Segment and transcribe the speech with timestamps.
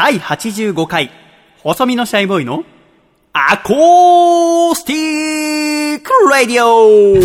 [0.00, 1.10] 第85回、
[1.64, 2.62] 細身のシャイボーイの
[3.32, 7.16] アコースティックラディオ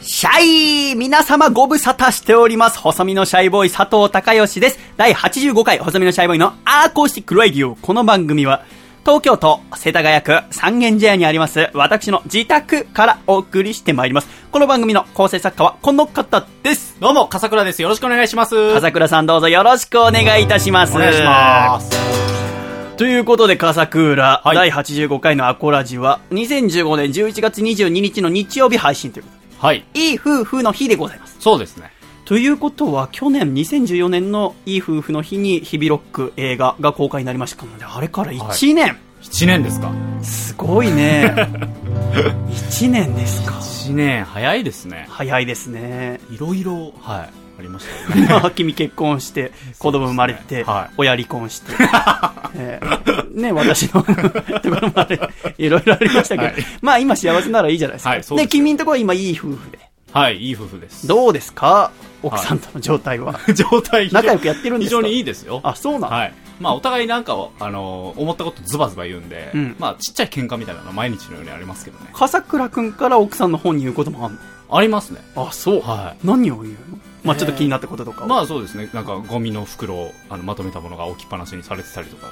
[0.00, 2.78] シャイ皆様ご無沙汰しております。
[2.78, 4.78] 細身のシャイボーイ佐藤孝義です。
[4.96, 7.76] 第85回細身のシャイボーイのアーコースティックラディオ。
[7.76, 8.64] この番組は、
[9.06, 14.28] 東京都世田谷区三軒茶屋にあります、私の自宅からお送りしてまいります。
[14.50, 16.96] この番組の構成作家はこの方です。
[16.98, 17.82] どうも、笠倉です。
[17.82, 18.74] よろしくお願いします。
[18.74, 20.96] 笠倉さんどうぞよろしくお願いいたします。
[20.96, 22.96] お願いします。
[22.96, 29.84] ということで、笠倉、はい第85回のアコラジは、2015年11月22日の日曜日配信ということはい。
[29.94, 31.36] で、いい夫婦の日でございます。
[31.38, 31.92] そうですね。
[32.26, 39.92] ということは、去年2014年のいい夫婦の日に日々ロック映画が公開になりましたので、あれから1年、1年ですか？
[40.22, 41.32] すごいね。
[42.50, 43.52] 1年ですか。
[43.54, 45.06] 1年、早いですね。
[45.08, 46.20] 早いですね。
[46.32, 47.20] いろいろ、はい、
[47.60, 48.26] ありましたよね。
[48.42, 51.70] まあ、君結婚して、子供生まれて、はい親離婚して、
[52.58, 55.20] えーね、私のところまで、
[55.58, 58.10] いろいろありましたけど、はいまあ今幸せならいいじゃないですか。
[58.10, 59.78] はいで君のところは今いい夫婦で。
[60.12, 61.06] はい、いい夫婦です。
[61.06, 61.92] どうですか？
[62.22, 63.38] 奥さんとの状態は。
[63.54, 64.96] 状態仲良くやってるんですか？
[64.96, 65.60] 非常にいいですよ。
[65.62, 66.34] あ、そうなの、はい。
[66.60, 72.06] まあ、お互いなんかを、あのー思ったことズバズバ言うんで、うんまあ、ちっちゃい喧嘩みたいなのは毎日のようにありますけどね。
[72.14, 74.38] 笠倉くんから奥さんの方に言うこともあんの？
[74.70, 75.20] ありますね。
[75.36, 75.80] あ、そう。
[75.82, 76.98] は何を言うの？
[77.24, 78.20] まあちょっと気になったこととかい。
[78.22, 78.26] は？
[78.28, 78.88] まあ、そうですね。
[78.94, 82.28] なんか、ゴミの袋を、あの、まとめたものが置きっぱなしにされてたりとか。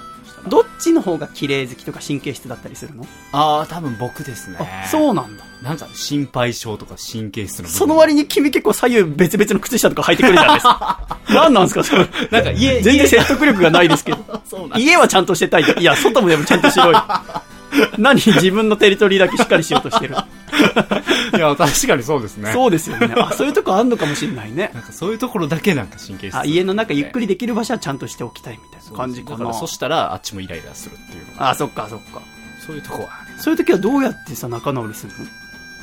[0.48, 4.58] どっちの方が綺麗好きとか神経質だったりするの、ああ、多分僕ですね。
[4.60, 5.44] あ、そうなんだ。
[5.64, 11.18] なんか、心配性とか神経質のその割に君結構左右別々の靴下とか履いてくるじゃないですか。
[11.28, 11.82] 何なんですか？
[11.82, 12.06] それ。
[12.30, 14.18] なんか家、全然説得力がないですけど。
[14.76, 15.64] 家はちゃんとしてたい。
[15.78, 17.02] いや、外もでもちゃんとしろよ。
[17.98, 20.14] 何自分のテリトリーだけしっかりしようとしてる。
[21.34, 22.52] いや、確かにそうですね。
[22.52, 23.12] そうですよね。
[23.16, 24.70] あ、そういうとこあんのかもしれないね。
[24.74, 26.36] なんかそういうところだけなんか神経質。
[26.36, 29.52] あ、家の中ゆっくりできる場所はちゃんとしておきたいみたいな感じかな。
[29.54, 31.24] そしたら、あっちもイライラするっていう。
[31.38, 32.20] あ、そっかそっか。
[32.64, 33.08] そういうとこは。
[33.38, 35.26] そういう時はどうやってさ、仲直りするの？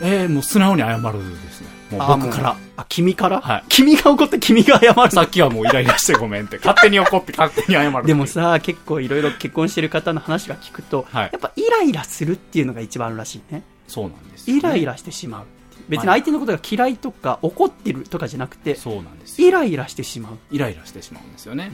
[0.02, 1.68] えー、もう素直に謝るですね。
[1.92, 2.58] もうあ僕から。。
[2.78, 3.40] あ、君から？
[3.42, 6.58] はい君が怒って君が謝るさっきはもうイライラしてごめんって。
[6.58, 8.06] 勝手に怒って勝手に謝る。
[8.06, 13.64] でも、さ、結構いろいろ結婚してる方の話が聞くと、はいやっぱイライラするっていうのが一番らしいね。
[13.88, 15.46] そうなんですよね、イライラしてしまう。
[15.90, 19.48] 別に相手のことが嫌いとか怒ってるとかじゃなくて、そうなんですよ。
[19.50, 20.38] イライラしてしまう。
[20.50, 21.72] イライラしてしまうんですよね。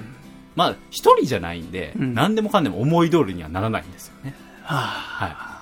[0.56, 4.34] まあ、一人じゃないんで、うん何でもかんでも思い通りにはならないんですよね。
[4.64, 5.57] はあ、はい。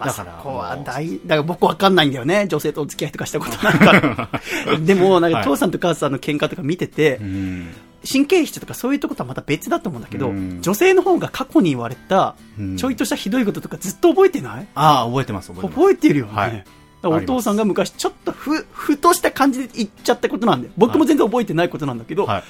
[0.00, 2.46] まあ、だからそこは大、だから僕わかんないんだよね。
[2.48, 4.30] 女性とお付き合いとかしたことないから。
[4.80, 7.68] でも、なんかはい父さんと母さんの喧嘩とか見てて、うん。
[8.10, 15.76] 神経質とかそういうとことはまた別だと思うんだけど、うん女性の方が過去に言われたうん、ちょいとしたひどいこととかずっと覚えてない、ああ、覚えてます、覚えてます。
[15.76, 16.32] 覚えてるよね。
[16.32, 16.64] はい
[17.02, 22.42] お父さんが昔ちょっとふ、ふとした感じで言っちゃったことなんで、僕も全然覚えてないことなんだけど、はい。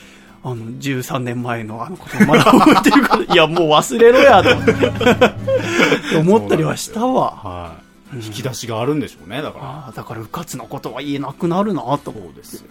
[0.43, 7.31] あの、13年前のあのことまだ覚えてるから、 いや、もう忘れろや、と思って思ったりはしたわ。
[7.31, 7.77] は
[8.15, 8.17] い。
[8.17, 9.93] 引き出しがあるんでしょうね、だから。
[9.95, 12.23] だから、うかつのことは言えなくなるな、と思う。
[12.25, 12.71] そうですよ。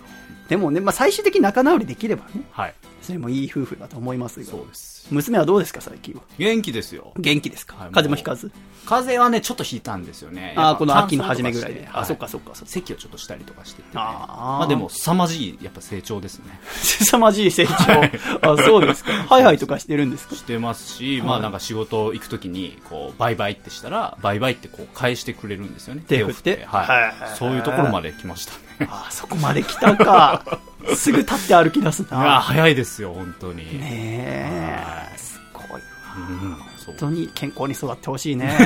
[0.50, 2.74] でもね、まあ、最終的に仲直りできればね、はい。
[3.10, 5.08] それもいい夫婦だと思いますがそうです。
[5.10, 6.22] 娘はどうですか、最近は？
[6.38, 7.12] 元気ですよ。
[7.18, 8.52] 元気ですか、はい風邪もひかず？
[8.86, 10.54] 風邪はね、ちょっと引いたんですよね。
[10.56, 11.90] ああ、この秋の初めぐらいで。
[11.92, 12.52] あ、そっかそっか。
[12.54, 13.90] 咳をちょっとしたりとかしてて、ね。
[13.96, 14.26] あ
[14.56, 16.60] あまあでも、凄まじい、やっぱ成長ですね。
[16.72, 17.74] 凄まじい成長。
[18.54, 19.12] あ、そうですか。
[19.12, 20.36] はいはいとかしてるんですか？
[20.36, 26.04] してますし、はいまあなんか仕事行くときに、こう、バイバイってしたら、バイバイってこう返してくれるんですよね。
[26.08, 28.88] 手を振ってはい、はいそういうところまで来ましたね。
[28.92, 30.60] ああ、そこまで来たか。
[30.96, 32.42] すぐ立って歩き出すいや、な。
[32.42, 33.80] 早いですよ、本当に。
[33.80, 35.16] ねえは。
[35.16, 35.80] いすごいわ。
[36.86, 38.50] 本当に健康に育ってほしいね。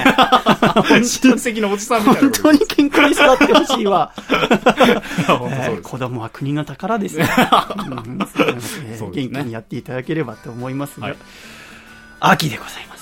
[0.87, 4.13] 親戚のおじさんみたいな本当に健康に育ってほしいわ。
[5.83, 7.25] 子供は国の宝ですよ。
[9.11, 10.99] 元気にやっていただければと思います
[12.19, 12.92] 秋でございます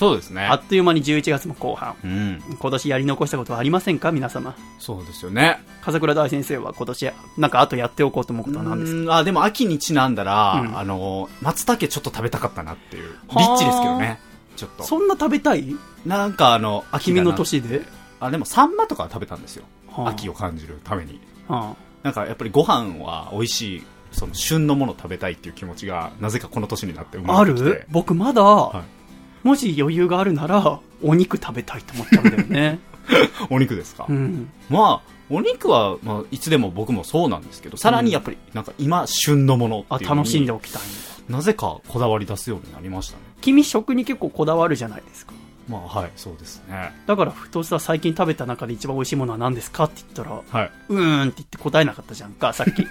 [0.00, 0.54] そうですねあ。
[0.54, 1.94] っという間に11月も後半。
[2.02, 4.12] うん、今年やり残したことはありませんか？
[4.12, 4.56] 皆様。
[4.78, 5.62] そうですよね。
[5.82, 8.98] 笠倉大先生は今年、なんかあとやっておこうと思うことは何ですか？
[8.98, 13.10] うんあ、でも秋にちなんだら、うんあの、松茸ちょっと食べたかったなっていう。
[13.28, 14.18] はあリッチですけどね。
[14.56, 14.84] ちょっと。
[14.84, 15.76] そんな食べたい？
[16.06, 17.82] なんかあの、秋君の年で、
[18.20, 19.64] あ、でもサンマとかは食べたんですよ。
[19.90, 21.20] はあ秋を感じるために。
[21.46, 23.82] はなんかやっぱりご飯は美味しい、
[24.12, 27.68] その旬のものを食べたいっていう気持ちが、なぜかこの年になって生ああまれてきて。
[27.68, 27.86] る？
[27.90, 28.99] 僕まだ、はい
[29.42, 32.78] もし余裕があるなら、お肉食べたいと思っちゃうんだよね。
[33.50, 34.50] お肉ですか、うん。
[34.68, 40.82] まあ、お肉は、まあ、いつでも僕もそうなんですけど、さらにやっぱり、なんか今、旬のものあ、っていうのに楽しんでおきたい。
[41.28, 43.22] なぜかこだわり出すようになりましたね。
[43.40, 45.32] 君食に結構こだわるじゃないですか。
[45.70, 52.84] まあはいそうですねだからふとさ最近食べた中で一番美味しいものは何ですかって言ったらはいうーんって言って答えなかったじゃんかさっき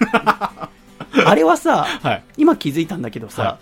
[1.26, 3.58] あれはさはい今気づいたんだけどさ、は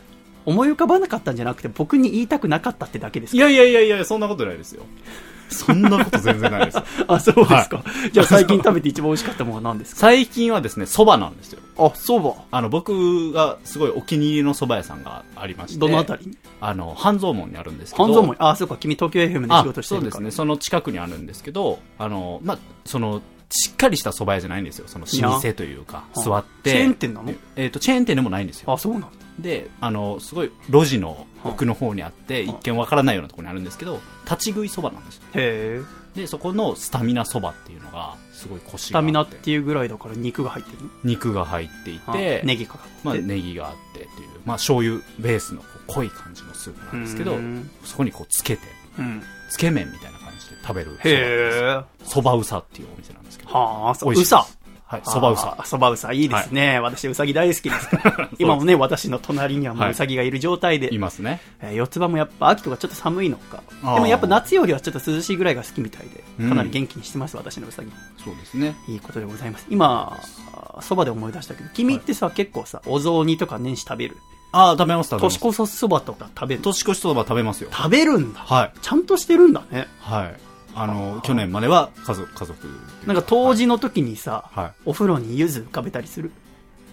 [0.49, 4.83] 思い浮かばなかったんじゃなくて僕に言いたくなかったってだけですいやいやいやいやそんなことないですよ。
[5.51, 6.79] そんなこと全然ないです。
[7.09, 10.01] あそうですか、じゃあ最近食べて一番美味しかったものは何ですか？
[10.13, 11.61] 最近はですね蕎麦なんですよ。
[11.79, 12.35] あそうば。
[12.51, 16.37] あの僕がすごいお気に入りの蕎麦屋さんがありましてどのあたりに？
[16.61, 18.37] あの半蔵門にあるんですけど半蔵門。
[18.39, 20.11] あそうか君東京 FM で仕あ事してるから。
[20.13, 20.31] そうですね。
[20.33, 24.85] その近くにあるんですけどあのまあそのしっかりした蕎麦屋じゃないんですよ。
[24.87, 26.71] その老舗というか座って。
[26.73, 27.33] チェーン店なの？
[27.57, 28.71] えっ、とチェーン店でもないんですよ。
[28.71, 35.23] あそうなんだであのすごい路地の奥の方にあっては一見わからないようなところにあるんですけど立ち食いそばなんですよ。
[35.35, 35.81] へ
[36.15, 36.21] え。
[36.21, 39.07] でそこのスタミナそばっていうのがすごいコシスがあって。
[39.07, 40.91] タミナっていうぐらいだから肉が入ってるの？
[41.05, 47.71] 肉が入っていあてネギかかって、まあ、ネギがあってっていう、まあ、醤油ベースの濃い感じのスープなんですけどうん。
[47.85, 48.63] そこにこうつけて
[48.99, 49.23] うん。
[49.51, 51.81] つけ麺みたいな感じで食べるへえ。
[52.03, 53.51] そばうさっていうお店なんですけど。
[53.53, 54.47] はあうさ
[54.91, 55.55] はいそばうさ。
[55.59, 56.15] あそばうさ。
[56.15, 58.29] いいですね、私うさぎ大好きですから。
[58.41, 61.41] 今もね私の隣にはもううさぎがいる状態で、いますね。
[61.61, 63.63] えー四つ葉もやっぱ秋とかちょっと寒いのか。
[63.83, 66.49] でもやっぱ夏よりはちょっと涼しいぐらいが好きみたいでうん。
[66.49, 67.93] かなり元気にしてます、私のうさぎ。
[68.25, 68.77] そうですね。
[68.89, 69.67] いいことでございます。
[69.69, 70.19] 今
[70.81, 74.17] そばで思い出したけど君ってさ、結構さお雑煮とか年始食べる？
[74.53, 75.39] ああ食べます食べます。
[75.39, 76.63] 年越しそばとか食べる？
[76.63, 77.69] 年越しそば食べますよ。
[77.71, 78.41] 食べるんだ。
[78.41, 78.73] はい。
[78.81, 79.87] ちゃんとしてるんだね。
[80.01, 82.69] はいあの去年までは家族家族
[83.07, 84.73] なんか冬至の時にさ、はい。
[84.87, 86.31] お風呂に柚子浮かべたりする？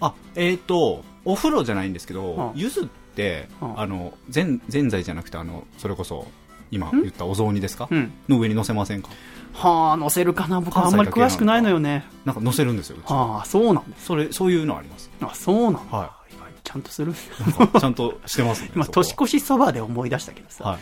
[0.00, 2.50] あえっ、とお風呂じゃないんですけどうん。
[2.50, 3.80] ってうん。
[3.80, 6.26] あのぜんぜんざいじゃなくてあのそれこそ
[6.70, 7.86] 今言ったお雑煮ですか？
[7.90, 8.12] うん。
[8.28, 9.08] の上に乗せませんか？
[9.54, 10.76] はあ乗せるかな僕。
[10.78, 12.04] はあんまり詳しくないのよね。
[12.24, 13.12] なんか乗せるんですようち。
[13.12, 15.10] はあそうなんですそれそういうのあります。
[15.20, 17.14] あそうなんだ、は意外にちゃんとする。
[17.80, 20.78] ちゃんとしてますね 今年越しそばで思い出したけどさ、はい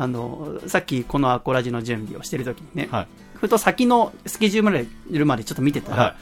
[0.00, 3.06] あのさっきこのアコラジの準備をしてる時にね、はい。
[3.34, 6.16] ふと先のスケジュールまでちょっと見てたら、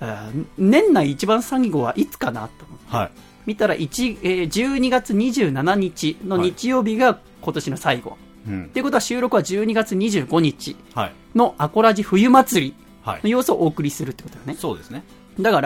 [0.00, 0.32] はい。
[0.58, 3.10] 年内一番最後はいつかなと思って、はい。
[3.46, 8.18] 見たら1、えー12月27日の日曜日が今年の最後。
[8.46, 8.64] うん。
[8.66, 11.12] っていうことは収録は12月25日はい。
[11.34, 13.20] のアコラジ冬祭りはい。
[13.22, 14.54] の様子をお送りするってことだよね。
[14.58, 15.02] そうですね。
[15.40, 15.60] だか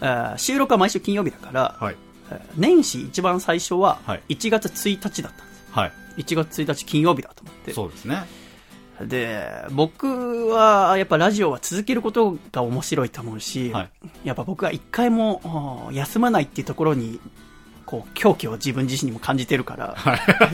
[0.00, 1.94] ら、収録は毎週金曜日だから、
[2.56, 4.22] 年始一番最初ははい。
[4.30, 5.64] 1月1日だったんですよ。
[5.70, 7.72] はい1月1日金曜日だと思って。
[7.72, 8.24] そうですね。
[9.06, 13.90] で、僕はやっぱラジオは続けることが面白いと思うし、はい。
[14.24, 17.20] やっぱ僕は一回も休まないっていうところに、
[17.86, 19.96] こう、狂気を自分自身にも感じてるから、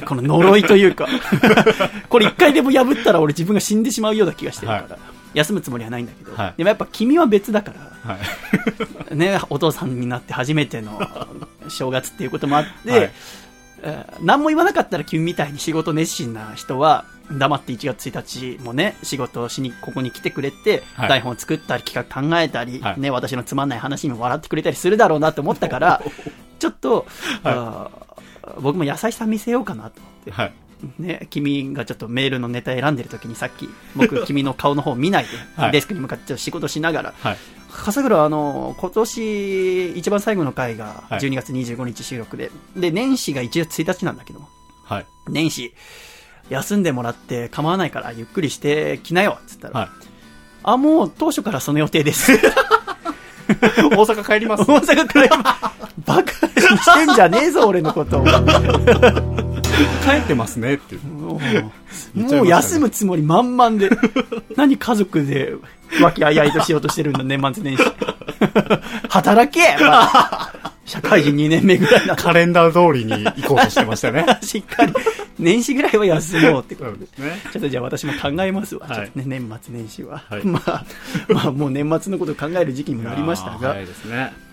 [0.06, 1.08] この呪いというか、
[2.08, 4.98] これ一回でも破ったら俺自分が死んでしまうような気がしてるから、は
[5.32, 6.54] 休むつもりはないんだけど、はい。
[6.58, 7.72] でもやっぱ君は別だか
[8.04, 8.18] ら、は
[9.10, 9.16] い。
[9.16, 11.00] ね、お父さんになって初めての
[11.68, 13.10] 正月っていうこともあって、
[14.20, 21.08] 何も言わなかったら君みたいに仕事熱心な人は黙って1月1日もね仕事をしにここに来てくれて、はい。
[21.08, 23.00] 台本を作ったり企画考えたり、はい。
[23.00, 26.02] ね、私のつまんない話にも笑ってくれたりするだろうなと思ったから
[26.58, 27.06] ちょっと、
[27.42, 28.04] あー
[28.60, 30.30] 僕も優しさ見せようかなと思って。
[30.30, 30.52] はい。
[30.98, 35.72] ね、君がちょっとメールのネタ選んでる時にさっき僕君の顔の方見ないで、 はい。
[35.72, 37.36] デスクに向かってちょっと仕事しながらはい
[37.74, 41.20] 笠倉あの今年一番最後の回がはい。
[41.20, 44.40] 12月25日収録で、で年始が1月1日なんだけど
[44.84, 45.06] はい。
[45.28, 45.74] 年始
[46.50, 49.88] 休んでもらって構わないからゆっくりしてきなよっつったら、はい。
[50.62, 52.32] あもう当初からその予定です。
[53.46, 54.64] 大阪帰ります。
[54.64, 55.28] 大阪から
[56.06, 58.20] バカにしてんじゃねえぞ俺のこと。
[58.20, 58.24] を
[60.04, 63.90] 帰ってますねってもう休むつもり満々で
[64.56, 65.54] 何家族で
[66.02, 67.84] 和気あいあいとしようとしてるんだ年末年始。
[69.08, 70.52] 働け、まあ
[70.84, 74.26] 社会人2年目ぐらいだカレンダー通りに行こうとしてましたね。
[74.42, 74.92] しっかり、
[75.38, 77.06] 年始ぐらいは休もうってことで。
[77.06, 77.40] すね。
[77.52, 78.86] ちょっとじゃあ私も考えますわ。
[78.86, 78.96] はい。
[78.96, 80.22] ちょっとね、年末年始は。
[80.28, 80.44] はい。
[80.44, 80.84] まあ、
[81.28, 83.86] まあもう年末のことを考える時期にもなりましたが、ね。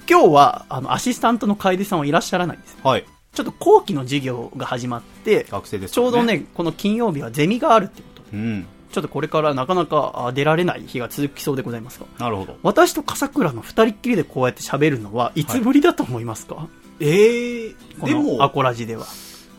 [0.10, 2.78] 今日は、あの、アシスタントの楓さんはいらっしゃらないんですよ。
[2.84, 8.68] はいちょっと後期の授業が始まって、学生ですちょうどね、この金曜日はゼミがあるってことで、うん。
[8.92, 12.58] ちょっとこれからなかなかあ出られない日が続きそうでございますが、なるほど。
[12.62, 15.46] 私と笠倉の二人っきりでこうやって喋るのはい。
[15.46, 16.68] つぶりだと思いますか、
[17.00, 19.06] ええこのアでもコラジでは。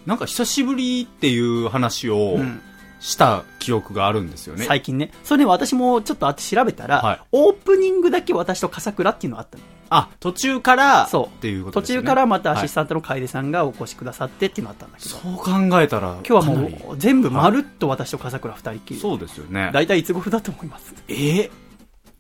[0.05, 2.61] なんか久しぶりっていう話をうん
[3.03, 5.11] した記憶があるんですよね、最近ね。
[5.25, 7.21] それで私もちょっとあって調べたら、はい。
[7.33, 9.65] オープニングだけ私と笠倉っていうのがあったの。
[9.95, 11.27] あ途中からそう。
[11.27, 12.05] っていうこと途ですよね。
[12.05, 16.75] 中からまたアシスはいタントの楓さんがお越しくださってっていうのがあったんだけど、そう考えたら今日はもかなり。
[16.75, 19.01] う全部まるっと私と笠倉二人っきり。
[19.01, 19.71] そうですよね。
[19.75, 20.95] 大体いつ頃だと思います。
[21.09, 21.51] ええ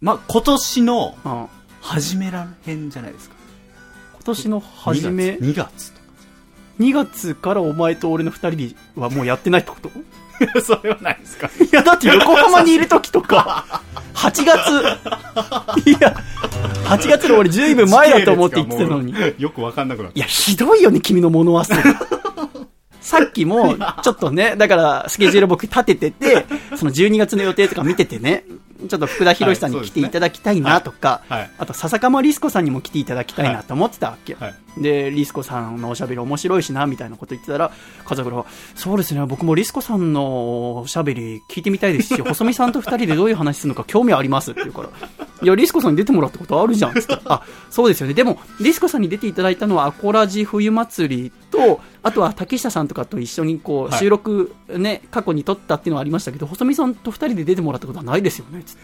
[0.00, 1.32] まあ今年のうん。
[1.32, 1.48] 今
[1.80, 3.36] 初めらへんじゃないですか。
[4.24, 5.92] 年の初め、2月。
[5.92, 6.06] とか。
[6.78, 9.90] 2月からお前と俺の二人はもうやってないってこと？
[10.64, 11.48] それはないですか？
[11.48, 13.64] いや、だって横浜にいる時とか、
[14.14, 16.14] 8月、いや、
[16.84, 19.14] 8月の俺ずいぶん前だと思って言ってたのに。
[19.38, 20.18] よくわかんなくなった。
[20.18, 21.82] いや、ひどいよね、君の物忘れ。
[23.00, 26.46] さっきも、ちょっとね、だから、スケジュール僕立ててて、
[26.76, 28.44] その12月の予定とか見ててね、
[28.88, 34.38] ちょっと福田博さんに来ていただきたいなとか、はいはいあと笹釜リスコさんにも来ていただきたいなと思ってたわけよ。
[34.40, 37.72] はいで、リスコさんのおしゃべり面白いしな、みたいなこと言ってたら、
[38.06, 44.88] 風倉は、そうですね、僕もリスコさんのおしゃべり聞いてみたいですし、 細見さんと二人でどういう話するのか興味ありますって言うから、
[45.42, 48.14] いや、リスコさんに出てもらったことあるじゃん、つったら、あ、そうですよね。
[48.14, 58.82] でも、リスコさんに出ていただいたのは、アコラジ冬祭りと、あとは竹下さんとかと一緒にこう、はい収録ね、過去に撮ったっていうのはありましたけど、細見さんと二人で出てもらったことはないですよね、つって。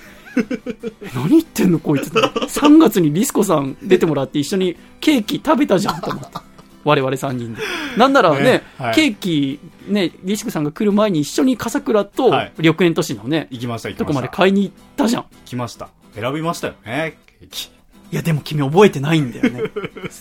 [1.02, 6.38] え何言ってんのこいつ3月にリスコさん出てもらって一緒にケーキ食べたじゃんと思って
[6.84, 7.62] 我々3人で
[7.96, 9.58] なんならねねはいケーキ
[9.88, 14.22] ねリスコさんが来る前に一緒に笠倉とはい緑園都市のね、行きました、とこま。
[14.22, 15.88] で買いに行ったじゃん来ました。
[16.14, 17.70] 選びましたよね、ケーキ。
[18.10, 19.62] いやでも君覚えてないんだよね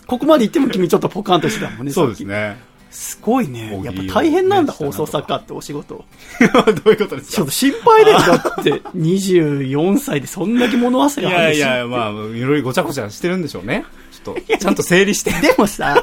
[0.08, 2.58] ここまで行っても君ちょっとポカンとしてたもんねそうですね。
[2.91, 3.79] きすごいね。
[3.84, 6.06] やっぱ大変なんだね放送作家ってお仕事。
[6.84, 7.36] どういうことですか？
[7.38, 8.20] ちょっと心配だよ。
[8.20, 11.56] だって24歳でそんだけ物忘いれある。
[11.56, 13.86] しやいや、まあ、いろいろごちゃごちゃしてるんでしょうね。
[14.12, 15.29] ちょっと、ちゃんと整理して。
[15.32, 16.01] い でもさ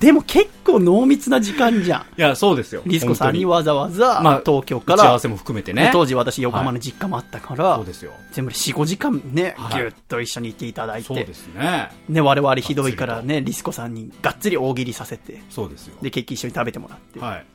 [0.00, 2.82] でも結構濃密な時間じゃんや、そうですよ。
[2.86, 5.90] リスコさんには、わざわざ、まあ東京から、打ち合わせも含めてね。
[5.92, 8.12] 当時私横浜の実家もあったから、そうですよ。
[8.32, 11.90] 全部で4、5時間ね、はいぎゅっと一緒にいていただいて、そうですね。
[12.08, 15.96] ね、我々ひどいからね、リスコさんにがっつり大喜利させて、そうですよ。
[16.02, 17.20] で、ケーキ一緒に食べてもらって。
[17.20, 17.46] はい。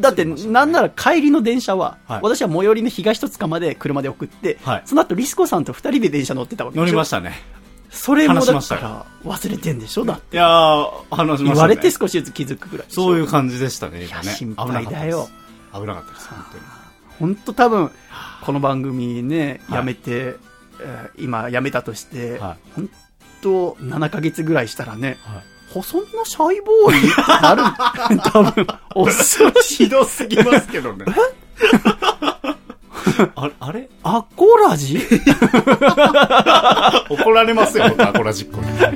[0.00, 7.59] だって、なんなら帰りの電車は、はい私は最寄りの東戸塚まで車で送って、はいその後リスコさんと二人で電車乗ってたわけでしょ乗りましたね。
[7.90, 10.04] それもだから忘れてんでしょ？
[10.04, 10.36] だって。
[10.36, 11.44] いやー、話しましたね。
[11.44, 12.86] 言われて少しずつ気づくぐらい。
[12.88, 14.30] そういう感じでしたね、今ね。
[14.32, 15.28] 心配だよ。
[15.74, 16.64] 危なかったです、本当に。
[17.18, 17.90] 本当多分
[18.44, 20.36] この番組ねはいやめて、
[20.80, 22.88] えー今やめたとして、は本
[23.42, 25.42] 当7ヶ月ぐらいしたらねはい
[25.74, 27.62] 細身のシャイボーイってなる
[28.32, 28.66] 多分
[29.04, 31.04] 恐ろしいひどすぎますけどね。
[33.36, 33.88] あれ、あれ？
[34.02, 34.98] アコラジ？
[34.98, 35.00] い
[37.10, 38.80] 怒られますよ、僕アコラ実行に。
[38.80, 38.92] や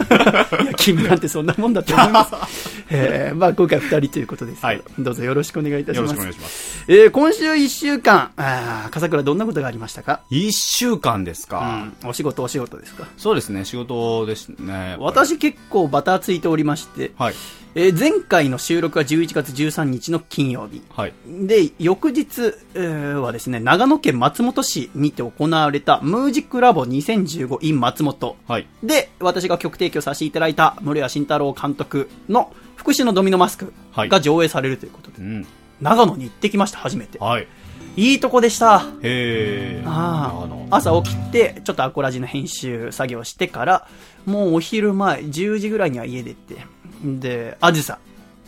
[0.77, 2.33] 君なんてそんなもんだと思います、
[2.91, 4.83] えーまあ、今回2人ということですはい。
[4.99, 6.11] どうぞよろしくお願いいたします。
[6.11, 6.85] よろしくお願いします。
[6.89, 13.05] えー今週1週間あー笠倉どんなことがありましたか、一週間ですうか、ん、お仕事お仕事ですか？
[13.17, 14.97] そうですね、仕事ですね。
[14.99, 17.35] 私結構バタついておりまして、はい。
[17.77, 20.81] えー前回の収録は11月13日の金曜日。
[20.91, 21.13] はい。
[21.27, 28.37] で、翌日、えーはですね、長野県松本市にて行われたムージックラボ 2015in 松本。
[28.47, 28.67] はい。
[28.85, 35.47] で、私が曲提供させていただいた室谷慎太郎監督の福祉のドミノマスクはいが上映されるということで、うん。
[35.81, 37.19] 長野に行ってきました、初めて。
[37.19, 37.49] はい。
[37.97, 38.85] いいとこでした。
[39.03, 43.89] へあ朝起きて、ちょっとアコラジの編集作業してから、
[44.27, 46.57] もうお昼前、10時ぐらいには家出て、
[47.05, 47.99] で、あずさ、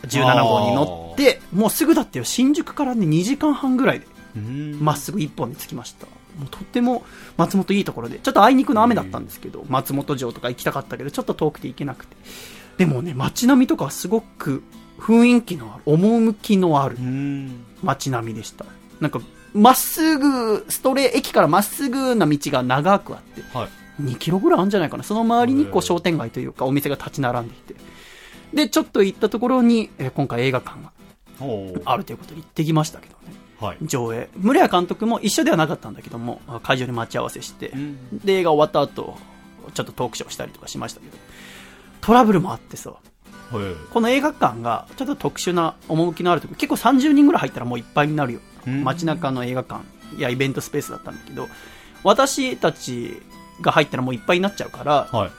[0.02, 6.06] 17号に乗って、もうすぐだってよ、新宿からね、2時間半ぐらいで、うんまっすぐ1本で着きました。
[6.06, 7.04] もうとっても
[7.38, 12.16] 松本いいところで、ちょっとあいにくの雨だったんですけど、松本城とか行きたかったけど、ちょっと遠くて行けなくて。
[12.78, 14.62] でもね、街並みとかはすごく
[14.98, 17.64] 雰囲気のある、趣のあるうん。
[17.82, 18.66] 街並みでした。
[19.00, 19.20] なんか、
[19.54, 23.68] まっすぐ、ストレ、駅からまっすぐな道が長くあって、はい。
[24.02, 25.02] 2キロぐらいあるんじゃないかな。
[25.02, 27.74] その周りにこう商店街というかお店が立ち並んでいて。
[28.56, 30.90] で、ちょっと行ったところに、えー今回映画館が
[31.84, 33.34] あるということで行ってきましたけどね。
[33.60, 33.78] はい。
[33.82, 34.28] 上映。
[34.36, 39.16] 村谷監督も一緒ではなかったんだけども、あ会場で待ち合わせして、んで、映画終わった後、
[39.74, 41.16] ちょっとトークショーしたりとかしましたけど、
[42.00, 43.92] トラブルもあってさ、はい。
[43.92, 49.84] この映画館がちょっと特殊な趣のあるところ、結構30人ぐらい入ったらもういっぱいになるようん街中の映画館
[50.18, 51.48] やイベントスペースだったんだけど、
[52.04, 53.20] 私たち
[53.60, 55.30] が入ったらもういっぱいになっちゃうから、はい。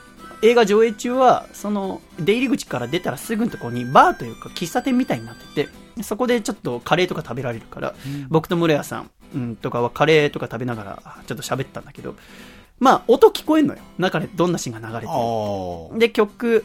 [0.41, 7.95] 映画上映中は、その、出入り口から出たらすぐのところにバーというか喫茶店みたいになってて、そこでちょっとカレーとか食べられるから、
[8.29, 12.15] 僕と室谷さん、うん、とかはカレーとか食べながらちょっと喋ったんだけど、
[12.79, 13.79] まあ、音聞こえんのよ。
[13.97, 16.07] 中でどんなシーンが流れて。
[16.07, 16.63] で、曲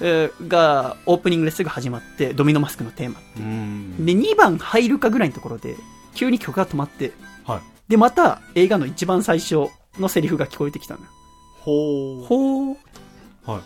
[0.00, 3.20] えーがオープニングですぐ始まって、ドミノマスクのテーマ。
[3.36, 4.06] うん。
[4.06, 5.76] で、2番入るかぐらいのところで、
[6.14, 7.12] 急に曲が止まって、
[7.44, 7.60] はい。
[7.88, 11.06] で、また映画の一番最初のセリフが聞こえてきたのよ。
[11.60, 12.26] ほー。
[12.26, 12.76] ほー、
[13.46, 13.60] はい。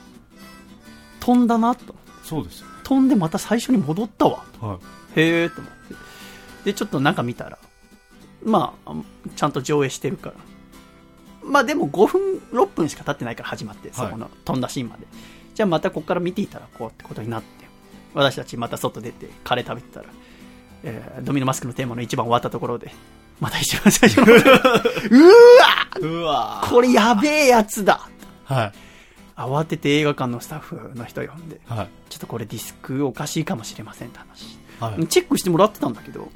[1.21, 1.95] 飛んだなと。
[2.23, 2.66] そうですよ。
[2.85, 4.45] 飛んでまた最初に戻ったわ。
[4.61, 4.78] は
[5.16, 5.21] い。
[5.21, 5.95] へーと思って。
[6.64, 7.59] で、ちょっと中見たら、
[8.45, 8.93] まあ、
[9.37, 10.35] ちゃんと上映してるから。
[11.43, 12.21] まあでも5分、
[12.52, 15.07] 6分しか経ってないから始まって、そこの飛んだシーンまで。
[15.54, 17.66] じゃあまたここから見ていただこうってことになって、
[18.14, 20.07] 私たちまた外出てカレー食べてたら、
[20.83, 22.93] えードミノマスクのテーマの一番終わったところで、
[23.40, 24.35] また一番最初の。
[24.35, 24.50] うーわ
[26.00, 28.09] うわこれやべえやつだ
[28.45, 28.73] はい。
[29.37, 31.88] 慌てて映画館のスタッフの人呼んで、はい。
[32.09, 34.59] ちょっとこれディスクおかしいかもしれませんって話。
[34.81, 35.07] はい。
[35.07, 36.31] チェックしてもらってたんだけど。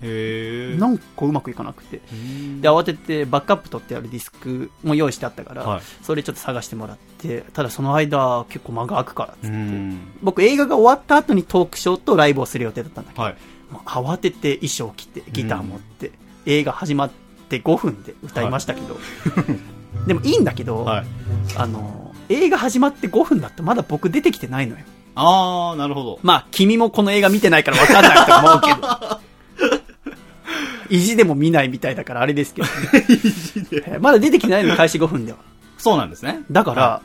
[0.78, 2.00] なんかうまくいかなくて。
[2.12, 9.99] うんで、慌ててバックアップ取ってあるディスクも用意してあったから、はいそれちょっと探してもらって、ただその間結構間が空くからっつって、うん。
[10.23, 13.37] 僕映画が終わった後にトークショーとライブをする予定だったんだけど、はい。
[13.71, 16.11] もう慌てて衣装着てギター持って、
[16.47, 17.11] 映画始まっ
[17.49, 18.99] て5分で歌いましたけど、
[20.07, 21.07] でもいいんだけど、はい。
[21.57, 24.85] あの、映画始まって5分だってまだ僕出てきてないのよ。
[25.14, 26.18] あー、なるほど。
[26.23, 29.20] まあ、君もこの映画見てないから分かんないと思うけど。
[30.90, 32.73] 意地でも見ないみたいだからあれですけど、 ね
[33.87, 35.38] えーまだ出てきてないの開始5分では。
[35.76, 36.40] そうなんですね。
[36.50, 37.02] だから、は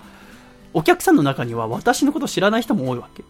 [0.74, 3.24] お客さんの中には私のこと知らない人も多いわけ。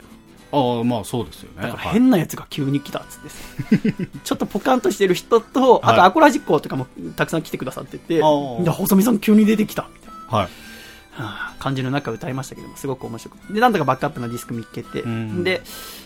[0.51, 1.63] ああ、まあそうですよね。
[1.63, 6.85] だからはい変なやつが急に来たっつってさ ちょっとポカンとしてる人と、あはいとアコラジッコとかも
[7.15, 10.37] たくさん来てくださってて、あーで細見さん急に出てきたみたいな。
[10.37, 10.49] はい。
[11.15, 13.53] はあ感じの中歌いましたけども、すごく面白くて。
[13.53, 15.43] で、なんとかバックアップのディスク見っけて、うん。
[15.43, 15.61] で、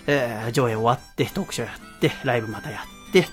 [0.05, 3.27] えー上映終わって、トークショーやって、ライブまたやって、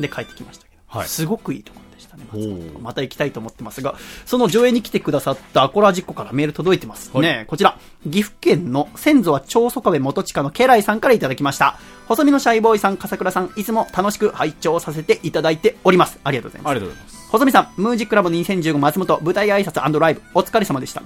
[0.00, 1.08] で、帰ってきましたけど、はい。
[1.08, 1.80] すごくいいとこ
[2.16, 3.94] したね、また行きたいと思ってますが、
[4.26, 7.44] その上映に来てくださったアコラジッコからメール届いてますね。
[7.48, 11.78] こちら、岐阜県の先祖は長宗我部元親の家来さんからいただきました。
[12.06, 16.18] 細身のシャイボーイさん、笠倉さん、いつも楽しく拝聴させていただいております。
[16.24, 16.74] ありがとうございますあ。
[16.74, 17.30] りがとうございます。
[17.30, 21.02] 細見さん、ムージックラボ2015松本舞台挨拶ライブ、お疲れ様でした。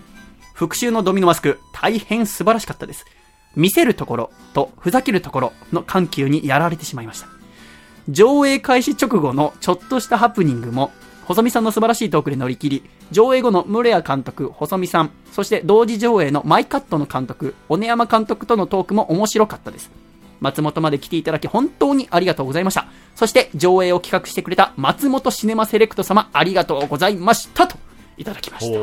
[0.53, 3.07] 復讐のドミノマスク、大変素晴らしかったです。
[3.57, 7.38] 見せるところとふざけるところの緩急にやられてしまいました。
[8.09, 10.93] 上映開始直後のちょっとしたハプニングも、
[11.27, 19.91] 細見さんの素晴らしいトークで乗り切り、上映後のムレア監督、細見さん、そして同時上映のマイカットの監督、小根山監督とのトークも面白かったです。
[20.41, 22.87] 松本まで来ていただき本当にありがとうございました。
[23.15, 27.77] そして上映を企画してくれた松本シネマセレクト様ありがとうございましたと
[28.17, 28.79] いただきました。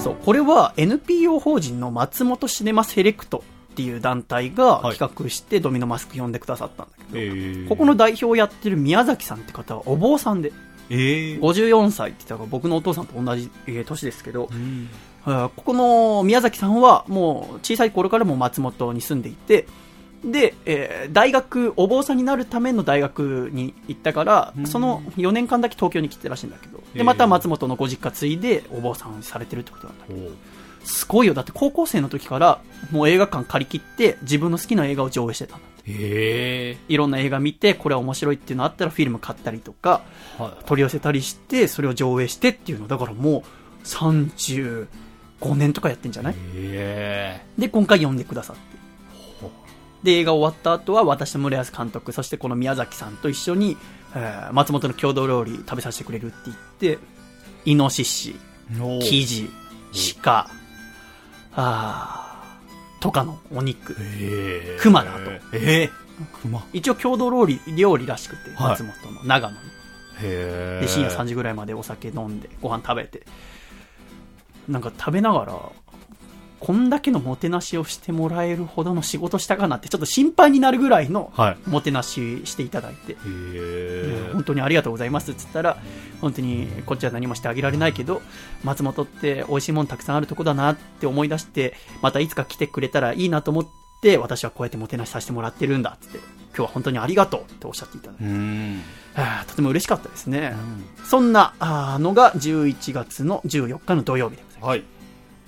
[0.00, 3.42] そう、これは NPO 法人の松本シネマセレクト
[3.76, 4.96] っていう団体がはい。
[4.96, 10.50] 企画してドミノマスク呼んでくださったんだけど、えー、ここの代表をやってる宮崎さんって方はお坊さんで、
[10.88, 14.88] えー、54歳って言ったら僕のお父さんと同じえー年ですけど、うん。
[15.26, 19.66] ここの宮崎さんはもう小さい頃からもう松本に住んでいて、
[20.24, 24.66] で、えー大学、お坊さんになるための大学に行ったから、うん。
[24.66, 30.30] その4年間だけ東京に来てたらしいんだけど、で、また松本のご実家継いでお坊さんされてるってことなんだけど、
[30.86, 31.34] すごいよ。
[31.34, 35.92] だって高校生の時からもう映画館借り切って自分の好きな映画を上映してたんだって。
[35.92, 43.44] へいろんな映画見て、これは面白いっていうのあったらフィルム買ったりとか、ーはい取り寄せたりして、それを上映してっていうの、だからも
[43.82, 44.86] う35
[45.54, 46.34] 年とかやってんじゃない？
[46.54, 48.76] へで、今回呼んでくださって。
[50.02, 53.76] で、映画終わった後は私と村安監督、そしてこの宮崎さんと一緒に、
[54.14, 56.98] えー松本の郷土料理食べさせてくれるって言って、
[57.64, 59.50] イノシシ、ーキジ、
[60.22, 60.48] 鹿、
[61.56, 63.96] あーとかのお肉。
[63.98, 65.90] えー、熊だとえー、
[66.42, 66.64] 熊。
[66.72, 68.68] 一応郷土料理、料理らしくて、はい。
[68.70, 69.56] 松本の長野
[70.20, 73.26] で、深夜3時ぐらいまでお酒飲んで、ご飯食べて。
[74.68, 75.52] なんか食べながら、
[76.58, 81.68] こんだけのもてなしをしてもらえるほどの仕事したかなって、ちょっと心配になるぐらいのはい。
[81.68, 84.32] もてなししていただいて、へー。
[84.32, 85.30] 本当にありがとうございます。
[85.30, 85.76] って言ったら、
[86.20, 88.22] 本当にこっちは何もしてあげられないけど、
[88.64, 93.66] 松本って美味しいものたくさんあるとこだなって思い出して、またいつか来てくれたらいいなと思っ
[94.00, 98.24] て、私はこうやってもてなしさせてもらってるんだって、今日は本当にありがとうっておっしゃっていただいて、
[99.46, 100.54] とても嬉しかったですね。
[101.04, 104.68] そんなあーのが11月の14日の土曜日でございます。
[104.68, 104.95] はい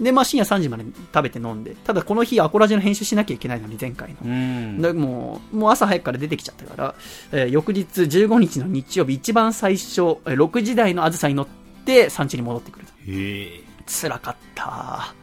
[0.01, 4.17] で、まあ深夜3時まで食べて飲んで、ただこの日アコラジの編集しなきゃいけないのに前回の。
[4.25, 6.95] うんでもう、もう朝早くから出てきちゃったから、
[7.33, 11.47] えー翌日15日の日曜日一番最初、えー6時台のあずさに乗っ
[11.85, 12.93] て産地に戻ってくると。
[13.07, 15.15] へー辛かった。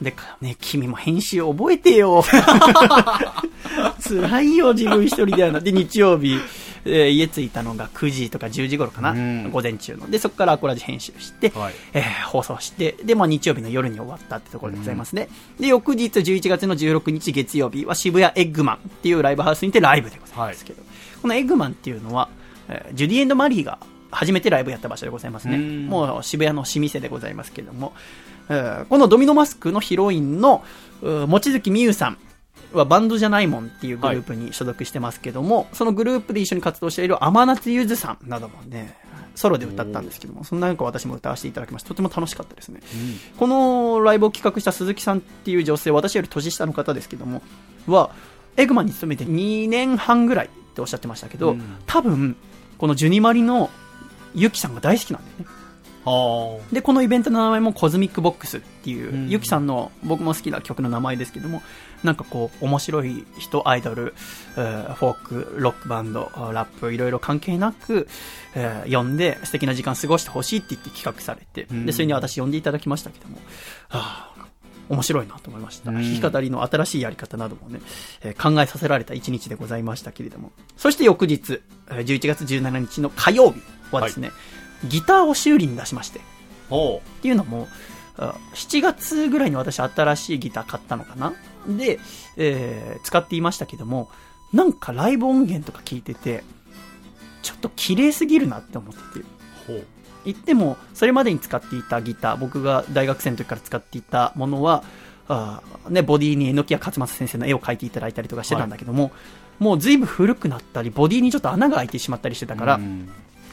[0.00, 2.22] で、ね、君も編集覚えてよ。
[4.02, 5.60] 辛いよ、自分一人でやるの。
[5.60, 6.38] で、日曜日、
[6.84, 9.10] えー家着いたのが9時とか10時頃かな。
[9.12, 10.10] うん午前中の。
[10.10, 15.28] で、そこからアコラジ編集して、はいえー放送して、で、まあ日曜日の夜に終わったってところでございますね。
[15.60, 20.82] で、翌日11月の16日月曜日は渋谷エッグマンっていうライブハウスにてライブでございますけど、
[21.20, 22.28] このエッグマンっていうのは、
[22.68, 23.78] えージュディマリーが
[24.10, 25.56] 初めてライブやった場所でございますね。
[25.56, 27.92] うんもう渋谷の老舗でございますけども、
[28.48, 30.64] えーこのドミノマスクのヒロインの、
[31.02, 32.18] 望月美優さん
[32.78, 38.96] はバンドじゃないもんっていうグループに所属してますけども、そのグループで一緒に活動している天夏ゆずさんなどもね、
[39.34, 42.80] ソロで歌ったんですけども、そんな中私も歌わせていただきまして、とても楽しかったですね。
[43.38, 47.42] このライブを企画した鈴木さんっていう女性、私より年下の方ですけども、
[47.86, 48.10] は、
[48.56, 51.62] エグマンに勤めて2年半ぐらいっておっしゃってましたけど、うん。
[51.86, 52.36] 多分、
[52.78, 53.70] このジュニマリの
[54.34, 55.61] ユキさんが大好きなんだよね。
[56.04, 59.28] はで、このイベントの名前もコズミックボックスっていう、うん。
[59.28, 61.62] ユキさんの僕も好きな曲の名前ですけども、
[62.02, 64.14] なんかこう、面白い人、アイドル、
[64.56, 68.08] えーフォーク、ロックバンド、ラップ、いろいろ関係なく、
[68.54, 71.86] えー呼んで素敵な時間過ごしてほしいって言って企画されて、うん。
[71.86, 73.36] で、それに私呼んでいただきましたけども、
[73.88, 74.32] はあ
[74.88, 75.90] 面白いなと思いました。
[75.90, 76.02] うん。
[76.20, 77.80] 弾き語りの新しいやり方などもね、
[78.22, 80.50] えー考えさせられた一日でございましたけれども。
[80.76, 81.60] そして翌日、
[81.90, 83.60] えー11月17日の火曜日
[83.92, 84.32] はですね、
[84.84, 86.20] ギターを修理に出しまして、
[86.70, 87.68] ほっていうのも、
[88.16, 91.32] あ7月ぐらいに私新しいギター買ったのかな？
[91.66, 91.98] で、
[92.36, 94.10] えー使っていましたけども、
[94.52, 96.44] なんかライブ音源とか聞いてて、
[97.42, 99.20] ちょっと綺麗すぎるなって思ってて。
[99.20, 99.24] う。
[99.66, 99.86] ほう。
[100.24, 104.84] 言っても、それまでに使っていたギター、僕が大学生の時から使っていたものは、
[105.26, 109.10] あーね、ボディに榎谷勝正先生の絵を描いていただいたりとかしてたんだけども、
[109.58, 113.08] もう随分古くなったり、ボディにちょっと穴が開いてしまったりしてたから、うん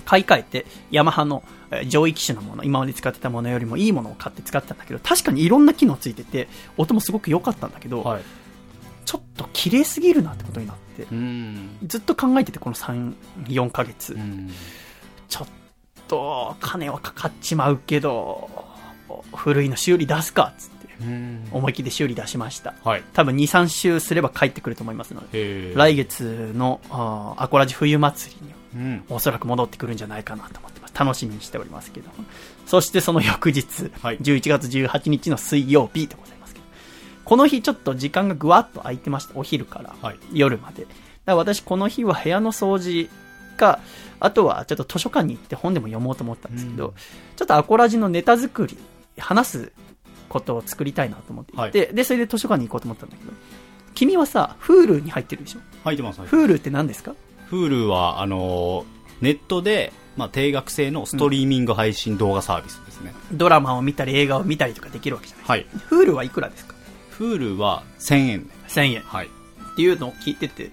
[0.10, 8.24] 買い替えて、ヤマハのえー上位機種のもの、今まで使ってたものよりもいいものを買って使ってたんだけど、確かにいろんな機能ついてて、音もすごく良かったんだけど、はい。
[9.06, 11.78] ちょっと綺麗すぎるなってことになって、うん。
[11.86, 13.13] ずっと考えてて、この3、
[13.45, 14.13] 4ヶ月。
[14.13, 14.50] うん。
[15.28, 15.48] ちょっ
[16.08, 18.50] と、金はかかっちまうけど、
[19.36, 21.48] 古いの修理出すかっつって、うん。
[21.52, 22.74] 思い切って修理出しました。
[22.84, 23.04] はい。
[23.13, 29.04] 多分2、3週すれば帰ってくると思いますので、来月のあーアコラジ冬祭りにうん。
[29.10, 30.94] おそらく戻ってくるんじゃないかなと思ってます。
[30.98, 32.14] 楽しみにしておりますけども。
[32.66, 36.66] そしてその翌日、はい11月18日の水曜日でございますけど、
[37.26, 39.32] この日ちょっと時間がぐわっと空いてました。
[39.36, 40.20] お昼からはい。
[40.34, 40.84] 夜まで。
[40.84, 40.94] だか
[41.26, 43.10] ら私この日は部屋の掃除
[43.58, 43.80] か、
[44.20, 46.94] あとはちょっと図書館に行って本でも読もうと思ったんですけど、うん
[47.36, 48.78] ちょっとアコラジのネタ作り、
[49.18, 49.72] 話す
[50.28, 53.32] ことを作りたいなと思ってはいで、それで図書館に行こうと思ったんだけど、
[53.96, 55.60] 君はさ、Hulu に入ってるでしょ？
[55.84, 57.14] 入ってます、入ってます ?Hulu って何ですか？
[57.52, 63.14] Hulu は、あのーネットで、まあ、定額制のストリーミング配信動画サービスですね。
[63.34, 65.66] ドラマを見たり映画を見たりとかできるわけじゃないはい。
[65.90, 66.74] Hulu はいくらですか
[67.18, 68.54] ？Hulu は1000円で。
[68.70, 69.30] 1000円っはい。
[69.76, 70.72] ていうのを聞いてて、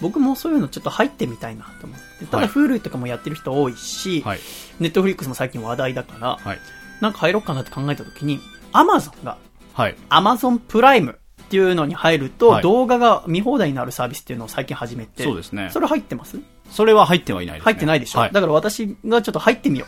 [0.00, 2.26] 僕もそういうのちょっと入ってみたいなと思って。
[2.26, 4.38] ただはい Hulu とかもやってる人多いし、はい。
[4.80, 6.58] Netflix も最近話題だから、はい。
[7.00, 8.38] なんか入ろうかなって考えた時に、
[8.72, 9.36] Amazon が、
[9.74, 9.96] はい。
[10.10, 11.18] Amazon プライム
[11.50, 16.38] っていうのに入ると、はい動画が見放題になるサービスっていうのを最近始めて、そうですねそれ入ってます？
[16.70, 17.64] それは入ってはいないです、ね。
[17.64, 18.32] 入ってないでしょ、はい。
[18.32, 19.86] だから私がちょっと入ってみよ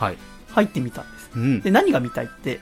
[0.00, 0.16] うはい。
[0.16, 0.54] と。
[0.54, 1.30] 入ってみたんです。
[1.36, 1.60] うん。
[1.60, 2.60] で、何が見たいって、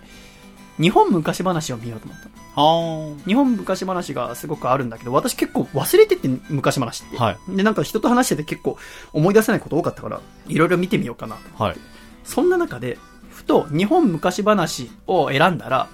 [0.81, 2.29] 日本昔話を見ようと思った
[2.61, 3.13] の。
[3.13, 7.17] は日本昔話がすごくあるんだけど、私結構忘れてて昔話って。
[7.17, 8.77] はいで、なんか人と話してて結構
[9.13, 11.43] 思い出せないこと多かったから、いろいろ見てみようかなと。
[11.61, 11.65] あ。
[11.67, 11.77] はい。
[12.25, 12.99] そんな中で、
[13.31, 15.89] ふと日本昔話を選んだら、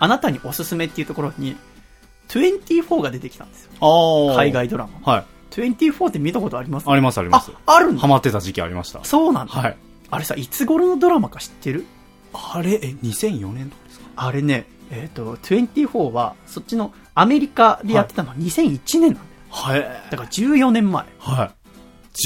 [0.00, 1.56] あなたにおすすめっていうところに、
[2.28, 4.34] 24が出てきたんですよ。
[4.36, 4.52] 海。
[4.52, 5.12] 外ドラマ。
[5.12, 5.24] はい。
[5.50, 6.90] 24って見たことあります？
[6.90, 7.52] あります、あります。
[7.66, 7.96] あ、ある。
[7.98, 9.04] ハマってた時期ありました。
[9.04, 9.52] そうなんだ。
[9.52, 9.76] はい。
[10.10, 11.84] あれさ、いつ頃のドラマか知ってる？
[12.32, 14.06] あれ、え、2004年とかですか？
[14.16, 19.26] あれね、えっ、と、24は、そっちのアメリカでやってたのは2001年なんだよ。
[19.50, 19.80] はい。
[20.10, 21.04] だから14年前。
[21.18, 21.50] はい。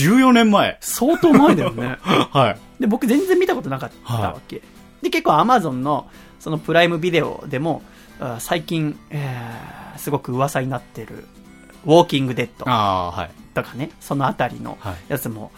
[0.05, 0.79] 14年前。
[0.81, 1.97] 相当前だよね。
[2.03, 2.81] はい。
[2.81, 4.63] で、僕全然見たことなかったわけ。
[5.03, 7.83] で、結構 Amazon の、そのプライムビデオでも、
[8.21, 11.27] あ最近、えー、すごく噂になってる、
[11.85, 13.31] ウォーキングデッドああー、はい。
[13.55, 14.97] とかね、そのあたりのはい。
[15.09, 15.53] やつも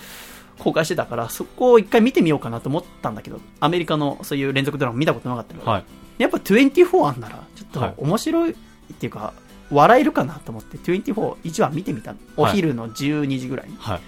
[0.58, 5.84] 公開してたから、そこを一回見てみようかなと思ったんだけど、アメリカのそういう連続ドラマ見たことなかったから、はい。
[6.18, 8.54] やっぱ24あんなら、ちょはいっと面白いっ
[8.98, 9.32] ていうか、
[9.70, 11.12] 笑えるかなと思って、24、
[11.44, 12.18] 1話見てみたの。
[12.36, 13.76] おはい昼の12時ぐらいに。
[13.78, 14.00] はい。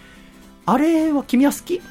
[0.67, 1.79] あれは君は好き？
[1.79, 1.85] 好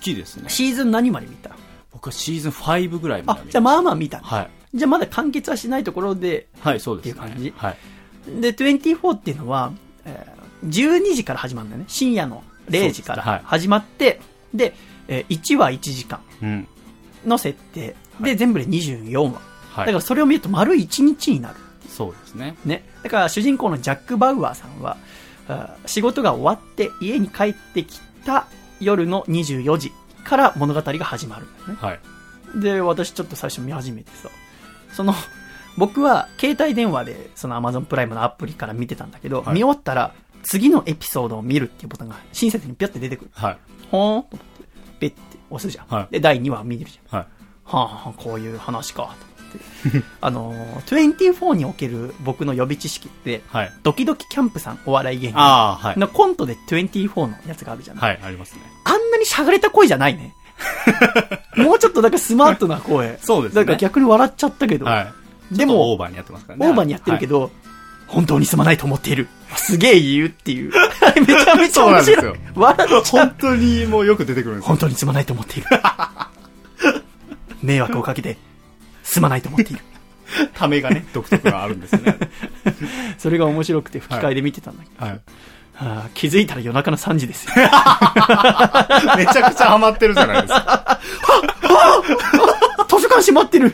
[0.00, 0.48] きですね。
[0.48, 1.50] シーズン何まで見た？
[1.92, 4.18] 僕はシーズン5ぐらいまで見、あじゃあまあまあ見た。
[4.20, 4.50] はい。
[4.74, 7.12] じゃあまだ完結はしないところで、はい、そうです、ね。
[7.12, 8.40] っていう感じはい。
[8.40, 9.72] で、24っていうのは、
[10.04, 11.84] えー12時から始まるんだよね。
[11.86, 14.20] 深夜の0時からそうですねはい始まって、
[14.54, 14.74] で,、
[15.06, 16.68] えー1話1時間うん。
[17.26, 17.80] の設定。
[17.88, 19.40] で、はい全部で24話。
[19.70, 19.86] はい。
[19.86, 21.56] だからそれを見ると丸1日になる。
[21.88, 22.56] そうですね。
[22.64, 22.84] ね。
[23.02, 24.96] だから主人公のジャック・バウアーさんは、
[25.86, 28.46] 仕事が終わって家に帰ってきた
[28.80, 29.92] 夜の24時
[30.24, 31.74] から物語が始まるんだよね。
[31.80, 32.00] はい。
[32.60, 34.28] で、私ちょっと最初見始めてさ、
[34.96, 35.14] その、
[35.76, 43.30] 僕は携帯電話でその Amazon プライムのアプリから見てたんだけど、はい見終わったら次のエピソードを見るっていうボタンが親切にピョって出てくる。
[43.34, 43.58] はい。
[43.90, 44.64] ほーんと思って、
[45.00, 45.16] ペッて
[45.50, 45.86] 押すじゃん。
[45.86, 47.18] はいで、第2話見るじゃん。
[47.18, 47.28] はい。
[47.64, 50.02] はあ、はあ、こういう話か、と思って。
[50.22, 53.72] あのー、24における僕の予備知識って、はい。
[53.82, 55.98] ドキドキキャンプさんお笑い芸人ああ、はい。
[55.98, 58.02] のコントで24のやつがあるじゃない。
[58.02, 58.60] はい、ありますね。
[58.84, 60.32] あんなにしゃがれた声じゃないね。
[61.56, 63.18] もうちょっとなんかスマートな声。
[63.22, 63.56] そうですね。
[63.56, 65.12] なんか逆に笑っちゃったけど、は
[65.50, 65.54] い。
[65.54, 66.66] でちょっとオーも、バーにやってますからね。
[66.68, 67.40] オーバーにやってるけど。
[67.40, 67.50] ど、
[68.06, 69.28] 本当にすまないと思っている。
[69.56, 70.72] すげえ言うっていう。
[71.26, 72.38] めちゃめちゃ面そうなんですよ白い。
[72.54, 73.34] 笑っちゃう本。
[73.38, 74.68] 当にもうよく出てくるんですよ。
[74.68, 75.68] 本当にすまないと思っている。
[77.62, 78.36] 迷惑をかけて、
[79.02, 79.80] すまないと思っている。
[80.54, 82.18] ためがね、独特があるんですよね。
[83.18, 85.14] それが面白くて吹き替えで見てたんだけど、はい。
[85.14, 85.20] は
[85.78, 87.52] あ気づいたら夜中の3時ですよ。
[89.16, 91.00] めちゃくちゃハマってるじゃないですか。
[92.88, 93.72] 図書館閉まってる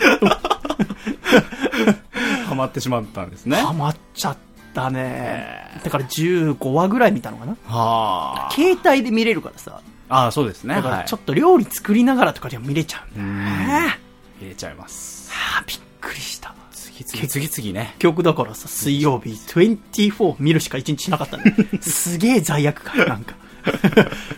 [2.47, 3.57] ハマってしまったんですね。
[3.57, 4.37] ハマっちゃっ
[4.75, 5.81] たね。
[5.85, 8.53] だから15話ぐらい見たのかなはあ。
[8.53, 9.81] 携帯で見れるからさ。
[10.09, 10.75] ああ、そうですね。
[10.75, 13.51] だからはいちょっと料理作りながらとかでも見れちゃうんだ
[13.83, 13.99] ね。
[14.41, 15.31] 入れちゃいます。
[15.33, 16.55] はあ、びっくりした。
[17.05, 17.95] 次々、次々ね。
[17.99, 21.55] 結局だからさ、水曜日、24見るしか一日しなかったね。
[21.81, 23.35] すげえ罪悪感、なんか。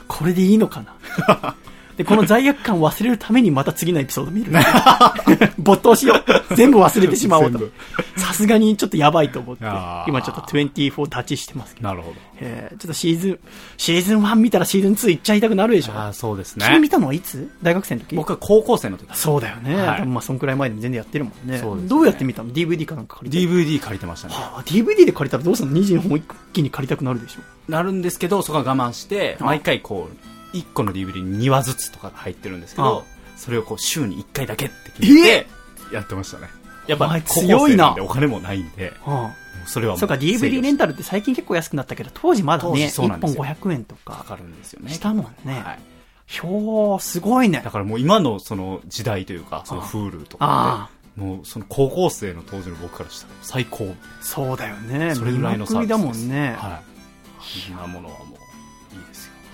[0.09, 1.57] これでいいのかな。
[1.97, 4.53] で、この罪悪感を忘れるためにまた次のエピソード見る。
[5.59, 6.15] 没頭しよ
[6.51, 6.55] う。
[6.55, 7.61] 全部忘れてしまおうと。
[8.17, 9.65] さすがにちょっとやばいと思って
[10.09, 11.89] 今ちょっと24立ちしてますけど。
[11.89, 12.17] なるほど。
[12.41, 13.39] えーちょっとシーズン、
[13.77, 15.93] シーズン1見たらシーズン2行っちゃいたくなるでしょ。
[15.93, 16.67] ああ、そうですね。
[16.67, 17.51] 君見たのはいつ？
[17.63, 18.17] 大学生の時？
[18.17, 19.77] 僕は高校生の時そうだよね。
[19.77, 21.59] はい多分まあ、そんくらい前でも全然やってるもんね。
[21.59, 23.53] そうですねどうやって見たの ?DVD かなんか借りて。
[23.55, 24.35] DVD 借りてましたね。
[24.35, 27.41] はあ、DVD で借りたらどうするの ?22 本一気に借りたくなるでしょ。
[27.71, 33.05] なるんですけど、そこは我慢して、あ毎回こう、1個の DVD に2話ずつとか入ってるんですけど、
[33.37, 35.47] それをこう週に1回だけって決めて、
[35.93, 36.49] やってましたね。
[36.87, 38.93] やっぱ強いなお金もないんで、
[39.67, 44.93] それはあ、そうか、DVD レンタルって最近結構安くなったけど、当時まだ当ね、1本時そうなんですよ500円とかかかるんですよね。
[44.93, 45.61] したもんね。
[45.61, 45.79] はい。
[46.27, 47.71] ひょー、すごいねだ。
[47.71, 53.95] からもう今のその時代というか、その Hulu とあかで、もうその高校生の当時の僕からしたら最高。
[54.21, 55.14] そうだよね。
[55.14, 56.55] それぐらいのサービスですもんね。
[56.59, 56.83] はい。
[57.69, 58.44] そんなものはもう、い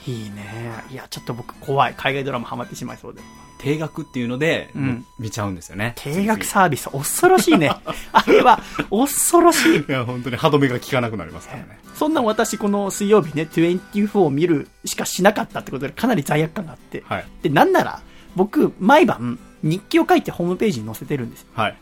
[0.06, 0.10] い。
[0.10, 0.44] いいね。
[0.90, 1.94] いや、ちょっと僕怖い。
[1.96, 3.20] 海外ドラマハマってしまいそうで。
[3.58, 5.92] 定額っていうので、うん見ちゃうんですよね。
[5.96, 7.70] 定額サービス、恐ろしいね。
[8.12, 8.60] あれは、
[8.90, 9.76] 恐ろしい。
[9.76, 11.78] いや、本当に歯止めが効かなくなりますからね。
[11.94, 17.04] そんな私、この水曜日ね、24を見るしかしなかったってことで、かなり罪悪感があって。
[17.06, 17.24] はい。
[17.42, 18.00] で、なんなら、
[18.34, 21.48] 僕、毎晩、日記を書いてホームページに載せてるんですよ。
[21.54, 21.76] はい。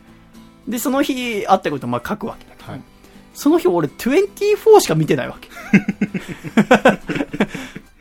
[0.67, 2.81] で、その日、あったことをまあ書くわけだけど、はい
[3.39, 5.49] その日俺24しか見てないわけ。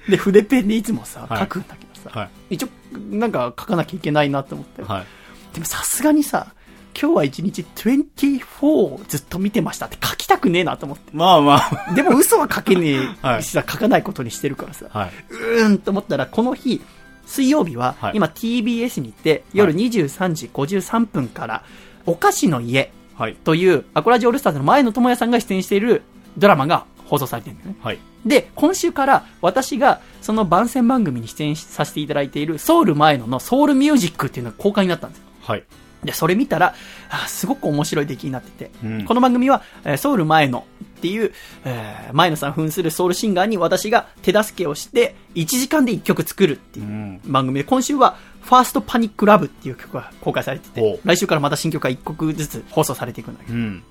[0.09, 2.55] で、筆ペンでいつもさ、はい書くんだけどさ、はい。
[2.55, 2.69] 一応、
[3.11, 4.83] なんか書かなきゃいけないなと思って。
[4.83, 5.07] はい。
[5.55, 6.55] でもさすがにさ、
[7.01, 11.11] 今日は一日24をずっと見てましたって書きたくねえなと思って。
[11.13, 11.95] まあまあ。
[11.95, 15.11] でも嘘は書けねはいえしさ、 書かないことにしてるからさ、はい。
[15.31, 16.81] うーんと思ったら、この日、
[17.27, 21.63] 水曜日は、はい今 TBS に行って、夜は23時53分から、
[22.07, 23.35] お菓子の家はい。
[23.35, 26.03] という、アコラジオールスターズの前野智也さんが出演している
[26.39, 27.77] ドラマが放送されてるんだよね。
[27.83, 27.99] はい。
[28.27, 35.25] で、今週から私がその番宣番組に出演させていただいているソウル前野のソウルミュージックっていうのが公開になったんですよ。
[35.43, 35.65] はい。
[36.05, 36.75] で、それ見たら、
[37.11, 41.33] あすごく面白い出来になってて、うんこの番組は、えーソウル前野っていう、
[41.65, 53.83] えー前野さん扮するソウルシンガーに私が手助けをして、1時間で1曲作るっていううん番組で、今週は、ファーストパニックラブっていう曲が公開されておて、来週からまた新曲が1曲ずつ放送されていくんだけど、うん。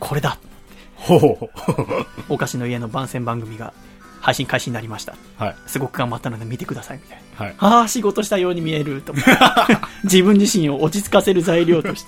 [0.00, 0.38] これだ
[0.98, 1.48] ほう。
[2.28, 3.72] お菓子の家の番宣番組が
[4.20, 5.14] 配信開始になりました。
[5.36, 5.56] はい。
[5.66, 7.46] すごく頑張ったので見てください、みたいな。
[7.46, 7.54] はい。
[7.58, 9.30] ああ、仕事したように見えると思って。
[10.04, 12.04] 自分自身を落ち着かせる材料とし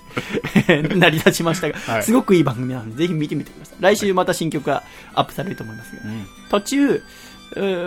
[0.67, 3.77] て 成り立ちましたが、はいすごくいい番組なので、ぜひ見てみてください。
[3.81, 4.83] 来週また新曲が
[5.15, 6.27] アップされると思いますが、うん。
[6.51, 7.03] 途中、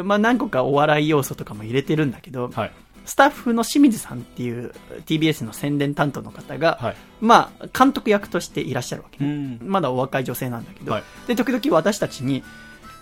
[0.04, 2.72] まあ、何個かお笑い要素とかも入れてるんだけど、はい。
[3.06, 4.74] スタッフの清水さんっていう
[5.06, 6.96] TBS の宣伝担当の方が、はい。
[7.22, 9.60] まあ、監督役としていらっしゃるわけうね、ん。
[9.62, 12.44] まだお若い女性なんだけど、はいで、時々私たちに、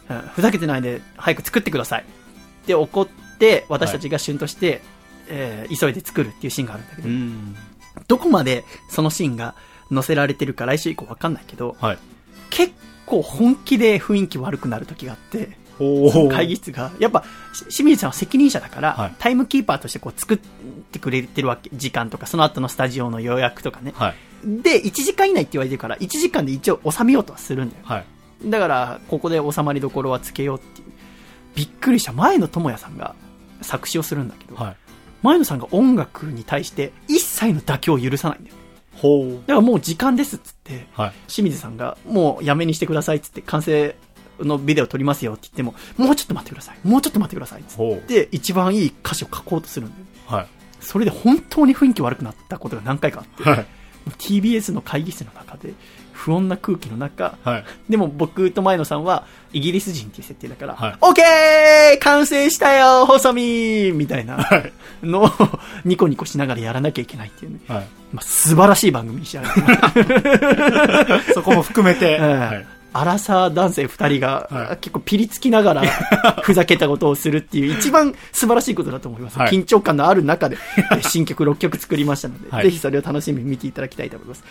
[0.10, 3.08] うんふざけてないで早く作ってくださいって怒っ
[3.40, 4.82] て、私たちが旬として、
[5.30, 7.56] えー急いで作るっていうシーンがあるんだけど、うん。
[8.08, 9.56] どこまでそのシーンが
[9.94, 11.98] 載せられてるか来週以降わかんないけど、はい。
[12.50, 12.74] 結
[13.06, 15.61] 構本気で雰囲気悪くなる時があって、お
[16.30, 20.38] 会議室が、やっぱ、し清水さんは責任者だから、はいタイムキーパーとしてこう作っ
[20.92, 23.94] てくれてるわけ、時間とか、その後のスタジオの予約とかね。
[23.96, 24.16] はい。
[24.62, 27.84] で、1時間以内って言われてるから、1時間で一応収めようとはするんだよ。
[27.86, 28.06] はい。
[28.46, 30.88] だから、ここで収まりどころはつけようっていう。
[31.56, 32.14] びっくりした。
[32.14, 33.16] 前野智也さんが
[33.62, 34.76] 作詞をするんだけど、はい。
[35.22, 38.56] 前野さんが音楽に対して一切の妥協を許さないんだよ。
[38.96, 39.32] ほう。
[39.32, 41.12] だからもう時間ですっつって、はい。
[41.28, 43.96] 清水さんがもうやめにしてくださいっつって完成
[44.46, 46.88] のビデオ撮りますよって言っても、もうちょっと待ってください。
[46.88, 48.02] もうちょっと待ってくださいっ。
[48.02, 50.06] て、一番いい歌詞を書こうとするんだよ。
[50.38, 50.48] はい。
[50.80, 53.66] それで本当に雰囲気悪くなったことが何回かあって、はい。
[54.18, 55.74] TBS の会議室の中で、
[56.14, 57.64] 不穏な空気の中、はい。
[57.90, 64.74] でも僕と前野さんはイギリス人っていう設定だから、はいオッケー完成したよ細身みたいなはい。
[65.04, 65.30] のを
[65.84, 67.60] ニコニコしながらやらなきゃいけないっていうね。
[67.68, 67.88] はい。
[68.14, 72.68] まあ、素晴らしい番組に仕上がってます そこも含めて、う んはい。
[72.94, 75.84] アラサー男性二人が、はい結構ピリつきながら、
[76.44, 79.40] ふざけたことをするっていう、一番素晴らしいことだと思います。
[79.40, 80.58] はい緊張感のある中で、
[80.92, 84.44] え 新曲6曲作りましたので、はいぜひそれを楽しみに見ていただきたいと思います。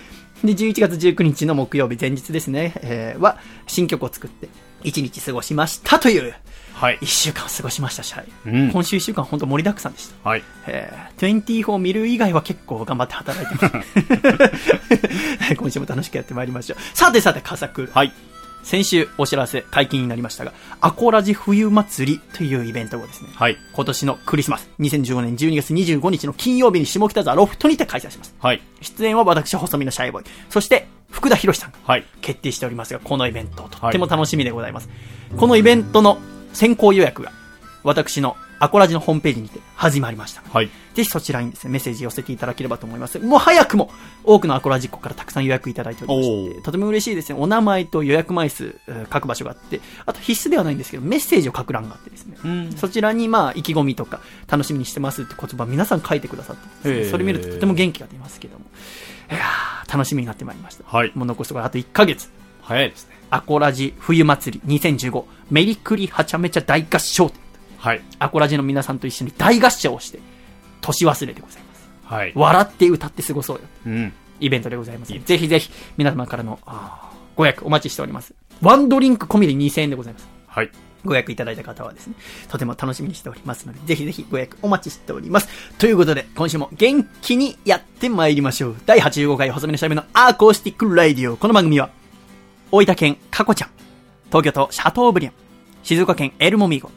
[0.44, 4.48] で、11月19日の木曜日前日ですね、えーは、新曲を作って、
[4.84, 6.34] 1日過ごしましたという、
[6.72, 7.06] はい1。
[7.06, 8.28] 週間過ごしました、シャイ。
[8.46, 10.28] うん今週1週間本当盛りだくさんでした。
[10.28, 10.42] はい。
[10.66, 15.54] えー、24見る以外は結構頑張って働いてます。
[15.56, 16.96] 今週も楽しくやってまいりましょう。
[16.96, 17.90] さてさて、カサクル。
[17.92, 18.12] はい。
[18.62, 23.56] 先週お知らせ解禁になりましたが、アコラジ冬祭りというイベントをですね、はい。
[23.72, 28.34] 今年のクリスマス、2015年12月25日の金曜日に下北沢ロフトにて開催します。
[28.38, 28.62] はい。
[28.80, 30.24] 出演は私、細身のシャイボーイ。
[30.48, 32.04] そして、福田博さんがはい。
[32.20, 34.88] 決定しておりますが、このイベント、とっても楽しみでございます。
[35.36, 36.18] このイベントの
[36.52, 37.32] 先行予約が、
[37.82, 40.42] 私のアコラジのホームページにて始まりました。
[40.52, 40.68] はい。
[40.94, 43.18] ぜひそちらにですね、メッセージ寄せていただければと思います。
[43.18, 43.90] もう早くも
[44.22, 47.38] 多くのアコラジックからたくさん予約いただいておりまして、とても嬉しいですね。
[47.40, 58.66] お名前と予約枚数、えー書く場所があって、あと必須ではないんですけど、メッセージを書く欄があってですね、うんそちらにまあ意気込みとか楽しみにしてますって言葉皆さん書いてくださってね、それ見るととても元気が出ますけども、
[59.30, 60.84] いやー楽しみになってまいりました。
[60.86, 62.28] はいもう残すところあと1ヶ月。
[62.62, 63.16] 早いですね。
[63.30, 67.40] アコラジ冬祭り2015メリクリはちゃめちゃ大合唱展。
[67.80, 68.02] はい。
[68.18, 70.20] アコラジの皆さんと一緒に大合唱をして、
[70.82, 71.88] 年忘れでございます。
[72.04, 72.32] はい。
[72.34, 73.62] 笑って歌って過ごそうよ。
[73.86, 74.12] うん。
[74.38, 75.12] イベントでございます。
[75.12, 78.34] ぜひぜひ、皆様からのあーご予約お待ちしております。
[78.60, 80.28] ワンドリンク込みで2000円でございます。
[80.46, 80.70] はい。
[81.06, 82.14] ご予約いただいた方はですね、
[82.48, 85.48] とても楽しみにしておりますので、ぜひぜひご予約お待ちしております。
[85.78, 88.76] ということで、今週も元気にやってまいりましょう。
[88.84, 91.38] 第85回細身のシャイベのアーコースティックラディオ。
[91.38, 91.88] この番組は、
[92.70, 93.70] 大分県カコちゃん、
[94.26, 95.32] 東京都シャトーブリアン、
[95.82, 96.90] 静岡県エルモミーゴ、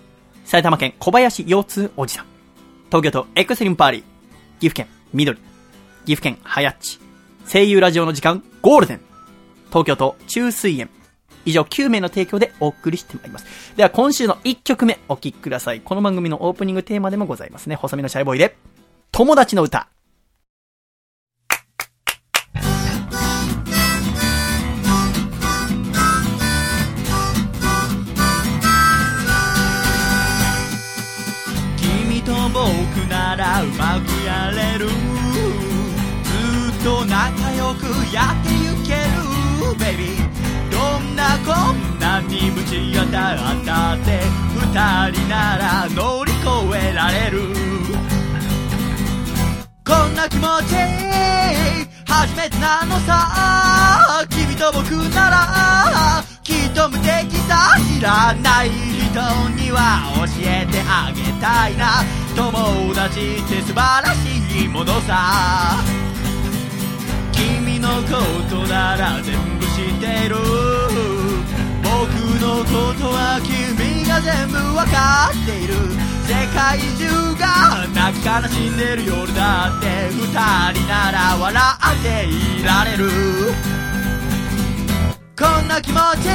[0.45, 2.25] 埼玉県小林腰痛おじさん、
[2.87, 4.01] 東京都エクストリームパーリー、
[4.59, 5.37] 岐阜県緑、
[6.05, 6.99] 岐阜県はやっち、
[7.51, 9.01] 声優ラジオの時間ゴールデン、
[9.69, 10.89] 東京都中水園、
[11.45, 13.75] 以上9名の提供でお送りしてまいります。
[13.75, 15.81] では今週の1曲目お聴きください。
[15.81, 17.75] この番組のオープニングテーマでもございますね。
[17.75, 18.55] 細身のシャイボーイで、
[19.11, 19.87] 友達の歌。
[38.13, 40.21] やってゆける Baby
[40.69, 44.21] どんな困難にぶち当たったって
[44.53, 44.61] 二
[45.11, 46.47] 人なら乗り越
[46.89, 47.41] えられる。
[49.83, 50.75] こんな気持ち
[52.05, 54.23] 初めてなのさ。
[54.29, 59.09] 君と僕ならきっと無敵さ知らない人
[59.59, 62.03] には教えてあげたいな。
[62.35, 65.79] 友達って素晴らしいものさ。
[68.01, 68.09] こ
[68.49, 70.35] となら全部知ってる。
[71.83, 71.89] 僕
[72.41, 75.73] のことは君が全部わかっている。
[76.25, 80.09] 世界中が泣き悲しんでる夜だって。
[80.11, 80.31] 二
[80.73, 83.09] 人なら笑っていられる。
[85.37, 86.29] こんな気持ち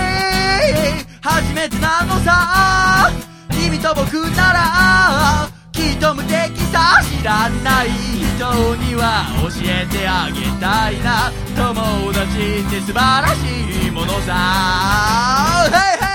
[1.22, 3.10] 初めてなのさ。
[3.50, 12.26] 君と僕ならきっと無敵さ知らない人には教えてあげたいな友達
[12.66, 14.34] って素晴らしいものさ
[15.70, 16.08] Hey, hey!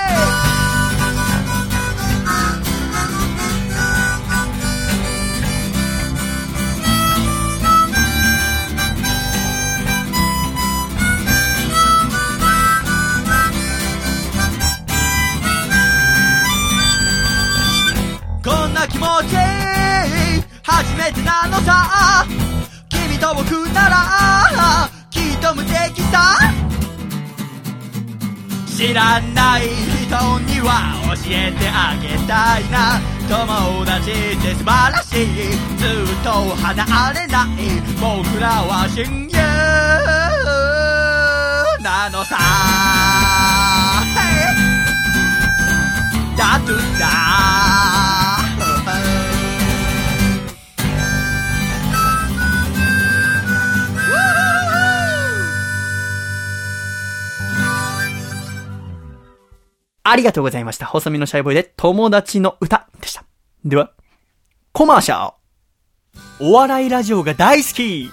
[18.44, 19.53] こんな気持ち
[20.64, 22.24] 初めてなのさ。
[22.88, 26.38] 君と僕ならきっと無敵さ。
[28.66, 32.98] 知らない人には教えてあげたいな。
[33.28, 35.26] 友達って素晴らしい。
[35.76, 37.48] ずっと離れない。
[38.00, 39.36] 僕らは親友。
[41.82, 42.38] なのさ。
[44.16, 44.74] Hey!
[46.36, 47.93] だとだ
[60.04, 60.86] ありがとうございました。
[60.86, 63.24] 細身のシャイボーイで友達の歌でした。
[63.64, 63.90] では、
[64.72, 65.34] コマーシャル。
[66.40, 68.10] お笑いラジオが大好き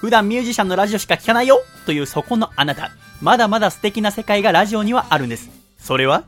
[0.00, 2.90] 普段ミュージシャンのラジオしか聞かないよというそこのあなた。
[3.20, 5.50] まだまだ素敵な世界がラジオにはあるんです。
[5.78, 6.24] それは、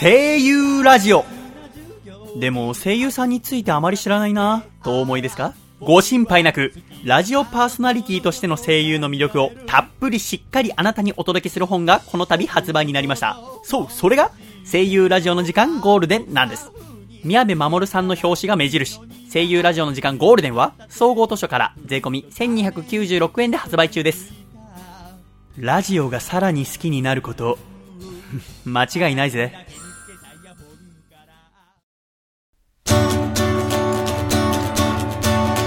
[0.00, 1.24] 声優ラジオ。
[2.38, 5.54] でも声優さんについてあまり知らないなとお思いですか？
[5.86, 6.72] ご心配なく、
[7.04, 13.38] ラジオパーソナリティとしての声優の魅力をたっぷりしっかりあなたにお届けする本がこの度発売になりました。
[13.62, 14.30] そう、それが
[14.70, 16.70] 声優ラジオの時間ゴールデンなんです。
[17.22, 18.98] 宮部守さんの表紙が目印。
[19.30, 24.32] 声優ラジオの時間ゴールデンは、総合図書から税込1296円で発売中です。
[25.58, 27.58] ラジオがさらに好きになること、
[28.64, 29.66] 間違いないぜ。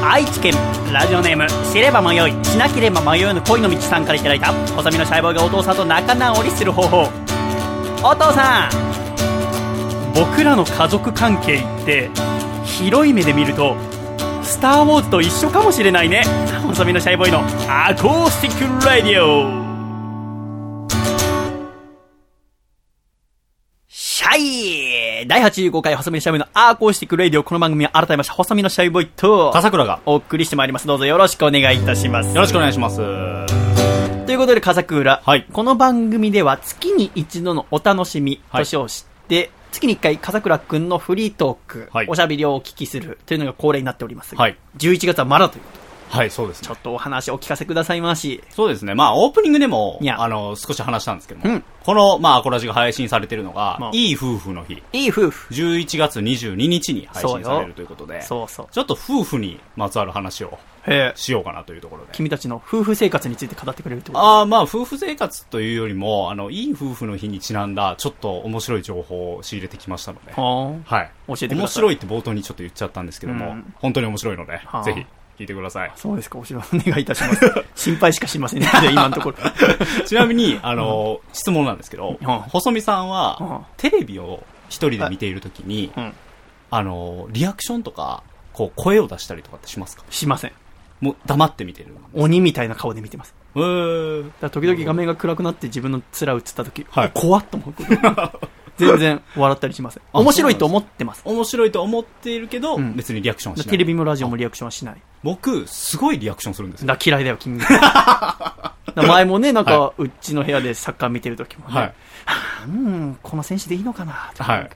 [0.09, 0.53] 愛知県
[0.93, 5.75] ラジオネーム知れば迷いしなければ迷うの恋の道さんからいただいた細身のシャイボーイがお父さん。
[5.75, 7.09] と仲直りする方法
[8.01, 10.13] お父さん。
[10.15, 12.09] 僕らの家族関係って
[12.63, 13.75] 広い目で見ると
[14.43, 16.23] 「スター・ウォーズ」と一緒かもしれないね。
[16.65, 19.66] 細身のシャイボーイのアコースティック・ラディオ。
[25.28, 29.99] イ第85回細身のシャイボーイのアーコースティック・ラディオこの番組は改めまして細身のシャイボーイと笠倉が。
[30.05, 32.97] お送りしてまいりますどうぞよろしくお願いいたしますよろしくお願いします。
[34.25, 35.21] ということで、笠倉。
[35.23, 45.63] はいこの番組では月に一度のお楽しみはいと称して、月に一回、笠倉くんのフリートーク、はいおしゃべりをお聞きするというのが恒例になっておりますが、はい11月はまだという
[46.09, 46.73] はい、そうですねちょ。
[46.73, 48.43] っとお話お聞かせくださいまし。
[48.49, 48.95] そうですね。
[48.95, 55.53] まあ、オープニングでもあの、少し話したんですけども、うんこの、まあ、アコラジが配信されてるのが、まあいい夫婦の日、いい夫婦。
[55.53, 58.67] 11月22日に配信されるということで、そうそう。
[58.71, 60.59] ちょっと夫婦にまつわる話を。
[61.15, 62.09] しようかなというところで。
[62.13, 64.19] 君たちの夫婦生活について語ってくれるってこと？
[64.19, 71.11] ああ、まあ、夫婦生活というよりも、あの、いい夫婦の日にちなんだ、ちょっと面白い情報を仕入れてきましたので、ははい。
[71.27, 75.05] 教えてください面白いって冒頭にちょっと言っちゃったんですけども、うん本当に面白いので、はあぜひ、
[75.38, 75.97] 聞いてくださいあ。。
[75.97, 77.51] そうですか、おしろお願いいたします。
[77.75, 79.38] 心配しかしませんね、今のところ。
[80.05, 86.13] ちなみに、あの、質問なんですけど、うん細見さんは、うんテレビを一人で見ているときに、うん。
[86.71, 88.23] あの、リアクションとか、
[88.53, 90.03] こう、声を出したりとかってしますか？
[90.09, 90.51] しません。
[90.99, 91.95] もう、黙って見てる。
[92.13, 93.35] 鬼みたいな顔で見てます。
[93.55, 97.73] うーだ時々画面が暗くなって自分の面映った時、はいお怖っと思う。
[98.78, 100.03] 全然笑ったりしません。
[100.13, 101.21] あ面白いと思ってます。
[101.25, 103.69] 面白いと思っているけど、うん別にリアクションはしない。
[103.71, 105.01] テレビもラジオもリアクションはしない。
[105.23, 106.88] 僕、すごいリアクションするんですよ。
[106.88, 107.59] だ嫌いだよ、君。
[107.59, 108.65] だ
[108.95, 111.93] 前もね、なんか、うちの部屋でサッカー見てる時もね、はい。
[112.67, 114.32] うん、この選手でいいのかな？
[114.36, 114.69] とかはい。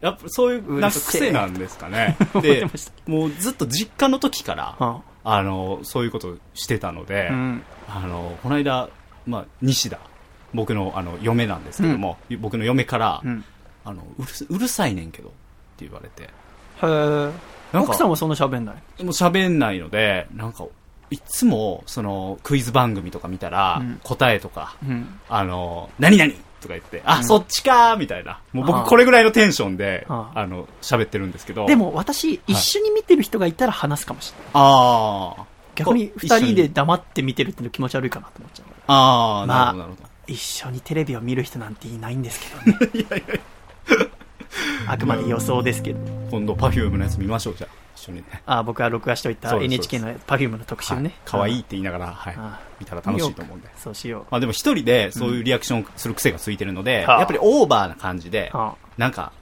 [0.00, 2.16] やっぱそういう、なんか癖なんですかね。
[2.42, 2.66] で
[3.06, 7.62] もうずっと実家の時から、ああの、そういうことをしてたので、うん。
[7.88, 8.88] あの、この間、
[9.26, 9.98] まあ、西田、
[10.54, 13.44] 僕の、あの、嫁なんですけども、僕の嫁から、うん。
[13.84, 15.32] あの、うるす、うるさいねんけど、っ
[15.76, 17.32] て言われて、へー
[17.72, 18.74] なんか奥さんはそんな喋んない？
[19.04, 20.66] もう喋んないので、なんか、
[21.10, 25.20] いつも、その、クイズ番組とか見たら、うん答えとか、うん。
[25.28, 28.40] あの、何々とか言って、あ、うんそっちかーみたいな。
[28.52, 31.66] もう僕これぐらいのテンションで、あああの、喋ってるんですけど。
[31.66, 34.48] で、も私、一緒に見てる人がいたら話すかもしれない。
[34.54, 35.44] ああ。
[35.76, 38.66] 逆にこう二人で黙って見てるっての気持ち悪いかなと思っちゃう。
[38.88, 40.08] ああ、まあなるほど、なるほど。
[40.26, 43.22] 一緒にテレビを見る人なんていないんですけどね。
[44.88, 45.98] あくまで予想ですけど。
[46.30, 47.74] 今度、パフュームのやつ見ましょう、じゃあ。
[47.96, 48.24] 一緒にね。
[48.46, 51.12] あ僕が録画しておいた NHK の Perfume の特集ね。
[51.24, 51.62] 可愛いっい。
[51.62, 52.66] て言いながら、はいああ。
[52.78, 53.68] 見たら楽しいと思うんで。
[53.76, 54.26] そうしよう。
[54.30, 59.32] まあでも一人でそういうリアクションする癖がついてるので、はあやっぱりオーバーな感じで、あなんか。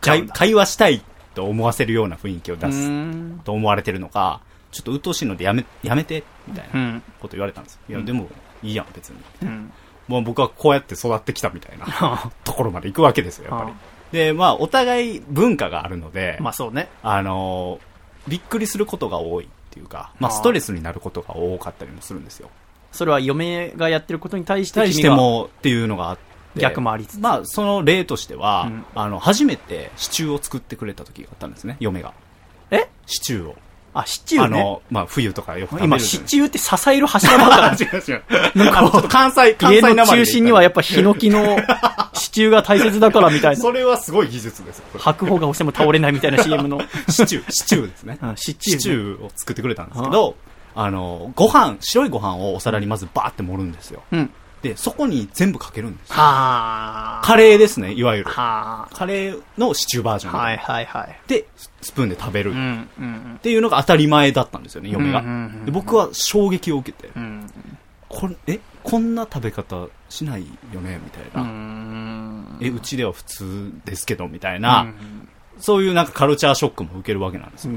[0.00, 1.02] 会会話したい
[1.34, 3.40] と思わせるような雰囲気を出すん。
[3.44, 4.40] と思われてるのか、
[4.72, 7.02] ちょっと鬱陶しいのでやめ、やめて、みたいなうん。
[7.20, 7.80] こと言われたんですよ。
[7.90, 8.28] いや、うんでも、
[8.64, 9.16] いいやん、別に。
[9.42, 9.72] うん。
[10.08, 13.72] もう僕はこうやって育ってきたみたいな ところまで行くわけですよ、やっぱり。
[14.12, 16.88] で、まあ、お互い文化があるので、まあそうね。
[17.02, 17.96] あのー
[18.28, 22.50] びっくりすることが多いっていうか、まあ、ストレスになることが多かったりもするんですよ。
[22.92, 26.16] それは嫁がやってることに対して対してもっていうのがあっ
[26.54, 27.20] て、逆もありつつ。
[27.20, 32.14] まあ、その例としては、うんあの、初めてシチューを作ってくれた時があったんですね、嫁が。
[32.70, 32.88] え？
[33.06, 33.56] シチューを。
[33.98, 34.60] あ、シチューね。
[34.60, 38.22] あの、まあ、冬とかよく食べる今、シチューって支える柱だから あ、違う違う。
[38.76, 41.56] あの、ちょっと関西、関家の西なまりで言ったら中心にはやっぱヒノキの
[42.12, 43.62] 支柱が大切だからみたいな。
[43.62, 46.80] それはすごい技術です白鵬が押しても倒れないみたいな CM の。
[47.08, 48.18] シチュー、シチューですね。
[48.22, 50.36] うんシチューねシチューを作ってくれたんですけど、
[50.74, 54.02] あの、ご飯、白いご飯をお皿にまずバーって盛るんですよ。
[54.12, 54.30] うん。
[54.62, 58.30] で、そこに全部かけるんですカレーですね、いわゆる。
[58.30, 60.38] はカレーのシチューバージョンで。
[60.38, 61.20] はいはいはい。
[61.28, 61.46] で、
[61.80, 62.52] スプーンで食べる。
[62.52, 65.22] っていうのが当たり前だったんですよね、嫁が。
[65.64, 67.50] で僕は衝撃を受けて、うん。
[68.08, 71.42] これ、え、こんな食べ方しないよねみたいな。
[71.42, 72.58] うん。
[72.60, 74.86] え、うちでは普通ですけど、みたいな、
[75.58, 77.72] そういうなんかカルチャーショックも受けるわけなんですよ。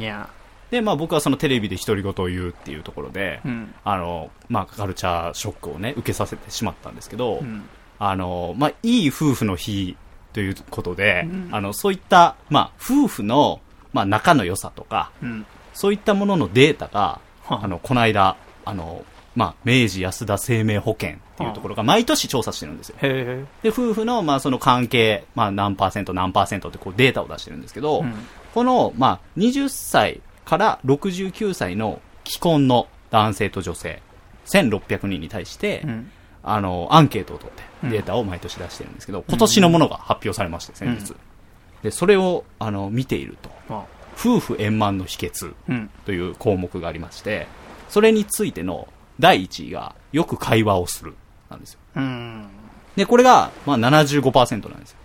[0.71, 3.73] で、まあ僕はそのテレビで独り言を言うっていうところで、うん。
[3.83, 7.63] あの、まあカルチャーショックをね、受けさせてしまったんですけど、うん。
[7.97, 9.97] あの、まあいい夫婦の日
[10.33, 13.61] ということで、うんあの、そういった、まあ夫婦の、
[13.93, 15.45] まあ仲の良さとか、うん。
[15.73, 19.03] そういったもののデータが、はああの、この間、あの、
[19.35, 22.95] まあ、明治安田生命保険っていうところが毎年調査してるんですよ。
[23.01, 28.13] へで、夫婦の、まあ、その関係、まあ、何パーセント、何パーセントってこうデータを出してるんですけど、うん
[28.53, 34.01] この、まあ、20歳から69歳の既婚の男性と女性、
[34.47, 35.87] 1600人に対して、え。
[35.87, 36.11] うん。
[36.41, 41.11] あの、アンケートを取ってうんデータを毎年出してるんですけど、今年のものが発表されまして、先日。
[41.11, 41.15] うん
[41.83, 43.85] で、それを、あの、見ていると、あ
[44.17, 45.89] 夫婦円満の秘訣うん。
[46.05, 47.47] という項目がありまして、
[47.87, 51.15] それについての第1位が、よく会話をする、
[51.49, 51.79] なんですよ。
[51.95, 52.47] うん。
[52.97, 54.97] で、これが、まあ75%なんですよ。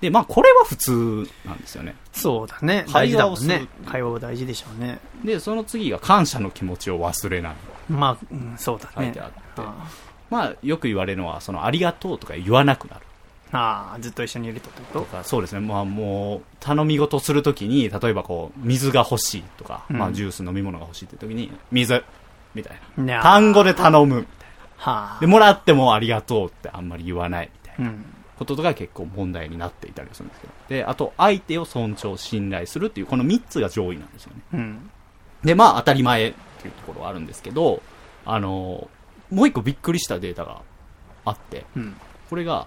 [0.00, 0.06] うん。
[0.06, 1.94] で、まあこれは普通なんですよね。
[2.12, 2.84] そうだね。
[2.92, 3.68] 大会話をするね。
[3.86, 4.98] 会話は大事でしょうね。
[5.24, 7.54] で、その次が感謝の気持ちを忘れない。
[7.88, 9.06] まあ、うん、そうだね。
[9.06, 9.74] 書いてあってあ
[10.30, 13.00] まあよく言われるのは、そのありがとうとか言わなくなる。
[13.52, 15.00] ああ、ずっと一緒にいるとってこと？
[15.00, 15.60] とか、そうですね。
[15.60, 22.04] まあもう、頼み事するときに、例えばこう、水が欲しいとか、うんまあジュース飲み物が欲しいって時に、水
[22.54, 23.02] みたいな。
[23.02, 25.16] ね単語で頼むみたいはな。
[25.16, 25.26] あで、。
[25.26, 28.09] もらってもありがとうってあんまり言わないみたいなうん。
[28.40, 30.52] こととか結構問題になっていたりするんですけど。
[30.70, 34.42] で、あと、相手を尊重、信頼するっていう、この3つが上位なんですよね。
[34.54, 34.90] うん。
[35.44, 36.32] で、まあ当たり前っ
[36.62, 37.82] ていうところはあるんですけど、
[38.24, 38.88] あの、
[39.30, 40.62] もう一個びっくりしたデータが
[41.26, 41.94] あって、うん。
[42.30, 42.66] これが、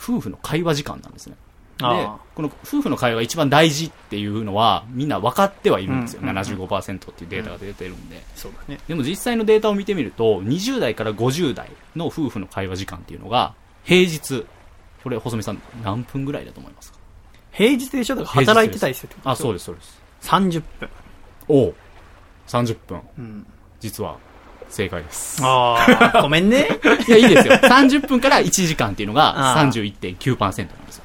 [0.00, 1.34] 夫婦の会話時間なんですね。
[1.78, 6.20] であ、この夫婦の会話が一番大事っていうのは、みんな分かってはいるんですよ。
[6.20, 8.22] うんうんうん75%っていうデータが出てるんで。
[8.36, 8.78] そうだね。
[8.86, 14.46] でも実際のデータを見てみると、20代から50代の夫婦の会話時間っていうのが、平日、
[15.08, 16.98] これ、細見さん、何分ぐらいだと思いますか？
[17.52, 18.16] 平日でしょ？
[18.16, 19.54] だから働いてたりするあ、そうう。
[19.54, 20.00] です、そうです。
[20.22, 20.88] 30分。
[21.48, 21.74] おう
[22.46, 23.00] 30分。
[23.18, 23.46] うん。
[23.80, 24.16] 実は、
[24.68, 25.40] 正解です。
[25.42, 26.68] ああ、 ごめんね。
[27.06, 27.54] いや、いいですよ。
[27.54, 29.70] 30分から1時間っていうのがあー
[30.18, 30.50] 31.9%なん
[30.86, 31.04] ですよ。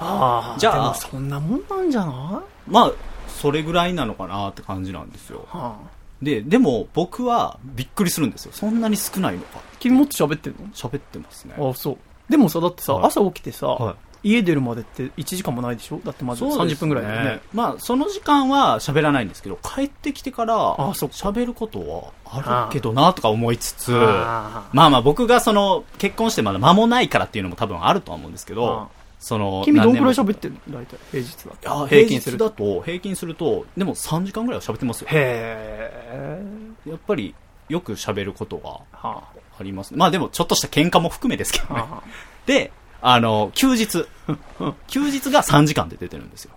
[0.00, 0.58] ああ。
[0.58, 2.70] じゃあそんなもんなんじゃない？
[2.70, 2.92] まあ、
[3.28, 5.46] それぐらいなのかなって感じなんですよ。
[5.50, 5.90] はあ。
[6.22, 8.52] で、でも僕はびっくりするんですよ。
[8.54, 9.58] そんなに少ないのか。
[9.80, 11.54] 君もっと喋ってん喋ってますね。
[11.58, 11.98] のあそう。
[12.32, 16.00] でもさ、だってさ、はい朝起きてさ、は家出るまでって1時間もないでしょ？
[16.04, 17.40] だってまずそうです30分ぐらいだよね。
[17.52, 31.86] まあ、その時間は喋らないんですけど、帰ってきてから、あそっか喋ることはあるけどなとか思いつつ、あまあまあ僕がその、結婚してまだ間もないからっていうのも多分あるとは思うんですけどあ、その、君どんくらい喋ってるの大体、平日だいやと。
[31.88, 32.44] 平均す平均すると。
[32.44, 35.08] るだと、平均すると、でも3時間ぐらいは喋ってますよ。
[35.10, 36.40] へ
[36.86, 36.90] え。
[36.90, 37.34] やっぱり、
[37.68, 39.22] よく喋ることがはあ
[39.62, 39.98] りますね。
[39.98, 41.66] まあでも、ちょっとした喧嘩も含めですけあ。
[41.68, 41.80] どね。
[41.80, 42.02] は
[42.46, 44.06] で、あの、休日。
[44.86, 46.52] 休日が3時間で出てるんですよ。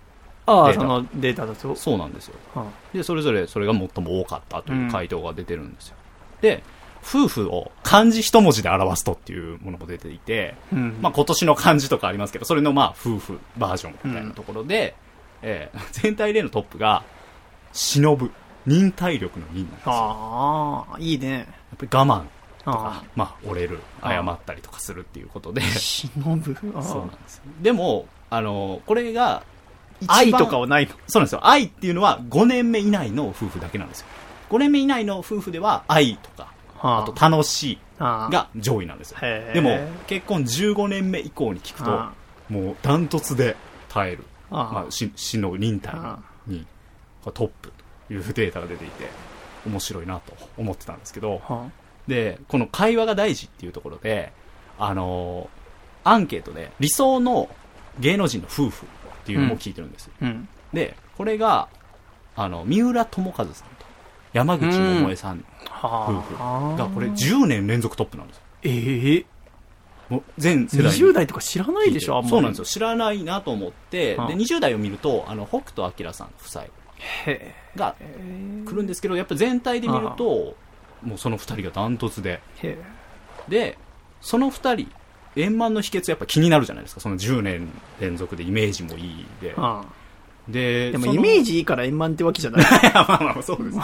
[0.46, 0.68] あ。
[0.68, 1.74] あそのデータだと。
[1.74, 2.34] そうなんですよ。
[2.54, 5.96] はで、それぞれそれが最も多かったという回答が出てるんですよ。
[6.40, 6.62] で、
[7.02, 10.98] 夫婦を漢字一文字で表すとっていうものも出ていて、あうん。
[11.02, 14.94] まあ今年の漢字とかありますけど、それのまあ夫婦バージョンみたいなところで、
[15.42, 17.02] えー 全体でのトップが、
[17.72, 18.30] 忍ぶ。
[18.66, 19.92] 忍耐力の忍なんですよ。
[19.92, 21.46] やああ、いいね。
[21.76, 22.24] っぱり我慢
[22.72, 25.64] とあか、まあ折れる、あ謝ったりとかするっていうことで、あ。
[25.64, 26.54] 忍ぶ？
[26.82, 27.42] そうなんですよ。
[27.62, 29.42] でも、あの、これが、
[30.08, 30.92] 愛とかはないの？
[31.06, 31.46] そうなんですよ。
[31.46, 34.06] 愛っていうのは5年目以内の夫婦だけなんですよ。
[34.50, 39.18] 5年目以内の夫婦では愛とか、はあと楽しいが上位なんですよ。
[39.20, 42.12] でも、結婚15年目以降に聞くとあ、
[42.48, 43.56] もうダントツで
[43.88, 44.24] 耐える。
[44.50, 46.64] まあ、し、死の忍耐あに、
[47.24, 47.72] トップ
[48.06, 49.08] というデータが出ていて、
[49.66, 51.68] 面白いなと思ってたんですけど、は
[52.06, 54.32] で、この会話が大事っていうところで、
[54.78, 55.56] あのー
[56.06, 57.48] アンケートで理想の
[57.98, 58.88] 芸能人の夫婦っ
[59.26, 60.48] ていうのも聞いてるんですうん。
[60.72, 61.68] で、これが、
[62.36, 63.86] あの、三浦友和さんと
[64.32, 66.76] 山口百恵さんは夫婦あ。
[66.78, 68.42] が、これ10年連続トップなんですよ。
[68.62, 69.26] ええ。
[70.08, 70.98] もう全世代に。
[70.98, 72.30] 20代とか知らないでしょあんまり。
[72.30, 72.64] そうなんですよ。
[72.66, 74.30] 知らないなと思って、で、はあ。
[74.30, 76.64] 20代を見ると、あの、北斗晶さん夫妻
[77.26, 80.54] へがえ来るんですけど、やっぱ全体で見ると、
[81.06, 82.40] もうその2人がダントツで。
[82.62, 82.76] へ
[83.48, 83.78] で、
[84.20, 84.92] その2人、
[85.36, 87.00] 円満の秘訣やっぱ気になるじゃないですか。
[87.00, 87.68] その10年
[88.00, 89.54] 連続でイメージもいいで。
[89.56, 89.84] あ
[90.48, 92.62] で、でもイメージいいから円満ってわけじゃない
[92.94, 93.82] まあまあ、そうです、ね。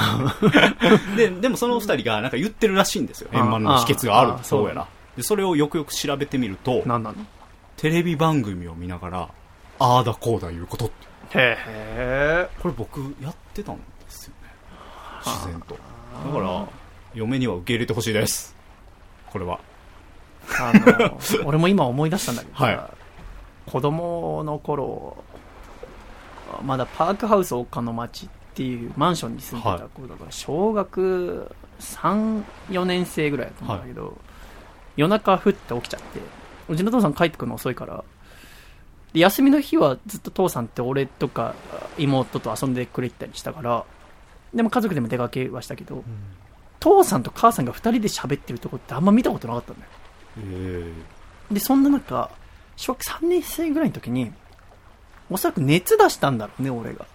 [1.16, 3.30] で、でもその二人がなんか言ってるらしいんですよ。
[3.32, 4.86] あ円満の秘訣があるああそうやな。
[5.16, 7.16] で、それをよくよく調べてみると、何なの
[7.76, 9.28] テレビ番組を見ながら、
[9.78, 10.94] ああだこうだ言うことって。
[11.34, 14.50] へえこれ僕やってたんですよね。
[15.24, 15.74] 自然と。
[15.74, 16.68] だから、
[17.14, 18.54] 嫁には受け入れてほしいです。
[19.30, 19.60] これは。
[20.60, 22.80] あの 俺も今思い出したんだけどさ、はい
[23.66, 25.16] 子供の頃
[26.64, 31.50] まだパークハウス丘の町っていうマンションに住んでた子だから小学
[31.80, 34.18] 34年生ぐらいだったんだけど、
[34.96, 36.20] 夜中ふって起きちゃって
[36.68, 38.04] うちの父さん帰ってくるの遅いから
[39.12, 41.54] で休みの日はずっと父さんって俺とか
[41.98, 43.84] 妹と遊んでくれてたりしたから
[44.54, 46.04] でも家族でも出かけはしたけど、
[46.82, 49.90] 父さんと母さんが二人で喋ってるとこってあんま見たことなかったんだよ。
[50.38, 50.92] え
[51.52, 52.28] で、そんな中、
[52.76, 54.32] 小学3年生ぐらいの時に、
[55.30, 57.06] おそらく熱出したんだろうね、俺が。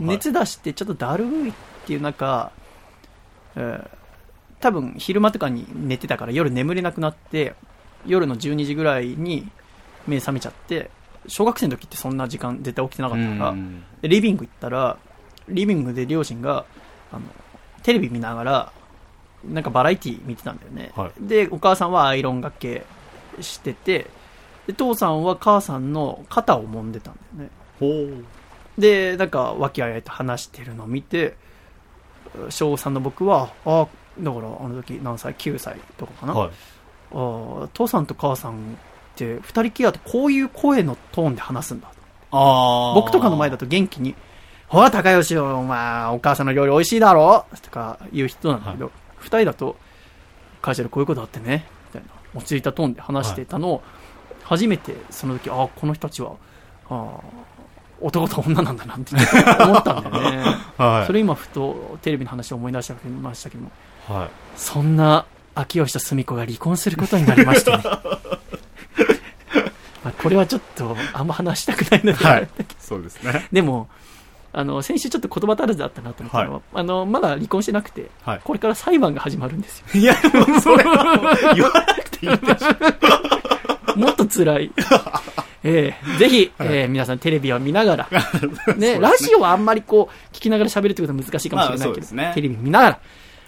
[0.00, 1.52] 熱出してちょっとだるいっ
[1.84, 2.52] ていう中、
[3.56, 3.98] えー
[4.60, 7.54] 多分昼間とかに寝てたから夜眠れなくなって、
[8.06, 9.48] 夜の12時ぐらいに
[10.08, 10.90] 目覚めちゃって、
[11.28, 13.54] 小学生の時ってそんな時間絶対起きてなかったから、
[14.02, 14.98] リビング行ったら、
[15.48, 16.64] リビングで両親が、
[17.12, 17.22] あの、
[17.84, 18.72] テレビ見ながら、
[19.44, 20.92] なんかバラエティ見てたんだよね。
[20.96, 22.84] はいで、お母さんはアイロンがけ
[23.40, 24.06] してて、
[24.66, 27.50] で、父さんは母さんの肩を揉んでたんだよね。
[27.78, 28.24] ほう。
[28.80, 31.36] で、なんか、和気あいあいと話してるのを見て、
[32.50, 33.86] 小3の僕は、あ
[34.20, 36.34] だから、あの時何歳 ?9 歳とかかな？
[36.34, 36.50] はい。
[37.12, 38.56] あ父さんと母さんっ
[39.16, 41.88] て、二人きりだとこういう声のトーンで話すんだ。
[42.30, 42.94] ああ。
[42.94, 44.14] 僕とかの前だと元気に、
[44.66, 47.46] ほら、高吉よ、お前、お母さんの料理美味しいだろ？
[47.62, 49.76] とか言う人なんだけど、二、人だと、
[50.60, 53.82] 会社でこういうことあってね、みたいな、落ち着いたトーンで話してたのを、
[54.44, 56.32] 初めてその時、あこの人たちは、
[56.90, 57.20] あ
[58.00, 60.56] 男と女なんだなって思ったんだよね。
[60.78, 61.06] はい。
[61.06, 63.72] それ今、ふとテレビの話を思い出してましたけども、
[64.08, 64.28] はい。
[64.56, 67.82] そんな秋吉と澄子が離婚することになりましたね。
[70.04, 72.48] まあこれはちょっと、あんま話したくないので、はい。
[72.78, 73.48] そうですね。
[73.52, 73.88] でも、
[74.58, 78.40] あの、先週ちょっと言葉足らずだったなと思ったのは、あの、まだ離婚してなくて、はい。
[78.42, 79.86] これから裁判が始まるんですよ。
[79.94, 83.94] いや、もうそれは、言わなくていいでしょ。
[83.96, 84.72] もっと辛い。
[85.62, 88.08] ええぜひ、えー皆さんテレビを見ながら、
[88.76, 93.00] ね、ラジオはあんまりこう、聞きながら喋るってことは難しいかもしれないけど、まあねテレビ見ながら、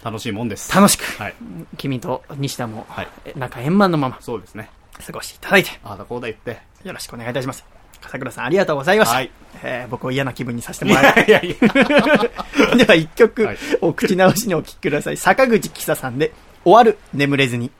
[0.05, 0.73] 楽しいもんです。
[0.73, 1.33] 楽しく、はい。
[1.77, 3.07] 君と西田も、はい。
[3.25, 4.69] え仲円満のままそうですね。
[5.05, 6.61] 過ごしていただいて、ああだこうだ言って。
[6.85, 7.80] よろしくお願いいたします。
[8.01, 9.15] 笠倉さん、ありがとうございました。
[9.15, 9.31] はい。
[9.63, 12.75] えー僕を嫌な気分にさせていもらいやいやいや。
[12.75, 15.17] では一曲、はいお口直しにお聴きください。
[15.17, 16.33] 坂口喜沙さんで、
[16.63, 17.71] 終わる、眠れずに。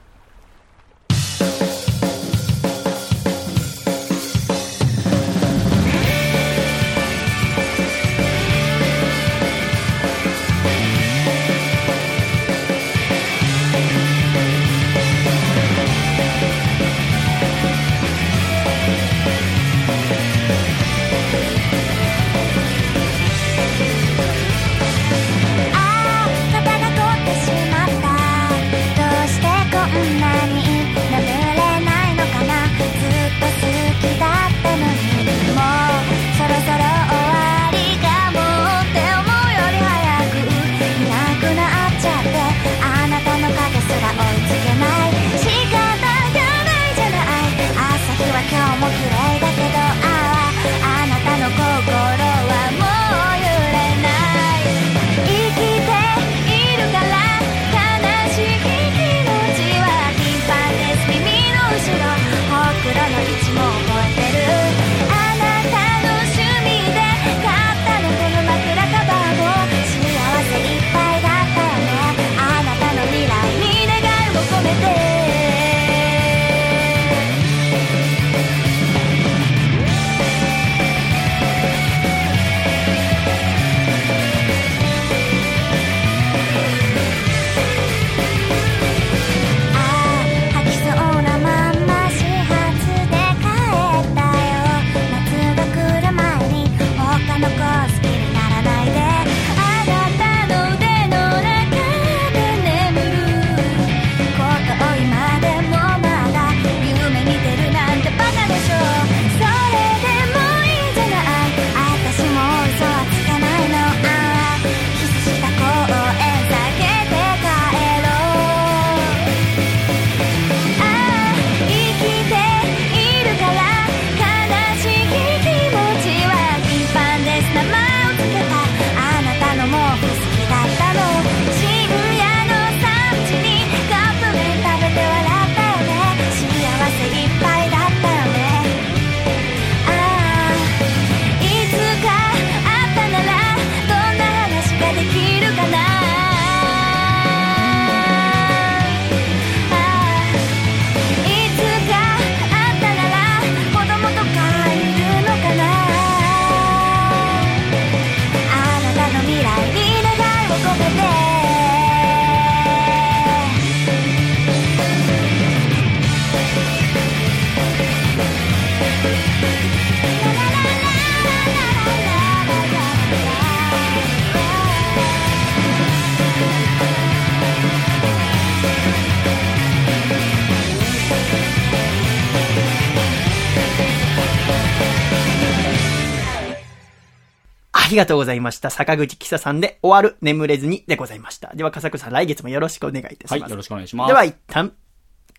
[187.92, 188.70] りがとうございました。
[188.70, 191.54] 坂口キサさんで終わる眠れずにでございました。
[191.56, 193.42] では、笠倉さん来月もよろしくお願いいたします。
[193.42, 194.08] はい、よろしくお願いします。
[194.08, 194.74] では一旦、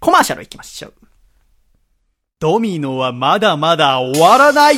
[0.01, 0.95] コマーシャル行きましょう。
[2.41, 4.77] ドミノはまだまだ終わらない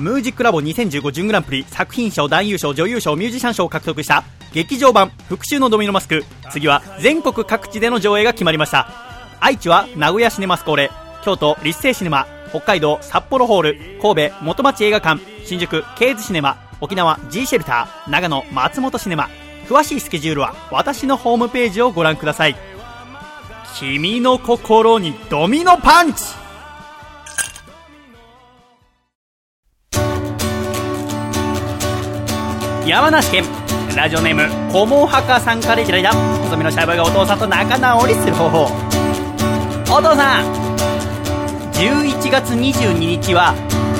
[0.00, 6.24] ムージックラボ2015準グランプリ作品賞、男優賞、女優賞、ミュージシャン賞を獲得した劇場版復讐のドミノマスク。
[6.50, 8.88] 次は全国各地での上映が決まりました。
[9.40, 10.90] 愛知は名古屋シネマスコーレ、
[11.24, 19.28] 京都立成シネマ、北海道札幌ホール、神戸元町映画館、新宿ケーズシネマ、沖縄 G シェルター、長野松本シネマ。
[19.66, 22.56] 詳しいスケジュールは私のホームページをご覧ください。
[23.78, 26.24] 君の心にドミノパンチ
[32.88, 33.44] 山梨県
[33.94, 38.64] ラジオネームコモハカさんからいただいた細身のシャイボーイがお父さんと仲直りする方法
[39.94, 40.67] お父さん
[41.78, 43.54] 11月22日は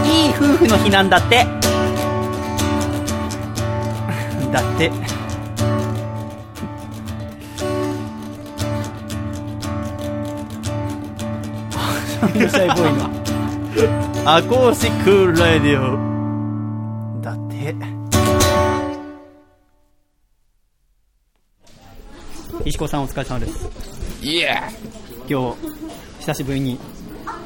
[0.04, 1.46] いい夫婦の日なんだって。
[4.50, 4.90] だって。
[12.34, 13.08] シャイボーイの。
[14.34, 15.82] アコースティックラディオ。
[17.22, 17.76] だって。
[22.64, 23.68] 石子さんお疲れ様です。
[24.20, 24.68] いや。
[25.30, 25.58] 今日
[26.18, 26.76] 久しぶりに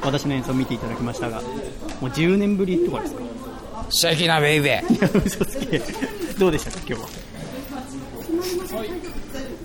[0.03, 3.21] 私の演奏を見ていただきましたがもう10年ぶりとかですか？
[3.89, 4.97] シャキなベイベー。
[4.97, 5.81] いや嘘つけ。
[6.39, 7.09] どうでしたか今日は？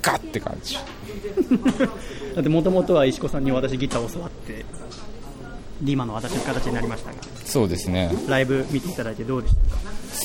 [0.01, 0.77] ガッて感じ。
[2.35, 4.63] だってもともとは石子さんに私ギターを教わって
[5.81, 8.11] で今の私の形になりましたがそうですね。
[8.27, 9.55] ライブ見ていただいてどうでし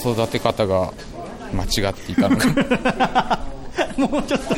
[0.03, 0.93] た育て方が
[1.55, 3.45] 間違っていたのかか
[3.97, 4.55] もうちょっと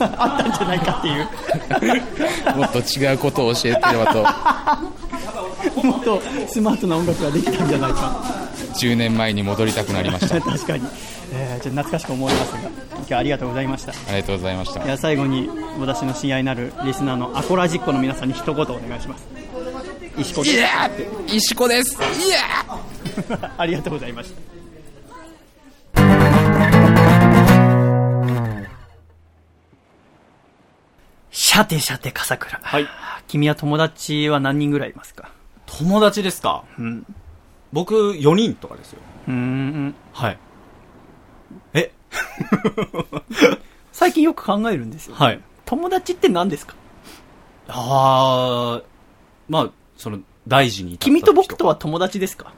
[0.00, 2.56] あったんじゃないかっていう。
[2.56, 4.80] もっと違うことを教えてれば
[5.82, 8.22] もっとスマートな音楽ができたんじゃないか。
[8.74, 10.36] と10年前に戻りたくなりました。
[10.36, 10.86] あ 確かに、
[11.32, 13.92] えーちょっと懐かしく思いますが今日はありがとうございました。
[13.92, 14.84] りがとうございました。
[14.84, 15.48] いや最後に
[15.78, 19.26] 私の親愛なるリスナーのアコラジッコの皆さんに一言お願いします。
[20.18, 21.96] 石子いやー石子です。
[22.26, 22.38] いや
[23.56, 24.59] ありがとうございました
[31.30, 32.60] さてさて笠倉。
[32.62, 32.86] はい。
[33.28, 35.30] 君は友達は何人ぐらいいますか？
[35.66, 36.64] 友達ですか？
[36.78, 37.06] うん。
[37.72, 38.98] 僕4人とかですよ。
[39.28, 40.38] うーんはい。
[41.74, 41.92] え？
[43.92, 45.40] 最近よく考えるんですよ、はい。
[45.66, 46.74] 友達って何ですか？
[47.68, 48.84] あー、
[49.48, 50.18] まあ、その、
[50.48, 52.52] 大事に君と僕時とは友達ですか？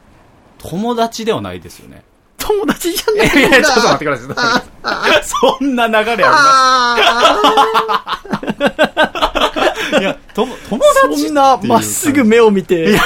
[0.58, 2.04] 友達ではないですよね。
[2.52, 4.62] 友達じゃないいやいや、ちょっと待ってくださ
[5.20, 5.24] い。
[5.24, 8.18] そんな流れありま
[9.92, 10.00] す。
[10.00, 12.98] いや、友達そんなまっすぐ目を見て、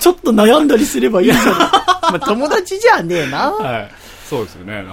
[0.00, 1.46] ちょっと悩んだりすればいいじゃん。
[1.46, 3.50] まあ、友達じゃねえな。
[3.52, 3.90] はい。
[4.28, 4.84] そうですよね。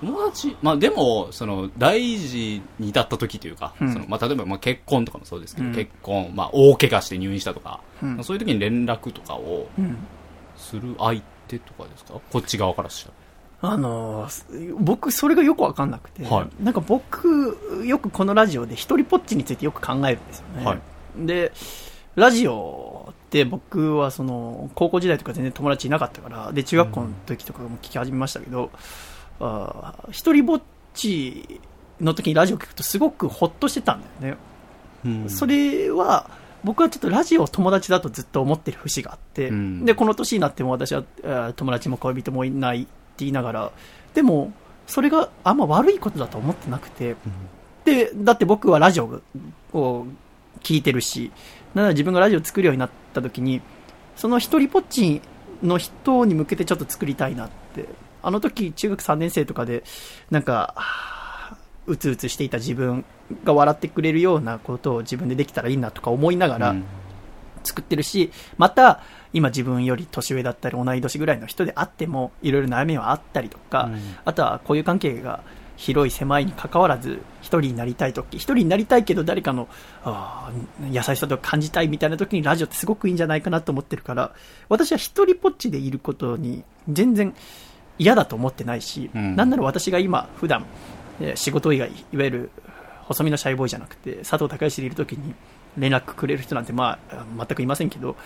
[0.00, 9.96] 友達、まあでも、その、大事に至った時というか、うんその、まあ例えば、まあ結婚とかもそうですけど、うん結婚、まあ大怪我して入院したとか、うんそういう時に連絡とかをうん
[10.56, 12.14] する相手とかですか？
[12.32, 13.12] こっち側からした
[13.68, 20.64] あのー僕、それがよくわかんなくて、はいなんか僕、よくこのラジオで一人ぽっちについてよく考えるんですよね。
[20.64, 20.80] はい
[21.26, 21.52] で、
[22.16, 28.70] ラジオって僕はその、高校時代とか全然友達いなかったから、で、中学校の時とかも聞き始めましたけど、
[29.40, 30.62] あー一人ぼっ
[30.94, 31.60] ち
[32.00, 35.22] の時にラジオ聞くとすごくほっとしてたんだよね。
[35.24, 35.30] ら。
[35.30, 36.28] それは、
[36.66, 39.84] 僕はちょっとラジオを友達だとずっと思ってる節があって、うん。
[39.84, 43.72] で、この年になっても私は、えー友達も恋人もいないって言いながら、
[44.14, 44.52] でも、
[44.88, 47.14] それがあんま悪いことだと思ってなくて、
[47.84, 49.22] で、だって僕はラジオ
[49.72, 50.06] を
[50.60, 51.30] 聞いてるし、
[51.74, 53.62] なので自分がラジオを作るようになった時に、
[54.16, 55.22] その一人ぽっち
[55.62, 57.86] の人に向けてちょっと作りたいなって、
[58.22, 59.84] あの時中学3年生とかで、
[60.32, 60.74] なんか、
[61.86, 63.04] うつうつしていた自分
[63.44, 66.84] が笑ってくれるようなことを自分でできたらいいなとか思いながらうん。
[67.66, 69.00] 作ってるし、また、
[69.32, 74.00] 今自分より年上だったり同い年ぐらいの人であっても、いろいろ悩みはあったりとか、うん。
[74.24, 75.42] あとは交友関係が
[75.76, 79.68] 広い狭いに関わらず、一人になりたいとき、一人になりたいけど誰かの、
[80.04, 84.32] あー優しさとか感じたいみたいなときにラジオってすごくいいんじゃないかなと思ってるから、
[84.68, 87.34] 私は一人ぽっちでいることに全然
[87.98, 89.34] 嫌だと思ってないし、うん。
[89.36, 90.95] なんなら私が今、普段、えー
[91.34, 92.50] 仕事以外、いわゆる
[93.04, 95.34] 細身のシャイボーイじゃなくて、佐藤孝義でいるときに
[95.78, 98.16] 連絡くれる人なんて、まあ、全くいませんけど、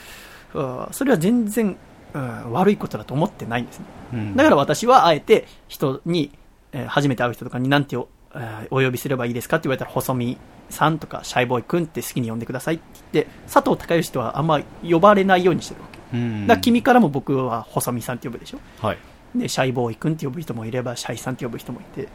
[0.92, 1.76] それは全然、
[2.12, 3.84] うん悪いことだと思ってないんですね。
[4.14, 6.32] うんだから私はあえて人に、
[6.72, 10.36] えー初めて会う人とかに何てお,、えーお呼びすればいいですかって言われたら、細見
[10.70, 15.98] さんとかシャイボーイくんって好きに呼んでくださいって言って、佐藤孝義とはあんま呼ばれないようにしてるわけ。
[16.16, 18.98] うんだから君からも僕は細見さんって呼ぶでしょはい。
[19.36, 22.08] で、シャイボーイ君って呼ぶ人もいれば、シャイさんって呼ぶ人もいて、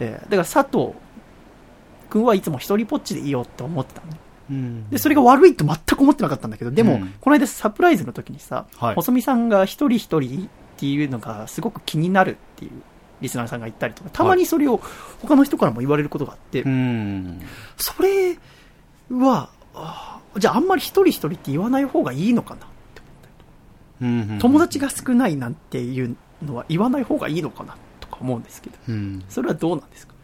[0.00, 0.94] えーだから佐藤
[2.10, 4.18] 君はいつも一人ぽっちでいようって思ってたのね。
[4.50, 4.88] うん。
[4.90, 7.14] で、それが悪いと全く思ってなかったんだけど、でも、うん。
[7.20, 8.94] この間サプライズの時にさ、はい。
[8.94, 12.70] 細見さんが一人一人っていうのがすごく気になるっていう
[13.20, 14.80] リスナーさんが言ったりとか、たまにそれを
[15.20, 17.40] 他の人からも言われることがあって、うん。
[17.76, 18.38] それ
[19.10, 19.50] は、
[20.38, 22.60] じゃああんまり一人一人って言わない方がいいのかな
[24.00, 27.82] うん友達が少ないなんていうのは言わない方がいいのかなとか
[28.20, 29.24] 思うんですけど、うん。
[29.28, 30.14] それはどうなんですか？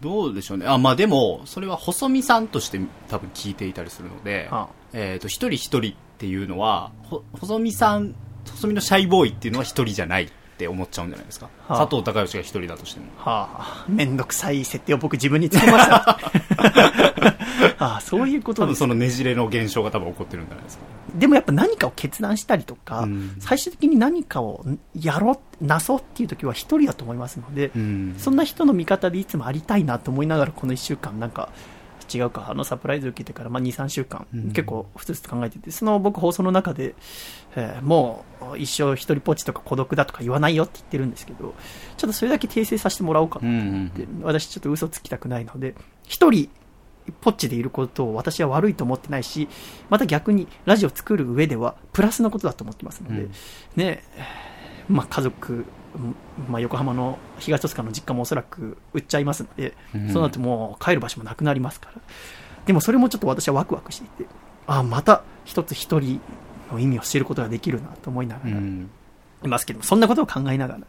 [0.00, 0.66] どうでしょうね。
[0.66, 8.14] あ、まあでも、それは細見さんとして多分聞いていたりするので、あえっ、と、一人一人っていうのは、ほ細見さん、
[8.50, 11.50] 細見のシャイボーイっていうのは一人じゃないって思っちゃうんじゃないですか？
[11.68, 13.06] はあ佐藤孝義が一人だとしても。
[13.18, 16.18] はあ、めんどくさい設定を僕自分につけました。
[17.78, 18.86] ああ、そういうことです多分そ。
[18.86, 20.84] のねじれの現象が多分起こってるんじゃないですか？
[21.14, 24.64] でもやっぱ何かを決断したりとか、うん最終的に何かを
[24.98, 28.14] やろう、なそうっていう時は一人だと思いますので、うん。
[28.18, 31.50] そんな人の味方でいつもありたいなと思いながらこの1週間なんか
[32.12, 36.94] 違うか、あのサプライズ受けてから、まあ、2、3週間、うん結構ふつふつと考えてて、その僕放送の中で、
[37.56, 41.54] えーもう一生一人ぽっちとか孤独だとか言わないよって言ってるんですけど、
[41.96, 46.48] ちょっとそれだけ訂正させてもらおうかなうんうんって、私ちょっと嘘つきたくないので、一人
[47.20, 49.48] ぽっちでいることを私は悪いと思ってないし、
[49.88, 53.32] また逆にラジオ作る上ではプラスのことだと思ってますので、うん。
[53.74, 54.04] ね、
[54.88, 56.14] まあ家族、うん
[56.48, 60.12] まあ横浜の東戸塚の実家もおそらく売っちゃいますので、うん。
[60.12, 62.00] そうなるともう帰る場所もなくなりますから。
[62.66, 64.30] でもそれもちょっと私はワクワクしていて、
[64.66, 66.20] ああ、また一つ一人
[66.72, 68.90] の意味を知ることができるなと思いながら、うん。
[69.44, 70.80] いますけども、そんなことを考えながら、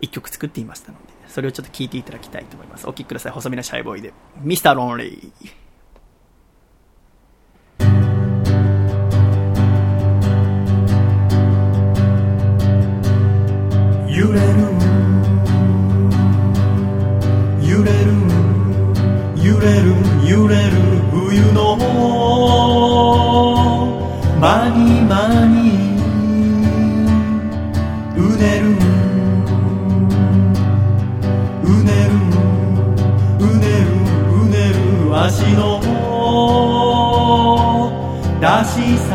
[0.00, 2.86] 一曲作っていましたので、それをちょっと聞いていただきたいと思います。
[2.86, 3.32] お聴きください。
[3.32, 5.64] 細身のシャイボーイで、ミスターロンリー。
[14.16, 14.46] 揺れる
[17.62, 18.12] 揺れる
[19.42, 19.92] 揺れる
[20.28, 20.70] 揺れる
[21.10, 21.76] 冬の
[35.34, 35.80] る足の
[38.40, 39.12] 出し先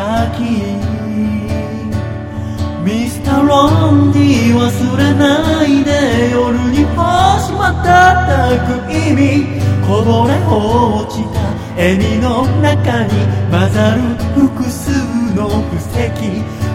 [2.83, 9.47] ミスターロンディ忘れないで夜に星瞬く意味
[9.87, 11.39] こぼれ落ちた
[11.75, 13.09] 笑みの中に
[13.51, 14.01] 混ざる
[14.35, 14.91] 複数
[15.35, 15.87] の布石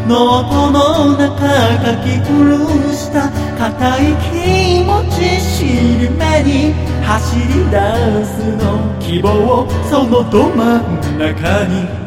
[0.07, 1.49] ノートの中
[1.80, 2.59] 書き古
[2.95, 7.77] した固い気持ち尻目に走り出
[8.25, 8.65] すの
[8.99, 12.05] 希望そのど真ん中に。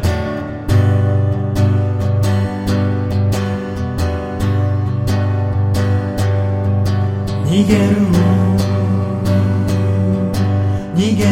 [7.46, 7.82] 逃げる。
[10.96, 11.30] 逃げる。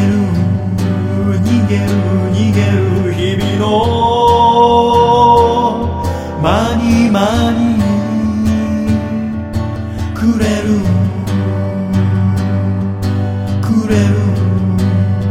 [1.44, 1.86] 逃げる。
[2.32, 3.64] 逃げる日々の
[6.42, 7.65] 間に間に。
[13.86, 14.10] くれる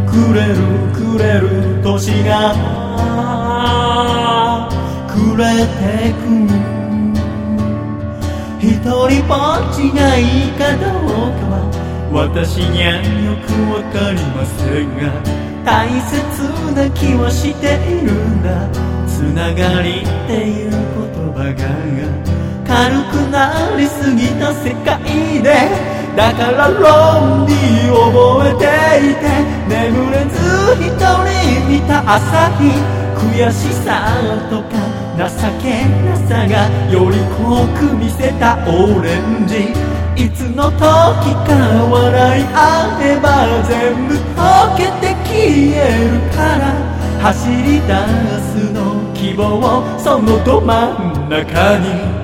[0.07, 0.55] くれる
[0.92, 1.48] くれる
[1.82, 2.55] 年が
[5.09, 6.22] くれてく。
[8.61, 11.02] 一人ぼっちがいいかどう
[11.34, 11.55] かは
[12.12, 15.02] 私にはよくわかりませんが
[15.64, 16.14] 大切
[16.74, 18.68] な気はしているんだ。
[19.09, 20.78] つながりっていう言
[21.32, 21.61] 葉が
[22.66, 28.64] 軽くなりすぎた世界でだからロンリー覚えて
[29.10, 29.24] いて
[29.68, 30.34] 眠れず
[30.80, 32.70] 一人見た朝日
[33.16, 33.88] 悔しさ
[34.48, 34.74] とか
[35.16, 35.24] 情
[35.62, 39.72] けなさがより濃く見せたオレンジ
[40.16, 41.54] いつの時か
[41.90, 43.28] 笑い合えば
[43.68, 45.34] 全部溶けて消
[45.74, 46.94] えるから。
[47.24, 47.94] 走り出
[48.38, 52.23] すの希望そのど真ん中に。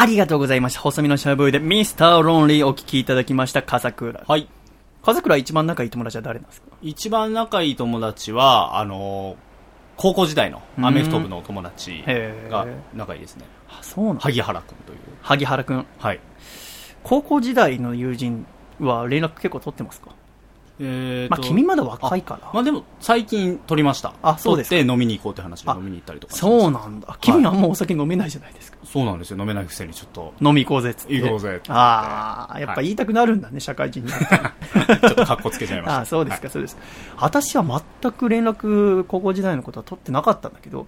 [0.00, 0.80] ありがとうございました。
[0.80, 4.24] 細身のシャイボーイでミスターロンリーお聞きいただきました、笠倉。
[4.26, 4.48] はい。
[5.04, 6.68] 笠倉一番仲いい友達は誰なんですか？
[6.80, 9.36] 一番仲いい友達は、あのー
[9.98, 12.02] 高校時代のアメフト部の友達
[12.48, 13.44] が仲いいですね。
[13.68, 14.98] あ、そうなん萩原くんという。
[15.20, 15.84] 萩原くん。
[15.98, 16.20] はい。
[17.02, 18.46] 高校時代の友人
[18.78, 20.12] は連絡結構取ってますか？
[20.82, 24.14] えまあ君まだ若いからあまあでも、最近取りました。
[24.22, 27.18] あそうですって飲みに行こうって話であ飲みに行ったりとかそうなんだ。
[27.20, 28.78] 君あんまお酒飲めないじゃないですか。
[28.84, 29.38] そうなんですよ。
[29.38, 31.14] 飲めないくせにちょっと、飲み行こうぜっつって。
[31.14, 34.54] 行こうぜってああ、やっぱ言いたくなるんだね、社会人になったら。
[34.98, 35.98] ちょっと格好つけちゃいました。
[35.98, 36.82] ああ、そうですか、はいそうですか。
[37.18, 40.86] 私は全く連絡、高校時代のことは取ってなかったんだけど、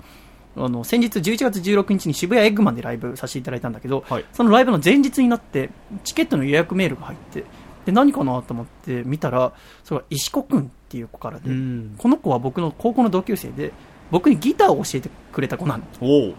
[0.57, 5.70] あの、先日11月16日に渋谷エッグマンでライブさせていただいたんだけど、はいそのライブの前日になって、
[6.05, 7.45] チケットの予約メールが入って、
[7.87, 9.53] で、何かなと思って見たら、
[9.85, 11.95] それは石子くんっていう子からで、うん。
[11.99, 13.72] この子は僕の高校の同級生で、
[14.11, 15.85] 僕にギターを教えてくれた子なの。
[16.01, 16.35] おう。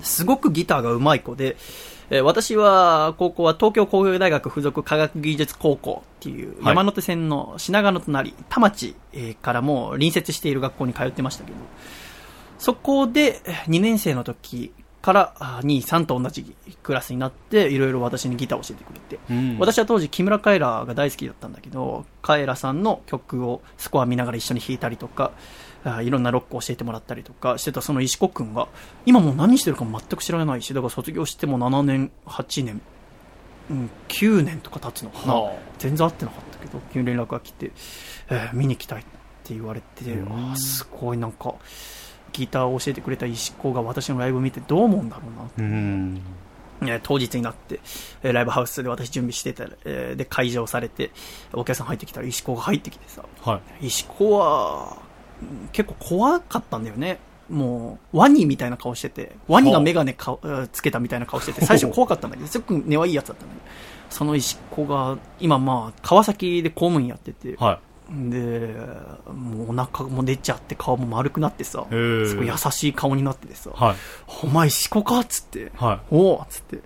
[0.00, 1.56] すごくギターが上手い子で、
[2.10, 6.76] えー私は高校は東京工業大学附属科学技術高校っていうはい。
[6.76, 11.56] 山手線の品川の隣、田町えーからも隣接している学校に通ってましたけど、
[12.58, 14.72] そこで2年生の時
[15.08, 19.58] からあ2、3と同じクラスになって、いろいろ私にギターを教えてくれて、うん。
[19.58, 25.32] 私は当時木村カエラが大好きだったんだけど、カエラさんの曲をスコア見ながら一緒に弾いたりとか、
[25.82, 28.68] あいろんなロックを教えてもらったりとかしてたその石子くんが、
[29.06, 32.82] 今もう何してるか全く知らないし、だから卒業しても7年、8年、
[33.70, 35.34] うん、9年とか経つのかな。
[35.34, 35.54] はあ。
[35.78, 37.72] 全然会ってなかったけど、急に連絡が来て、
[38.28, 39.04] えー見に来たいっ
[39.44, 40.50] て言われて、うん。
[40.50, 41.54] あーすごいなんか、
[42.32, 45.22] ギターを教えてくれた石子が私のライブ見てどう思うんだろ
[45.58, 46.20] うなうん。
[46.82, 47.80] えー当日になって、
[48.22, 51.10] えーライブハウスで私準備してたら、えーで、会場されて、
[51.52, 53.86] お客さん入ってきたら石子が入ってきてさ、はい。
[53.86, 54.96] 石子は、
[55.42, 57.18] うん結構怖かったんだよね。
[57.48, 63.66] もう、ワニみたいな顔してて、ワニがメガネかえーつけたみたいな顔してて、最初怖かったんだけど、 すごく根はいいやつだったんだけど、
[64.10, 68.74] その石子が、今まあ、川崎で公務員やってて、はで、
[69.26, 73.72] もうお腹も出ちゃって顔も丸くなってさ、すごい優しい顔になっててさ、い。
[73.74, 73.96] はい。
[74.42, 76.78] お前石子かっつって、はおおっつって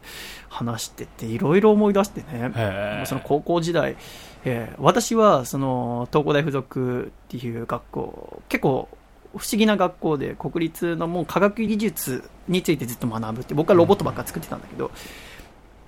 [0.49, 3.05] 話してて、いろいろ思い出してね。
[3.07, 3.97] その高校時代、
[4.45, 8.89] えー私はその東工大附属っていう学校、結構
[9.37, 14.91] 不思議な学校で、国立のもう科学技術についてずっと学ぶって、僕はロボットばっか作ってたんだけど、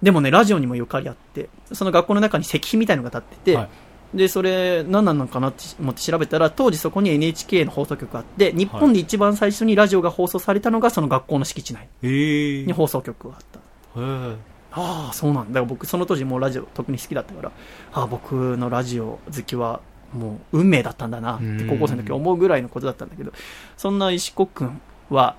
[0.00, 3.68] でもね、ラジオにもゆかりあって、その学校の中に石碑みたいのが立ってて、はい
[4.14, 13.58] で、それ、何なのかなって思って調べたら、当時そこに NHK の放送局があって、日本で一番最初にラジオが放送されたのがその学校の敷地内に放送局があった。
[14.00, 14.36] へ
[14.76, 15.48] ああ、そうなんだ。
[15.48, 17.52] だから僕、その当時もうラジオ特に好きだったから、
[17.92, 19.80] ああ、僕のラジオ好きは
[20.12, 23.32] もう運命だったんだなってうん高校生の時思うぐらいのことだったんだけど、
[23.76, 25.36] そんな石子くんは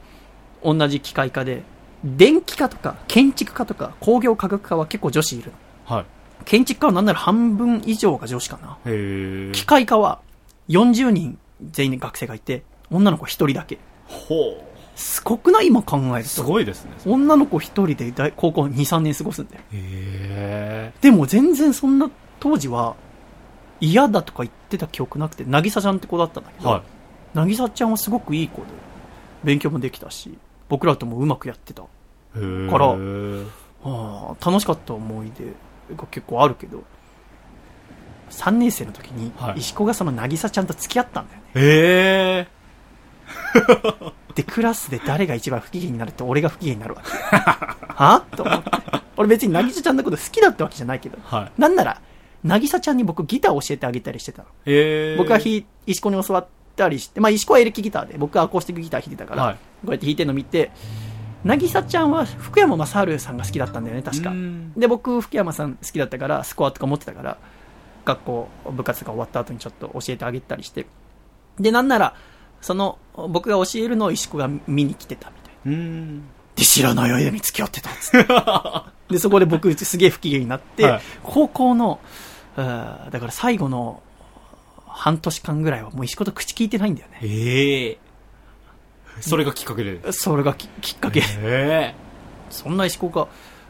[0.64, 1.64] 同じ機械科で、
[2.04, 5.52] 電気科とか建築科とか工業科学科は結構女子いる
[5.88, 5.96] の。
[5.96, 6.06] はい。
[6.44, 8.78] 建築家はなんなら半分以上が女子かな。
[9.54, 10.20] 機械科は
[10.70, 11.38] 40人
[11.72, 13.80] 全員学生がいて、女の子1人だけ。
[14.06, 14.76] ほう。
[14.96, 16.30] すごくない今考えると。
[16.30, 16.92] すごいですね。
[17.06, 19.62] 女の子1人で大高校2、3年過ごすんだよ。
[19.74, 20.94] へえ。
[21.02, 22.10] でも全然そんな
[22.40, 22.96] 当時は
[23.82, 26.84] 嫌だとか言ってた記憶なくて、なぎさちゃんって子だったんだけど、は
[27.34, 28.68] なぎさちゃんはすごくいい子で、
[29.44, 30.38] 勉強もできたし、
[30.70, 31.84] 僕らともうまくやってた。
[31.84, 31.90] か
[32.78, 32.96] ら
[33.84, 35.54] ああ楽しかった思い出
[35.96, 36.84] が結構あるけど、
[38.30, 41.46] 3年生の時にはい石子がそのなぎさちゃんと付き合ったんだよね。
[41.56, 42.48] へえ。
[44.36, 47.10] で、クラスで誰が一番不機嫌になるって俺が不機嫌になるわけ。
[47.94, 48.26] は？
[48.36, 48.72] と思って。
[49.18, 51.52] 俺別になぎさちゃんのこと好きだってわけじゃないけど、はい。
[51.58, 52.02] なんなら、
[52.44, 54.50] なぎさちゃんに僕ギターを教えてあげたりしてたの。
[54.66, 55.18] へえ。
[55.18, 59.60] 僕はひ石子に教わったりして、まあ石子はエレキギターで、僕はアコースティックギター弾いてたから、はいこ
[59.90, 60.72] うやって弾いてるの見て、
[61.46, 64.34] なぎさちゃんは福山雅治さんが好きだったんだよね、確かう。
[64.34, 67.38] んで、僕、福山さん好きだったから、スコアとか持ってたから、
[68.04, 70.88] 学校、部活が終わった後にちょっと教えてあげたりして。
[71.60, 72.16] で、なんなら、
[72.62, 75.78] その、僕が教えるのを石子が見に来てたみたいな。
[75.78, 76.22] うん。
[76.56, 78.28] で、知らない間に付き合ってたっつって。
[79.14, 82.00] で、そこで僕、すげえ不機嫌になって、はい高校の、
[82.56, 82.64] だ
[83.12, 84.02] から最後の
[84.88, 87.20] 半年間ぐらいはもう石子と口聞いてないんだよね。
[87.22, 87.98] へえ。
[89.22, 90.12] それがきっかけで。
[90.12, 91.22] それがききっかけ。
[91.22, 91.96] へえ。
[92.50, 93.28] そんな石子が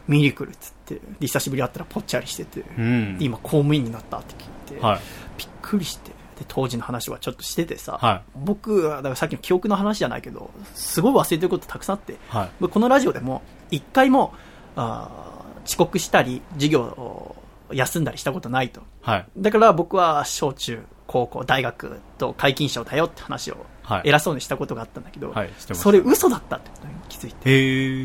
[0.08, 3.24] 見に来るっつって、で久しぶり会ったらぽっちゃりしてて、うんで。
[3.24, 5.00] 今公務員になったって聞いて、はい。
[5.38, 12.50] びっくりして、で、当時の話はちょっとしててさ、は僕は、だからさっきの記憶の話じゃないけど、すごい忘れてることたくさんあって、はい。
[12.60, 14.34] 僕このラジオでも一回も
[14.76, 17.36] あー遅刻したり授業を
[17.72, 19.26] 休んだりしたことないとはい。
[19.36, 23.66] だから僕は小中高校大学と皆勤賞だよって話をはい。
[24.04, 27.32] 偉そうにしたことがあったんだけど、はいそれ嘘だったってことに気づい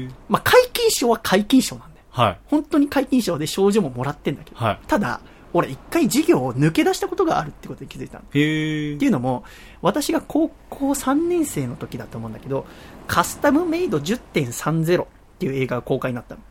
[0.07, 0.13] て。
[0.29, 2.39] まあ、皆勤賞は皆勤賞なんだよはい。
[2.47, 5.21] 本当に皆勤賞で賞状ももらってんだけど、はいただ、
[5.53, 8.23] 俺一回授業を抜け出したことがあるってことに気づいたの。
[8.23, 9.43] っていうのも、
[9.81, 12.65] 私が高校3年生の時だと思うんだけど、
[13.07, 15.07] カスタムメイド10.30っ
[15.39, 16.41] ていう映画が公開になったの。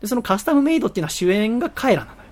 [0.00, 2.25] で、そのカスタムメイドっていうのは主演がカエラなのよ。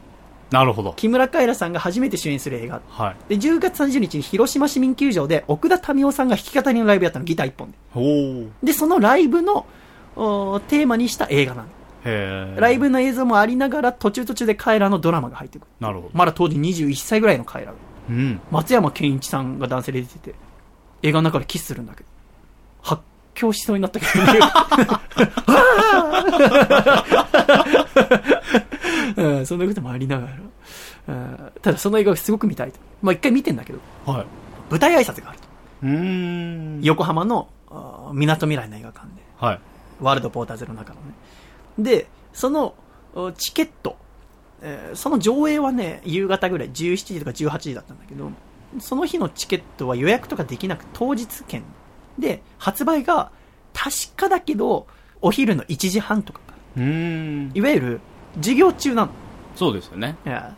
[0.55, 0.93] なるほど。
[0.93, 2.81] 木村カエラさんが初めて主演する映画。
[2.89, 3.37] はい。
[3.37, 7.73] で、10月30日に広島市民球場で奥田民生さんが弾き語りのライブやったの、ギター1本
[8.63, 8.69] で。
[8.69, 9.67] で、そのライブの
[10.15, 11.69] おーテーマにした映画なの。
[12.05, 12.61] へえ。
[12.61, 15.69] ライブの映像もありながら途中途中でカエラのドラマが入ってくる。
[15.81, 16.11] なるほど。
[16.13, 17.77] まだ当時21歳ぐらいのカエラが。
[18.11, 18.41] うん。
[18.53, 20.35] 松山ケンイチさんが男性で出てて、
[21.03, 22.09] 映画の中でキスするんだけど、
[22.81, 23.03] 発
[23.35, 24.13] 狂しそうになったけど、
[29.17, 30.33] うん、そんなこともありながら、
[31.09, 32.79] うんただその映画がすごく見たいと。
[33.03, 34.27] まあ一回見てんだけど、はい。
[34.71, 35.47] 舞台挨拶があると。
[35.83, 35.91] うー
[36.79, 36.81] ん。
[36.83, 39.61] 横浜のあー港未来の映画館で、はい。
[40.01, 41.07] ワールドポーターズの中のね。
[41.79, 42.75] で、その
[43.15, 43.97] おチケット、
[44.63, 48.31] えーその上映はね、夕方ぐらい、17時とか18時だったんだけど、
[48.81, 51.63] その日のチケットは予約とかできなく当日券
[52.19, 53.31] で、発売が
[53.73, 54.87] 確かだけど、
[55.21, 56.41] お昼の1時半とか。
[56.77, 58.01] いわゆる
[58.37, 59.13] 授業中なの。
[59.57, 60.17] そうですよね。
[60.27, 60.57] いや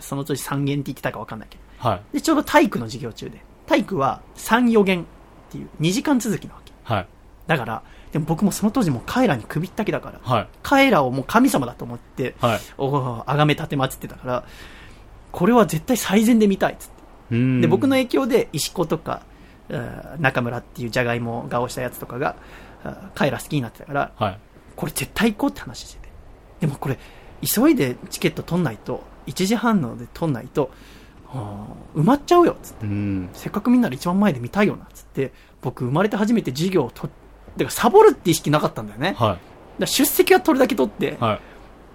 [0.00, 1.62] その当時3限って言ってたか分かんないけど。
[1.78, 2.02] はい。
[2.14, 3.42] で、ちょうど体育の授業中で。
[3.66, 5.04] 体育は3、4限っ
[5.50, 6.72] ていう2時間続きなわけ。
[6.82, 7.06] はい。
[7.46, 10.48] だから、でも僕もその当時もうカエラに首ったけだから、はい。
[10.62, 12.60] カエラをもう神様だと思って、はい。
[12.78, 14.44] おーあがめ立てまつってたから、
[15.32, 16.88] これは絶対最善で見たいっつっ
[17.30, 17.60] て。
[17.60, 19.22] で、僕の影響で石子とか、
[20.18, 22.36] 中村っていうじゃがいも顔したやつとかが、
[22.84, 24.38] あーカエラ好きになってたから、はい。
[24.74, 26.08] これ絶対行こうって話してて。
[26.60, 26.98] でもこれ、
[27.42, 30.70] 急いでチケット取んないと、1時半ので取んないと、
[31.94, 32.86] 埋まっちゃうよ、つって。
[32.86, 33.30] うーん。
[33.34, 35.32] せっかくみんなで一番前で見たいよな、つって。
[35.60, 39.14] 僕生まれて初めて授業を取ってかサボるって意識なかったんだよね。
[39.18, 39.38] は
[39.78, 41.22] ら出席は取るだけ取って、い。
[41.22, 41.40] はい。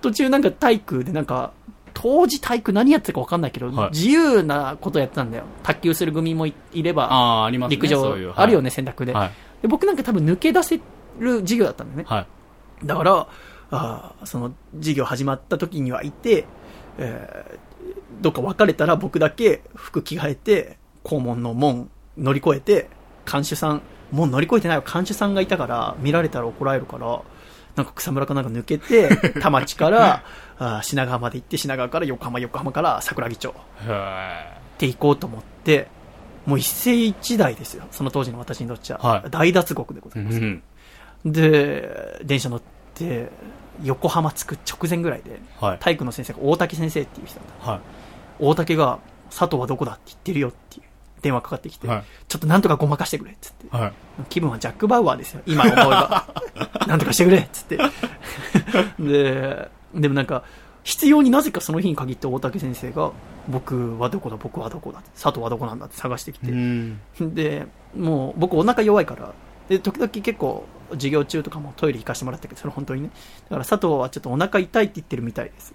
[0.01, 1.53] 途中なんか体育でなんか、
[1.93, 5.45] 当時体育何やってたか分かんないけど、はい自由なことやってたんだよ。
[5.63, 7.67] 卓球する組もいいれば、ね。
[7.69, 9.31] 陸上あるよね、選択で,、はい。
[9.61, 9.67] で。
[9.67, 10.79] 僕なんか多分抜け出せ
[11.19, 12.05] る授業だったんだよね。
[12.07, 12.85] はい。
[12.85, 13.27] だから、
[13.75, 16.45] あーその授業始まった時にはいて、
[16.97, 17.73] えー
[18.21, 22.87] どっか別れたら僕だけ服着替えて、校門の門乗り越えて、
[23.25, 27.21] 看守さん、門乗り越えてないわ、看守さんがいたから、見られたら怒られるから、
[27.75, 29.09] なんか草むらかなんか抜けて、
[29.41, 30.23] 田町から、
[30.57, 33.53] あー品川まで行って、品川から横浜、横浜から桜木町っ
[33.89, 35.87] へて行こうと思って、
[36.45, 37.85] もう一世一代ですよ。
[37.91, 38.97] その当時の私にとっちゃ。
[38.97, 40.23] はい大脱獄でござえ。
[40.23, 40.39] いうます。
[40.39, 40.63] ん。
[41.25, 42.61] で、電車乗っ
[42.93, 43.29] て、
[43.81, 45.79] 横浜着く直前ぐらいで、はい。
[45.79, 47.71] 体育の先生が大竹先生っていう人だった。
[47.71, 47.81] はい。
[48.39, 48.99] 大竹が、
[49.29, 49.93] 佐藤はどこだ？
[49.93, 50.83] って言ってるよっていう
[51.23, 53.75] 電話かかってきて、はいちょっとなんとかごまかしてくれっつって。
[53.75, 53.93] はい。
[54.29, 56.25] 気分はジャック・バウアーですよ、今思えば。
[56.87, 57.77] なんとかしてくれっつって。
[58.99, 60.43] で、でもなんか、
[60.83, 63.11] 必要になぜかその日に限って大竹先生が、
[63.47, 65.85] 僕はどこだ、僕はどこだ、佐藤はどこなんだ？
[65.85, 66.99] って探してきて、うん。
[67.21, 67.67] で、
[67.97, 69.33] もう僕お腹弱いから、
[69.69, 73.09] で、時々結構授業中とかもトイレ行かしてもらったけど、それ本当にね。
[73.45, 75.73] だから佐藤はちょっとお腹痛いって言ってるみたいです。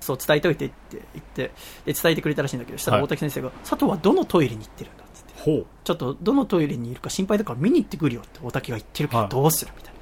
[0.00, 1.50] そう伝えといてって言って、
[1.84, 5.34] で伝えてくれたらしいんだけど、したらはい大竹先生が、佐藤はどのトイレに行ってるんだっつって。
[5.84, 9.98] ちょっとどのトイレにいるか心配だから見に行ってくるよって大竹が言ってるけどはいどうするみたいな。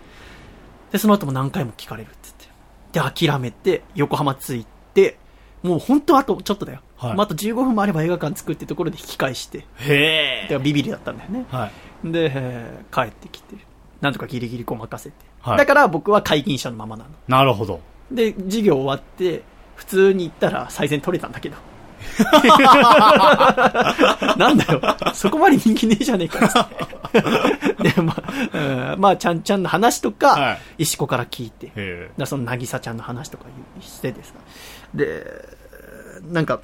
[0.93, 2.47] で、その後も何回も聞かれるっつって。
[2.93, 5.19] で、諦めて、横浜着いて、
[5.63, 6.81] もう本当あとちょっとだよ。
[6.97, 11.47] はいまあ、あと15分もあれば映画館作ってところで引き返して、へだからビビりだったんだよね。
[11.51, 11.71] は
[12.05, 12.13] い。
[12.13, 13.57] で、えー帰ってきて、
[14.01, 15.17] なんとかギリギリごまかせて。
[15.41, 17.11] はいだから僕は皆勤者のままなの。
[17.29, 17.81] なるほど。
[18.11, 19.43] で、授業終わって、
[19.75, 21.57] 普通に行ったら最善取れたんだけど。
[24.37, 24.81] なんだよ。
[25.15, 26.51] そこまで人気ねえじゃねえかっ。
[27.83, 28.23] で、まあ、
[28.93, 33.45] うんまあ、ちゃんちゃんの話とか、はい石子から聞いて、その渚ちゃんの話とか
[33.81, 34.33] しててさ。
[34.97, 35.25] で、
[36.31, 36.61] なんか、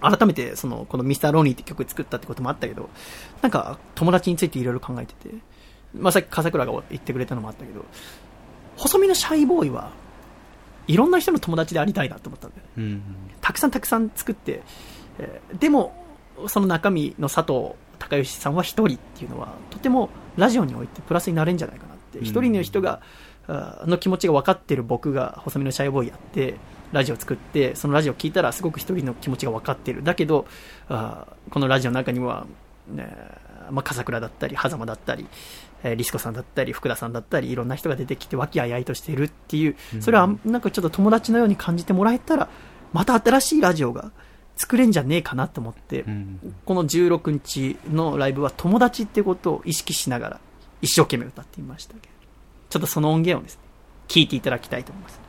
[0.00, 2.88] 改めて、その、このミスターロニーって曲作ったってこともあったけど、
[3.42, 5.34] なんか、友達についていろいろ考えてて、
[5.94, 7.84] まあ、さっき笠倉が言ってくれたのもあったけど、
[8.76, 9.92] 細身のシャイボーイは、
[10.86, 12.98] いろんな人の友達でありたいなと思ったんだよ。
[13.40, 14.62] たくさんたくさん作って、
[15.18, 15.94] えーでも、
[16.48, 22.24] その中身の佐藤孝義さんは一人っていうのは、とてもラジオにおいてプラスになれるんじゃないかなって、うん。
[22.24, 23.02] 一人の人が、
[23.46, 26.54] あの気持ちが分かってる僕が細身のシャイボーイやって、
[26.92, 30.02] ラジオ作って、そのラジオ聞いたらすごく一人の気持ちが分かってる。
[30.02, 30.46] だけど、
[30.88, 32.46] あこのラジオの中には、
[32.88, 33.16] ね
[33.70, 35.26] まあ、笠倉だったり、狭間だったり、
[35.82, 42.48] えーリスコさんだったり、福田さんだったり、いろんな人が出てきて、和気あいあいとしているっていう、それはなんかちょっと友達のように感じてもらえたら、
[42.92, 44.10] また新しいラジオが
[44.56, 46.54] 作れんじゃねえかなと思って、うん。
[46.64, 50.40] この16日のライブは友達ってことを意識しながら、
[50.82, 52.06] 一生懸命歌ってみましたけど、
[52.68, 53.62] ちょっとその音源をですね、
[54.08, 55.19] 聞いていただきたいと思います。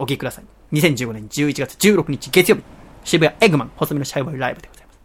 [0.00, 0.44] お聴きください。
[0.72, 2.62] 2015年11月16日月曜日、
[3.04, 5.00] 渋谷エグマン細身のシャイボーイライブでございます。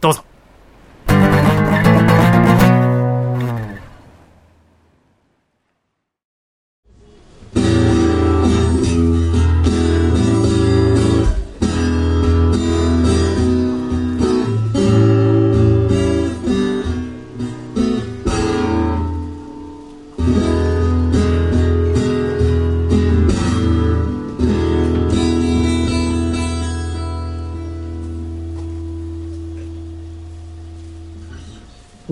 [0.00, 1.51] どうぞ。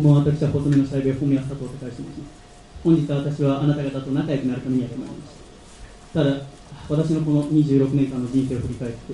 [0.01, 2.21] こんばんは、私は細身のシャイボーイ本名は佐藤と申します。
[2.83, 5.37] 本日は私はあなた方と仲良くなるためにやってまいりまし
[6.17, 6.25] た。
[6.25, 6.41] ただ、
[6.89, 9.13] 私のこの26年間の人生を振り返って、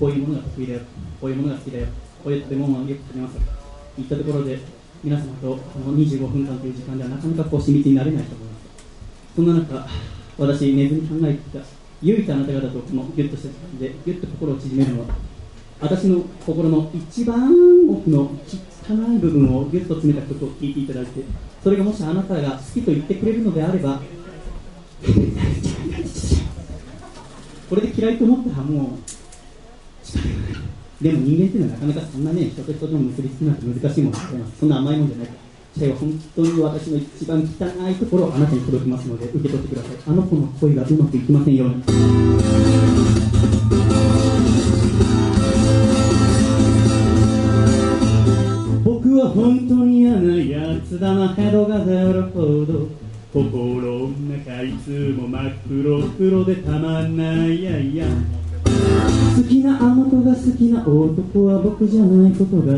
[0.00, 0.80] こういうものが得意だよ、
[1.20, 1.86] こういうものが好きだよ、
[2.24, 4.58] こういう食べ物をよく食べますといったところで、
[5.04, 9.36] 皆様とこの25分間という時間ではなかなかこう親密になれないと思います。
[9.36, 9.86] そんな中、
[10.38, 11.60] 私、寝ずに考えてきた、
[12.00, 15.08] 唯一あなた方とこのギュッとした時間で、ギュッと心を縮めるのは、
[15.84, 17.52] 私の心の一番
[17.90, 21.22] 奥のきっ汚い部分をギュッと詰めた曲を聴いていただいて
[21.62, 24.00] それがもしあなたが好きと言ってくれるのであれば
[27.70, 28.86] これで嫌いと思ったらもう
[31.04, 34.58] でも人間っていうのはなかなかそんなね人と人との結びつきなんて難しいものでございます。
[34.60, 35.26] そんな甘いもんじゃない。
[35.26, 35.38] から
[35.76, 37.42] シャイは本当に私の一番汚
[37.90, 39.96] いところをあなたに届きますので受け取ってください。
[40.06, 41.74] あの子の恋がうまくいきませんように。
[50.94, 52.88] つだなヘドが出るほど。
[53.32, 57.64] 心の中いつも真っ黒黒でたまんない。
[57.64, 58.06] やいや。
[59.36, 62.74] 好きなあの子が好きな男は僕じゃないことが。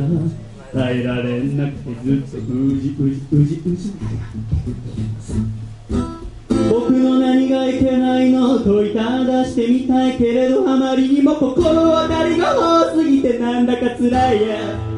[0.72, 3.92] 耐えられなくてずっとうじうじうじうじ。
[6.70, 14.95] 僕の何がいけないの問いただしてみたいけれどあまりにも心当たりが多すぎてなんだか辛いや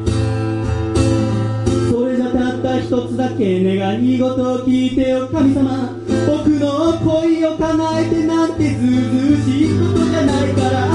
[2.61, 5.95] たった一つだけ願い事を聞いてよ神様。
[6.27, 10.87] 僕の恋を叶えてなんてずうずしいことじゃないから。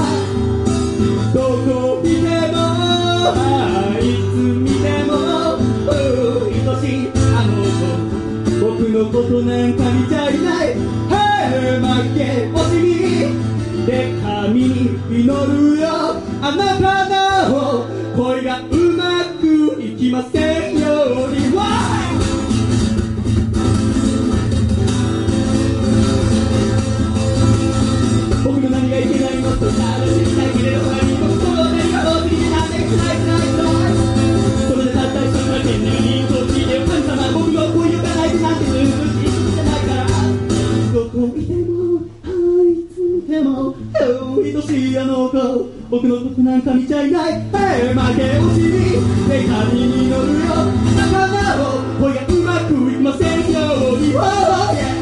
[1.33, 2.55] どこ見ても
[3.99, 5.11] いつ見ても
[5.89, 5.97] 愛
[6.81, 7.81] しいあの子。
[8.61, 10.65] 僕のことなんか見ちゃいない。
[10.69, 10.73] へ
[11.79, 11.83] 負
[12.15, 12.19] け
[12.53, 13.85] 惜しみ。
[13.87, 13.89] で
[14.21, 14.69] 神に
[15.09, 15.83] 祈るよ。
[16.41, 17.09] あなた
[17.49, 17.85] の
[18.15, 18.63] 恋がう
[18.93, 19.43] まく
[19.81, 20.85] いきませんよ
[21.27, 21.44] うに。
[44.43, 45.37] 愛しいあの子
[45.89, 50.45] 僕のことなんか見ちゃいないへえ負け惜しみで神に乗るよ
[50.95, 53.59] 仲間を恋がうまくいきませんよ
[53.93, 54.95] うに Oh, yeah.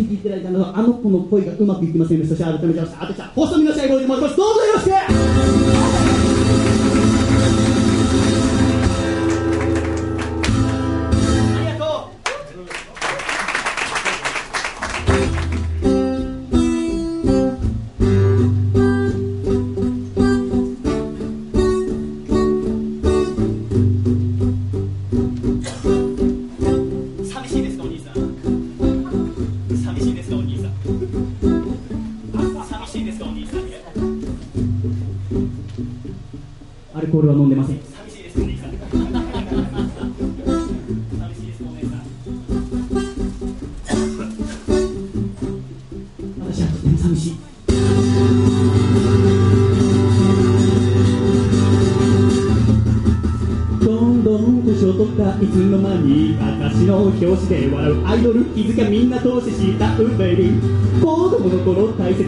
[0.00, 4.84] 聞いていただいたのはあの子の声がうまくいきませんでしたし改めてました私は細身のシャイボーイと申しますどうぞよろし
[5.26, 5.29] く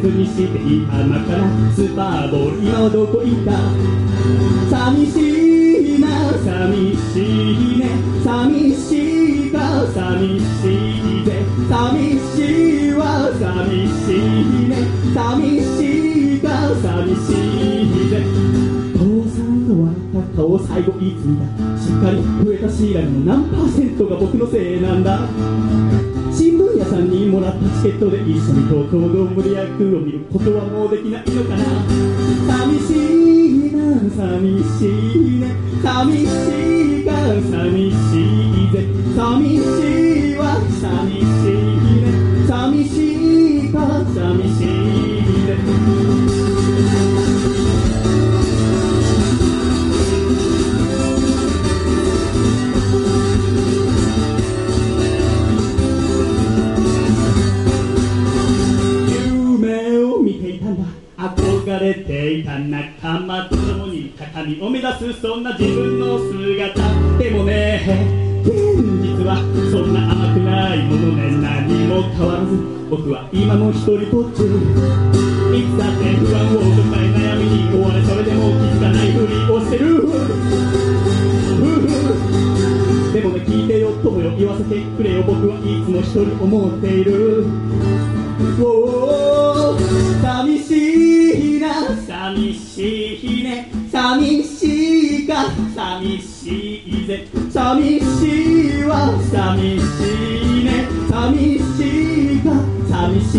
[0.03, 0.47] 頃大切にしてい
[0.87, 1.39] た真っ赤な
[1.73, 3.53] スーパーボール今はどこ行った？
[4.71, 5.17] 寂し
[5.97, 6.07] いな
[6.43, 7.23] 寂し
[7.75, 7.87] いね。
[8.25, 9.59] 寂しいか
[9.95, 10.63] 寂し
[11.21, 11.31] いぜ
[11.69, 12.37] 寂し
[12.89, 14.19] いわ寂しい
[14.69, 14.73] ね。
[15.15, 16.49] 寂しいか
[16.83, 17.31] 寂し
[17.83, 18.13] いぜ
[18.95, 19.01] 父
[19.31, 21.43] さんの笑った顔を最後いつ見た
[21.79, 25.19] しっかり増えたシーラの何パーセントが僕のせいなんだ？
[26.33, 31.65] 新聞さんにもらったチケットで一緒に東京ドームで役を見ることはもうできないのかな？
[32.53, 32.93] 寂し
[33.71, 33.81] いな
[34.13, 35.57] 寂しいね。
[35.83, 37.17] 寂しいか
[37.51, 37.97] 寂し
[38.69, 38.85] いぜ。
[39.17, 40.12] 寂しい
[64.45, 66.75] に高みを目指すそんな自分の姿。
[67.19, 67.81] でもね
[68.45, 68.53] 現
[69.03, 69.37] 実は
[69.71, 72.57] そんな甘くないものね何も変わらず
[72.91, 79.87] 僕は今も一人ぼっちいつだって不安を抱え悩みに追われそれでも気づかないふりをしてる。
[83.13, 85.59] でもね聞いてよ友よ言わせてくれよ僕は。
[85.59, 87.45] いつも一人思っている。
[90.23, 91.95] 寂しいな。
[92.07, 93.32] 寂しい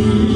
[0.04, 0.33] you.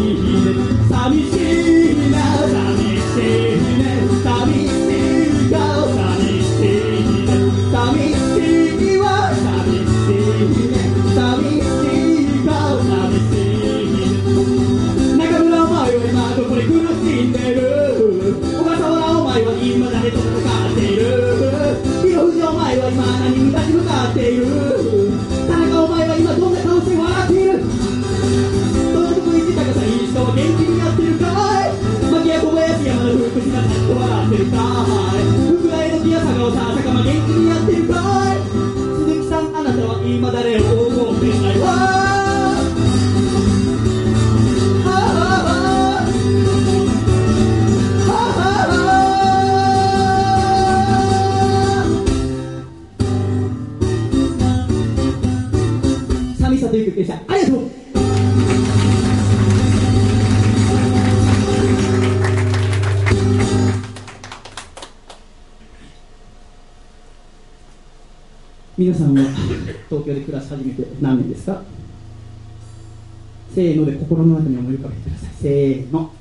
[74.07, 76.11] 心の中に思い浮かべてくださいせーの。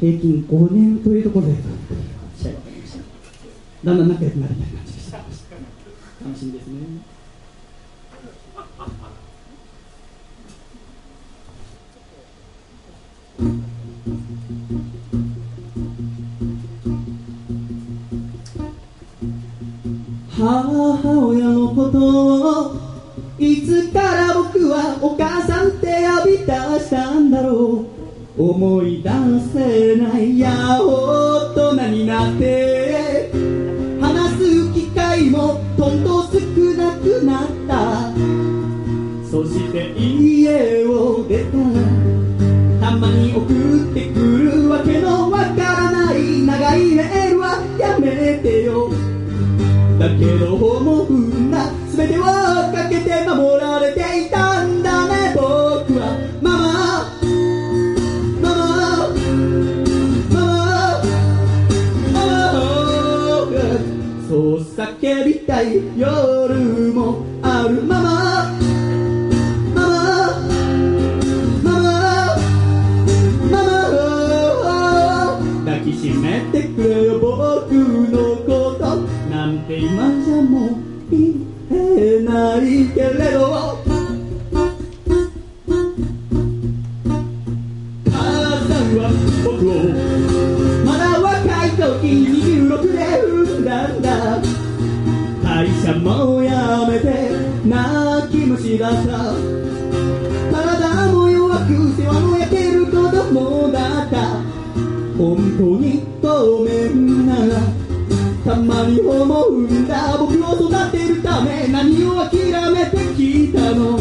[0.00, 1.54] 平均5年というところで
[2.34, 3.04] 試合が分かりました
[3.84, 5.28] だんだん仲良くなるみたいな感じでした楽
[6.38, 6.80] しみですね
[28.60, 29.08] 思い出
[29.54, 29.69] せ
[97.70, 99.32] 泣き虫だった。
[100.50, 104.42] 体も弱く世話の焼ける子供だった。
[105.16, 107.36] 本当にごめんな
[108.44, 110.16] たまに思うんだ。
[110.18, 113.96] 僕を育てるため何を諦めてきたの？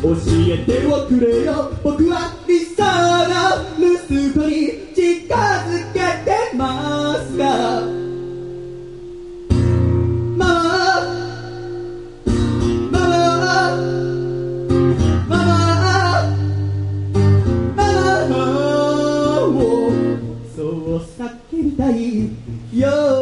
[0.00, 0.16] 教
[0.48, 1.70] えておくれよ。
[1.84, 2.82] 僕は理想
[3.28, 4.79] の息子に
[22.72, 23.19] Yo.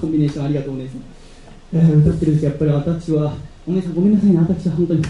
[0.00, 1.02] コンビネーションありがとうお姉さん、
[1.74, 3.34] えー歌ってる時やっぱり私は
[3.66, 4.38] お姉さんごめんなさいね。
[4.38, 5.02] 私は本当に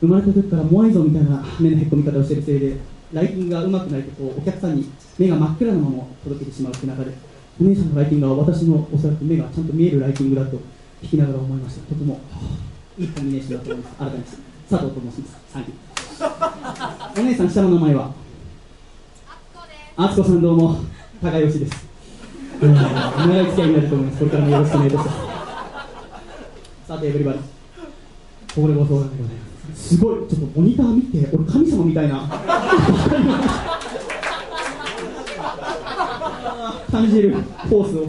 [0.00, 2.76] 生まれた時からモアイ像みたいな目のへこみ方をしてるせいで
[3.12, 7.12] ライティングがうまくないとこうお客さんに目が真っ暗なまま届けてしまうという中で
[7.60, 10.58] お姉さんのライティングは私のおそらく目がちゃんと見えるライティングだと
[11.02, 11.86] 聞きながら思いました。
[11.86, 12.20] とても
[12.98, 13.96] いいコンビネーションだと思います。
[13.96, 14.24] 改めて
[14.68, 18.12] 佐藤と申しますサンキューお姉さん下の名前は？
[19.96, 20.76] あつこさんどうも。
[21.22, 21.85] 高吉です
[22.62, 22.72] えー
[23.28, 25.16] 長い付き合いになると思いますこれからもよろしくお願いいたします
[26.88, 27.42] さてエブリバディ
[28.62, 32.26] これご相談でございますすごいちょっとモニター見て俺神様みたいな
[36.90, 37.34] 感じる
[37.68, 38.08] コースを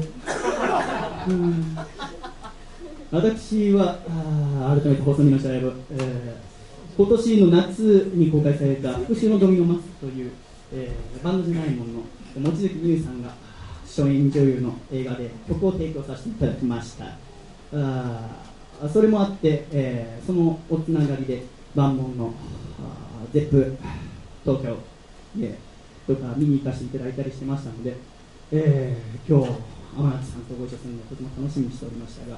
[1.30, 1.78] うん。
[3.12, 6.48] 私はあ改めて細身のシャイブ、えー
[6.98, 10.32] 今年の夏に公開された「復讐のドミノマス」という、
[10.74, 11.94] えーバンドじゃないもの
[12.42, 13.22] の望月美優さん。
[13.22, 13.30] が
[13.98, 17.06] 主演女優の映画で曲を提供させていただきました。
[17.74, 18.30] あ
[18.94, 22.32] それもあって、えーそのおつながりで万門の
[22.80, 23.76] あーゼップ
[24.46, 24.78] 東京
[25.36, 25.58] で
[26.06, 27.98] とか見に行かせていただいたりしてましたので、
[28.52, 29.54] えー今日
[29.98, 32.38] 天達さんとご一緒するのをとても楽しみにしておりましたが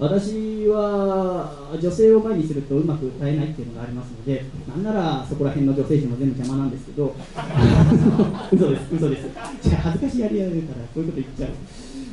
[0.00, 7.14] 私は女性を前にするとうまく歌えないっていうのがありますのでなんならそこら辺の女性陣も全部邪魔なんですけど
[8.50, 9.26] 嘘です嘘です。
[9.62, 11.50] じゃあ恥ずかしいやりやるからそういうこと言っちゃう、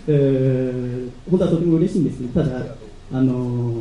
[0.09, 2.65] えー本当はとても嬉しいんですけどただ
[3.13, 3.79] あのー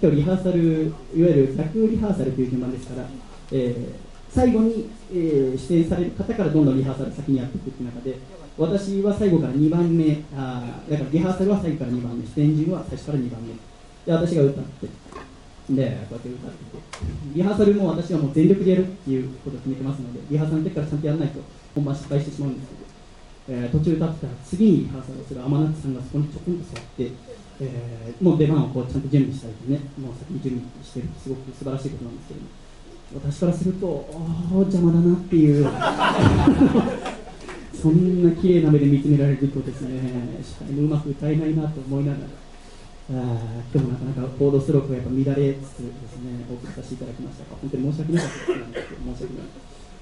[0.00, 3.08] 今日リハーサルいわゆる逆リハーサルという順番ですから、
[3.52, 4.02] えー
[4.32, 8.16] 最後に、えー出演される方からどんどんリハーサル先にやっていくという中で
[8.58, 13.54] 私は最後から2番目あだからリハーサルは最後から2番目出演順は最初から2番目。
[14.04, 16.58] で私が歌ってでこうやって歌って
[17.34, 21.40] リハーサルも私はもう全力でやるっていうことを決めてますのでリハーサルの時からちゃんとやらないと
[21.74, 22.68] 本番失敗してしまうんです
[23.46, 27.10] けど、えー途中歌ってたら次にリハーサルをする天夏さんがそこにちょこんと座って、
[27.60, 29.80] えーもう出番をこうちゃんと準備したりとね。
[29.98, 32.46] もう先に準備してるってすごく素晴らしいことなんですけども。
[33.24, 35.66] 私からするとおー邪魔だなっていう。
[37.82, 39.98] そんな綺麗な目で見つめられるとですね。
[40.40, 42.24] 司会もうまく歌えないなと思いながら。
[43.10, 46.46] あー今日もなかなかコードストロークがやっぱ乱れつつですね。
[46.48, 47.50] お送りさせていただきました。
[47.50, 49.50] が本当に申し訳なかったですなんですけど申し訳ない。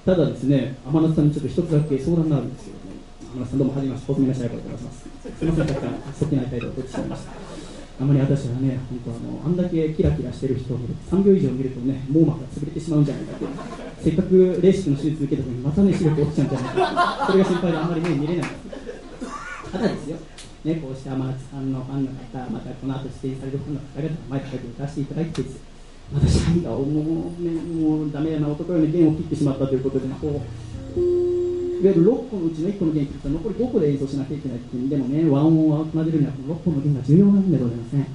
[0.05, 3.01] ただですね天夏さんにちょっと一つだけ相談があるんですけどね。
[3.33, 4.13] 天夏さんどうもはじめまして。
[4.13, 5.01] 細身のシャイボーイと申します。
[5.01, 7.33] すみませんたくさんそっきない態度を取ってしまいました。
[8.01, 13.47] あまり私はね、本当あの、あんだけキラキラしてる人を見ると、3秒以上見るとね、網膜が潰れてしまうんじゃないかって、
[14.03, 18.49] せっかくレーシックの手術受けたのに、またね、視力落ちちゃうんじゃないか、それが心配であんまり目見れない。
[18.49, 20.17] んですただですよ、
[20.65, 25.61] ね、こうして天夏さんのファンの方、またこの後出演されるファンの方々、前から歌わせていただいてですよ、
[26.15, 27.51] また社員がもう,、ね、
[27.85, 30.41] もうダメな男ように弦を切ってしまったということで、こ
[30.97, 31.30] う
[31.81, 38.07] いわゆる6個のうちの1個の弦切ったら残り5個で演奏しなきゃいけないっていうでもね、和音を奏でるにはこの6個の弦が重要なんでございますね。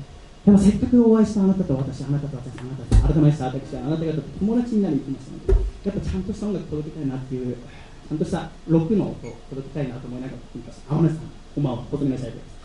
[0.45, 9.15] でもせっかくお会いしたあなたと私、あなたと私、あなたと改めまして私はあなた方と友達になりに行きましたので、やっぱちゃんとした音楽届けたいなっていう、ちゃんとしたロックの音
[9.49, 10.93] 届けたいなと思いながら聞きました。
[10.93, 11.17] 天音さん、
[11.55, 12.55] こんばんは、ほとみなさいです。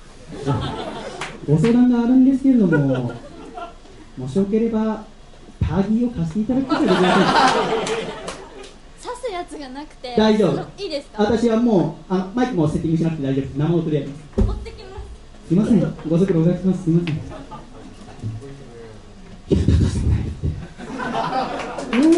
[1.48, 3.12] ご相談があるんですけれども、
[4.18, 5.06] もしよければ、
[5.58, 8.39] タギーを貸していただくことができませんか
[9.02, 10.82] 刺すやつがなくて大丈夫。
[10.82, 11.22] いいですか？
[11.22, 13.96] 私はもうあのマイクもセッティングしなくて大丈夫生音で。
[13.96, 15.04] やります持ってきます。
[15.48, 15.80] すいません。
[16.08, 16.84] ご足労お願いします。
[16.84, 17.16] すいません。
[17.16, 17.24] いや
[19.66, 20.30] 高さないって。
[21.96, 22.10] うん。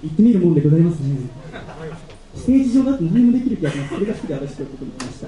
[0.00, 1.16] 言ってみるもんでございますね。
[2.36, 3.94] ステージ上だと何もできる気がします。
[3.94, 5.26] それが好きで私今日ここに来ました。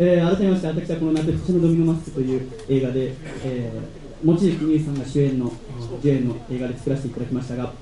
[0.00, 3.14] えー改めまして私はこの夏「星のドミノマスク」という映画で、
[3.44, 5.52] えー、望月美優さんが主演の
[6.02, 7.72] 主演の映画で作らせていただきましたが、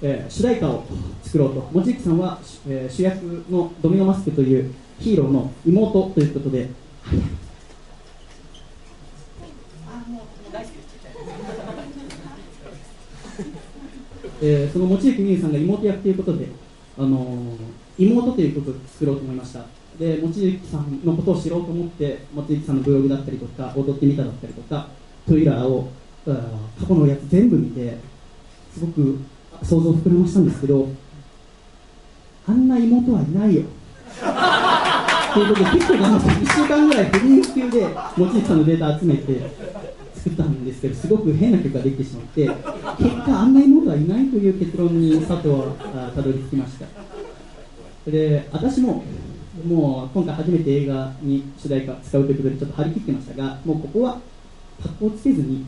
[0.00, 0.84] えー主題歌を
[1.24, 1.68] 作ろうと。
[1.72, 2.38] 望月さんは、
[2.68, 6.68] えー主役のドミノマスクというヒーローの妹ということで。
[14.40, 16.46] えーその望月美優さんが妹役ということで、
[16.96, 17.56] あのー
[17.98, 19.66] 妹という曲を作ろうと思いました。
[19.98, 24.86] で望月さんのことを知ろうと思って望月さんのブログだったりとか踊ってみただったりとか
[25.28, 25.90] トイラーを
[26.24, 27.98] 過去のやつ全部見て
[28.72, 29.18] すごく
[29.62, 30.88] 想像を膨らましたんですけど
[32.46, 33.62] あんな妹はいないよ。
[35.34, 37.86] ということで結構頑張って1週間ぐらい不倫級で
[38.16, 39.40] 望月さんのデータ集めて
[40.14, 42.58] 作ったんですけどすごく変な曲ができてしまって結
[43.24, 46.86] 果あんな妹はいないという結論に佐藤はたどり着きました。
[48.10, 49.04] で私も
[49.66, 54.18] もう今回初めて映画に主題歌使うということでちょっと張り切ってましたがもうここは
[54.82, 55.64] 格好つけずに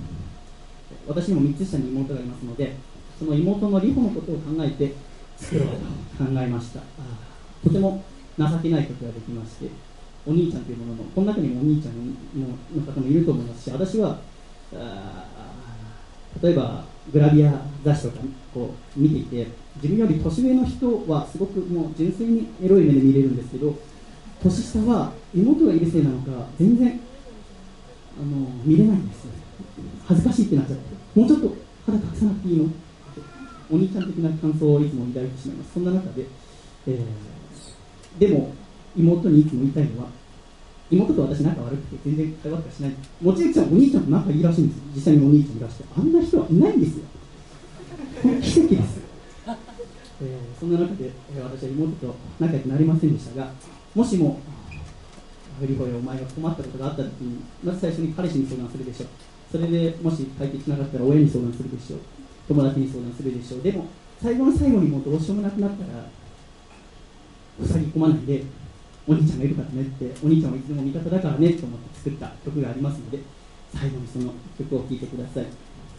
[1.07, 2.77] 私にも3つ下に妹がいますので
[3.19, 4.95] その妹の里穂のことを考えて
[5.37, 6.81] 作ろうと考えました。
[7.63, 8.03] とても
[8.39, 9.69] 情けないことができまして
[10.27, 12.11] お兄ちゃんというもののこの中にもお兄ちゃん
[12.41, 14.19] の方もいると思いますし私は
[14.75, 15.25] あ
[16.43, 18.25] 例えばグラビア雑誌とか
[18.55, 23.75] こう見ていて自分より年上の人はすごくもう純粋にエロい目で見れるんですけど
[24.43, 27.01] 年下は妹がいるせいなのか全然
[28.21, 29.33] あの見れないんですよ。
[30.07, 30.85] 恥ずかしいってなっちゃって。
[31.19, 31.57] もうちょっと
[31.87, 32.67] 肌隠さなくていいの？
[33.73, 35.73] お兄ちゃん的な感想をいつも抱いてしまいます。
[35.75, 36.27] そんな中で、
[36.89, 38.53] えーでも
[38.97, 40.09] 妹にいつも言いたいのは
[40.91, 42.95] 妹と私仲悪くて全然会話とかしない。
[43.23, 45.85] 望月ちゃんお兄ちゃんと仲いいらしいんです実際にお兄ちゃんいらして。
[45.97, 47.05] あんな人はいないんですよ。
[48.43, 49.01] 奇跡です、
[50.21, 53.53] えーそんな中で、えー私は妹と仲良くなりませんでしたが
[53.95, 54.41] もしも
[55.61, 59.09] フリホイお前が困ったことがあった時にまず最初に彼氏に相談するでしょう。
[59.53, 61.99] それでもし解決しなかったら親に相談するでしょう。
[62.49, 63.63] 友達に相談するでしょう。
[63.63, 63.87] でも
[64.23, 66.09] 最後の最後にもうどうしようもなくなったら
[67.67, 68.43] 塞ぎ込まないで
[69.07, 73.19] お兄ちゃんがいるからねってお兄ちゃんはいつでも味方だからねと思って作った曲がありますので
[73.75, 75.47] 最後にその曲を聴いてください。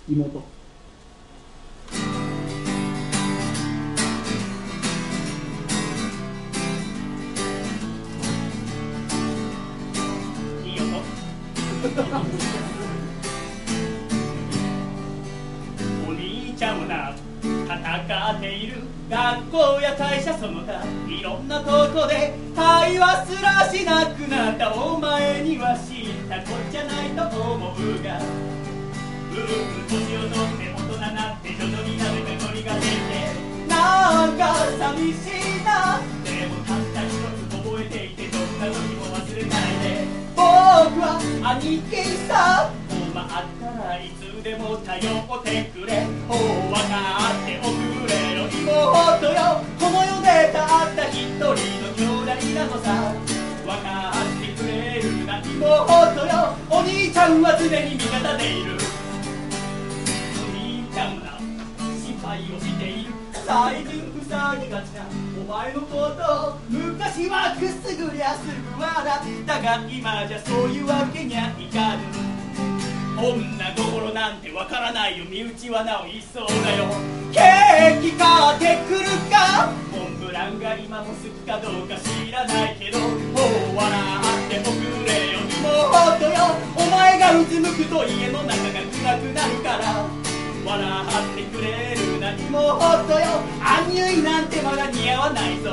[0.09, 0.43] 妹。
[16.07, 17.13] お兄ちゃんはな
[17.43, 18.77] 戦っている
[19.09, 28.19] 学校や会社その他いろんなとこで会話すらしなくなったお前には知ったこっちゃないと思うが。
[28.19, 28.25] うん
[29.91, 30.39] 年を取って
[30.71, 32.85] 大人になって徐々になぜかノリが出て
[33.67, 35.15] なんか寂し
[35.59, 35.99] いな。
[36.23, 37.13] でもたった一つ
[37.57, 38.90] 覚えていてどんな時
[40.81, 41.21] は
[41.61, 46.07] 兄貴さ困ったらいつでも頼ってくれ。
[46.27, 46.37] ほう
[46.69, 49.61] 分かっておくれよ妹よ。
[49.77, 53.13] この世でたった一人の兄弟なのさ。
[53.61, 56.57] 分かってくれるな妹よ。
[56.69, 58.73] お兄ちゃんは常に味方でいる。
[60.33, 61.37] お兄ちゃんは
[62.01, 63.13] 心配をしている。
[63.45, 69.03] 最近塞ぎがちなお前のこと昔はくすぐりゃすぐ笑
[69.43, 72.07] ったが今じゃそういうわけにはいかぬ
[73.19, 76.87] 女心なんてわからないよ身内はなおいそうだよ。
[77.33, 79.69] ケーキ買ってくるか？
[79.91, 82.97] モンブランが今も好きかどうか知らないけど。
[82.97, 83.91] もう笑
[84.47, 86.55] っておくれよ妹よ。
[86.77, 90.30] お前がうつむくと家の中が暗くなるから。
[90.65, 93.41] 笑ってくれるな妹よ。
[93.61, 95.71] アンニュイなんてまだ似合わないぞ。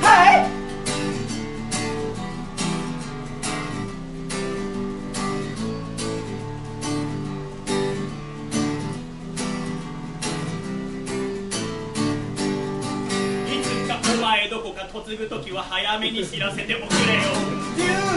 [0.00, 0.60] はい。
[13.52, 17.14] いつかお前どこか嫁ぐ時は早めに知らせておくれ
[17.94, 18.00] よ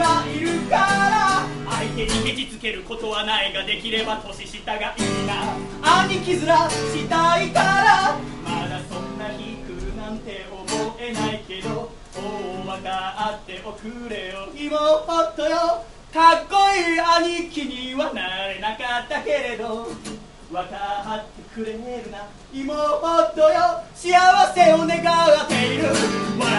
[0.00, 1.46] がいるから。
[1.68, 6.02] 相手にケチつけることはないができれば年下がいいな。
[6.04, 8.16] 兄貴面したいから。
[8.42, 14.48] まだそんな日来るなんて思えないけどおう分かっておくれよ。
[14.56, 15.84] 妹よ。
[16.12, 17.00] かっこいい
[17.44, 19.86] 兄貴にはなれなかったけれど
[20.50, 20.74] 分か
[21.16, 21.78] ってくれる
[22.10, 22.26] な。
[22.52, 24.10] 妹よ幸
[24.52, 25.84] せを願っている。
[26.38, 26.50] 笑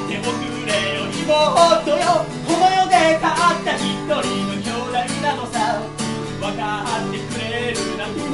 [0.00, 2.24] っておくれよ妹よ。
[2.48, 5.76] この世でたった一人の兄弟なのさ。
[6.40, 8.08] 分かってくれるな。
[8.08, 8.32] 妹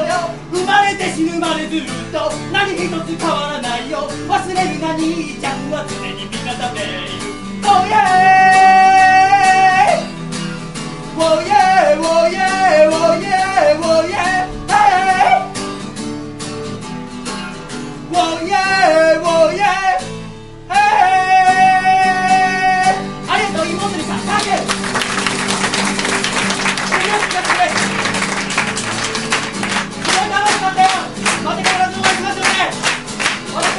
[0.00, 2.32] よ生まれて死ぬまでずっと。
[2.50, 2.88] 何一つ
[3.20, 4.08] 変わらないよ。
[4.28, 7.28] 忘れるな兄ちゃんは常に味方でいる。
[7.64, 8.48] Oh yeah!
[11.20, 13.87] Oh yeah, oh yeah, oh yeah, oh yeah,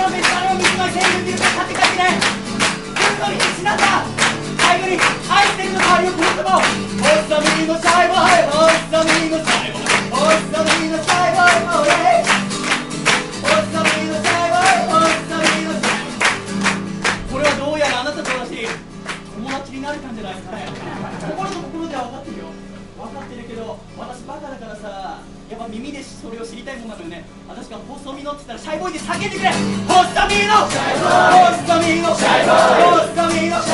[0.09, 2.17] のベストアルバム、一枚千円っていうか買って帰ってね
[2.97, 3.85] 本当に必死なんだ
[4.57, 4.97] 最後に
[5.29, 11.69] 愛してるの代わりをこの言葉をおっさみのシャイボーイおっさみのシャイボーイおっさみのシャイボーイ
[12.89, 20.68] おっさみのシャイボーイおっさみのシャイボーイこれはどうやらあなたと私友達になれたんじゃないですかね。
[25.69, 27.23] 耳でそれを知りたいもんなのよね。
[27.47, 29.53] 私が細身のって言ったらシャイボーイで叫んでくれ。
[29.85, 30.65] 細身の。
[30.65, 30.81] 細
[31.77, 32.09] 身の。
[32.09, 32.25] ミ
[33.29, 33.53] 身の。
[33.53, 33.61] 細身の。
[33.61, 33.69] 細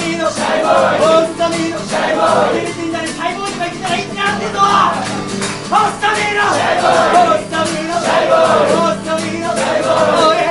[0.00, 0.48] 身の細身の細
[1.52, 1.76] 身の
[2.52, 4.60] 別に誰シャイボーイとか言ったらいいんってぞ
[5.68, 6.48] ミ身の。
[6.48, 7.92] 細身の。
[7.92, 7.92] 細身の。
[8.76, 10.45] 細身の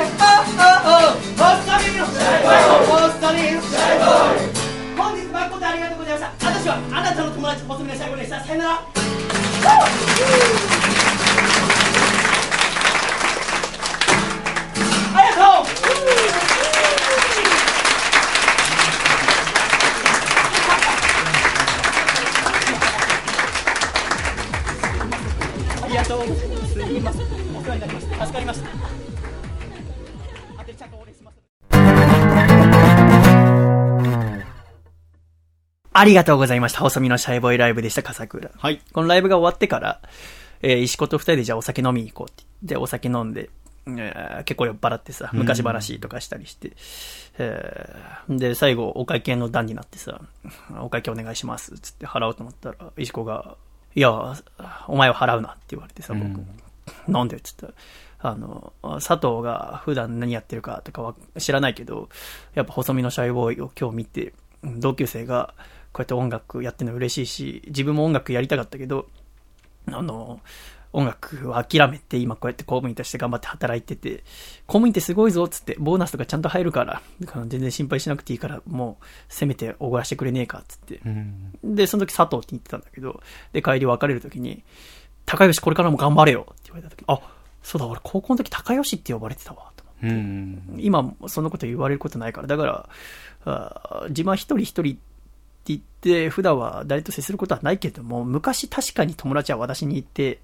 [36.05, 36.81] ありがとうございました。
[36.81, 38.51] 細身のシャイボーイライブでした、笠倉。
[38.55, 38.79] はい。
[38.93, 40.01] このライブが終わってから、
[40.61, 43.49] えー石子と二人でじゃあお酒飲みに行こうって言って、お酒飲んで、
[43.87, 46.73] えー結構酔っ払ってさ、昔話とかしたりして、
[47.39, 50.21] えーで、最後、お会計の段になってさ、
[50.79, 53.57] お会計お願いします、つって払おうと思ったら、石子が、
[53.95, 54.35] いや、
[54.87, 56.39] お前は払うなって言われてさ、僕、
[57.11, 57.73] なんでっつったら、
[58.19, 62.09] あの、佐藤が普段何やってるかとかは知らないけど、
[62.53, 65.53] やっぱ細身のシャイボーイを今日見て、同級生が
[65.95, 69.07] こうやって音楽やってるの嬉しいし、自分も音楽やりたかったけど、
[69.89, 70.41] あの、
[70.91, 74.25] 音楽を諦めて今こうやって公務員として頑張って働いてて、
[74.67, 77.01] 公務員ってすごいぞっつって、ボーナスとかちゃんと入るから、
[77.47, 80.99] 全然心配しなくていいから、もうせめておごらしてくれねえかっつって。
[81.63, 83.21] で、その時佐藤って言ってたんだけど、
[83.53, 84.63] で、帰り別れる時に、
[85.25, 87.21] 高吉これからも頑張れよって言われた時、あ、
[87.63, 90.07] そうだ、俺高校の時高吉って呼ばれてたわ、と思って。
[90.07, 90.75] うん。
[90.77, 92.89] 今、そんなこと言われることないから、だから、
[93.45, 95.14] あー自分は一人一人って
[95.73, 100.39] 言って、普段は誰と接することはないけども、昔確かに友達は私にいて、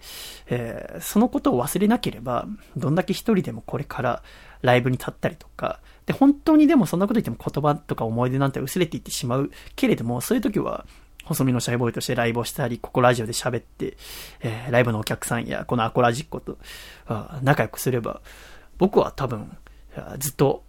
[0.48, 4.24] えーそのことを忘れなければ、どんだけ一人でもこれから
[4.62, 10.86] ライブに立ったりとか、で、本当にでもそんなこと言っても言葉とか思い出なんて薄れていってしまうけれども、そういう時は、
[11.24, 13.98] 細身のシャイボーイとしてライブをしたり、ここラジオで喋って、
[14.42, 16.58] えーライブのお客さんや、このアコラジッコと、
[17.44, 18.22] 仲良くすれば、
[18.78, 19.56] 僕は多分、
[20.18, 20.64] ずっと、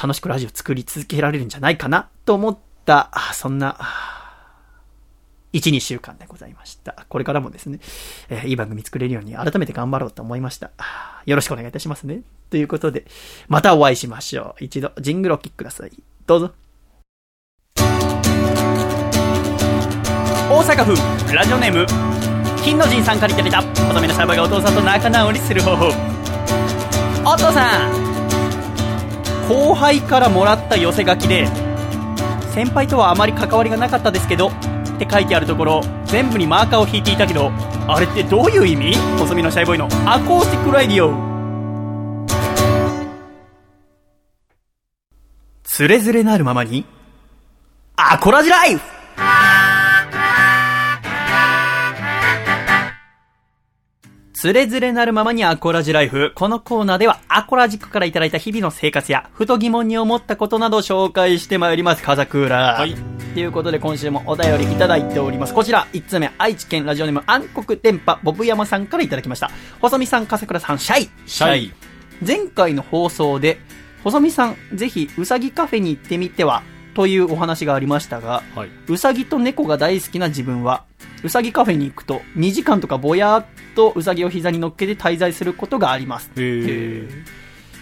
[0.00, 2.71] 楽しくラジオ作り続けられるんじゃないかなと思った、あ
[3.32, 3.76] そんな、
[5.52, 7.04] 1、2週間でございました。
[7.08, 7.78] これからもですね、
[8.30, 10.70] えーいい番組作れるように改めて頑張ろうと思いました。
[11.26, 12.22] よろしくお願いいたしますね。
[12.50, 13.04] ということで、
[13.48, 14.64] またお会いしましょう。
[14.64, 15.92] 一度、ジングルをお聴きください。
[16.26, 16.52] どうぞ。
[20.50, 21.86] 大阪府、ラジオネーム、
[22.62, 25.86] 金の神さんからいただいた、細身のサーバがお父さんと仲直りする方法。
[27.24, 27.92] お父さん
[29.48, 31.46] 後輩からもらった寄せ書きで
[32.52, 34.52] 先輩とはあまり関わりがなかったですけどっ
[34.98, 37.50] て書いてあるところ全部にマーカーを引いていたけど
[37.88, 38.94] あれってどういう意味？
[39.18, 41.32] 細身のシャイボーイのアコースティックライディオ
[45.64, 46.84] つれづれなるままに
[47.96, 49.01] アコラジライフ！
[54.42, 56.32] つれづれなるままにアコラジライフ。
[56.34, 62.02] このコーナーではアコラジックからいただいた日々の生活や、ふと疑問に思ったことなどを紹介してまいります。
[62.02, 62.74] 風倉。
[62.74, 62.96] はい。
[63.34, 65.54] ということで今週もお便りいただいております。
[65.54, 69.48] こちら、1つ目、愛知県ラジオネーム暗黒電波、ボブ山さんからいただきました。
[69.80, 71.10] 細見さん、笠倉さん、シャイ。
[71.24, 71.72] シャイ。
[72.26, 73.60] 前回の放送で、
[74.02, 76.64] 細見さん、ぜひ、うさぎカフェに行ってみては、
[76.94, 78.70] というお話がありましたが、はい。
[78.88, 80.84] うさぎと猫が大好きな自分は、
[81.22, 86.30] うさぎカフェに行くと、2時間とかぼやーっとうさぎを膝に乗っけて滞在することがあります。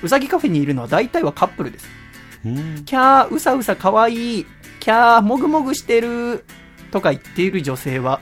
[0.03, 1.89] うさぎカフェにいるのは大体はカップルです。
[2.45, 2.85] うん。
[2.85, 4.47] キャー、うさうさかわいい、
[4.79, 6.45] キャー、もぐもぐしてる、
[6.91, 8.21] とか言っている女性は、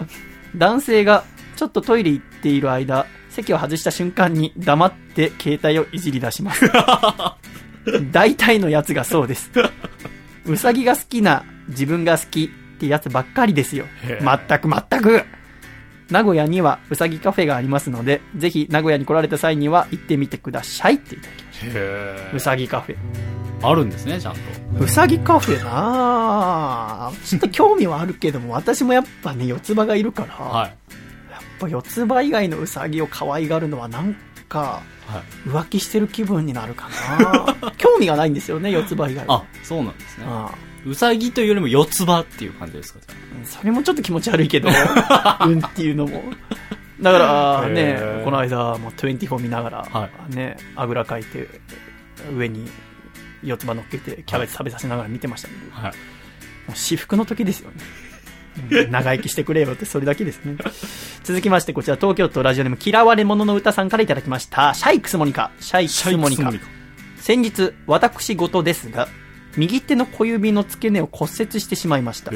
[0.56, 1.24] 男性が
[1.56, 6.70] ちょっとトイレ行っている間、席を外した瞬間に黙って携帯をいじり出します。
[8.10, 9.50] 大体のやつがそうです。
[10.48, 12.44] うさぎが好きな自分が好き
[12.76, 13.84] ってやつばっかりですよ。
[14.02, 15.24] へまったくまったく。
[16.10, 22.36] 名古屋にはうさぎカフェがありますので、ぜひ名古屋に来られた際には行ってみてくださいっていただきましへた。
[22.36, 22.96] うさぎカフェ。
[23.60, 24.84] あるんですね、ちゃんと。
[24.84, 30.74] うさぎカフェなあちょっと興味はあるけども、私もやっぱね、四つ葉がいるから、はい。
[31.30, 34.16] やっぱ四つ葉以外のうさぎを可愛がるのはなん
[34.48, 35.48] か、はい。
[35.48, 36.88] 浮気してる気分になるか
[37.18, 39.36] な 興味がないんですよね、四つ葉以外は。
[39.36, 40.24] あ、そうなんですね。
[40.28, 40.50] あ
[40.86, 43.00] うさぎというよりも四つ葉っていう感じですか、
[43.44, 44.68] それもちょっと気持ち悪いけど、
[45.46, 46.22] うんっていうのも。
[47.00, 47.18] だか
[47.62, 51.48] らへねー、この間、もう24見ながら、はね、あぐらかいて、
[52.34, 52.68] 上に
[53.42, 55.80] 四つ葉乗っけて、キャベツ食べさせながら見てましたけど、あ。
[55.82, 55.92] はい。
[55.92, 55.94] も
[56.70, 57.76] う私服の時ですよね。
[58.70, 60.56] うん長生きしてくれよってそれだけですね。
[61.24, 64.74] 続きまして、こちら東京都ラジオネーム嫌われ者の歌さんからいただきました。
[64.74, 65.50] シャイクスモニカ。
[65.60, 66.52] シャイクスモニカ。
[67.16, 69.08] 先日、私事ですが、
[69.56, 72.32] 右手の小指の付け根を骨折してしまいました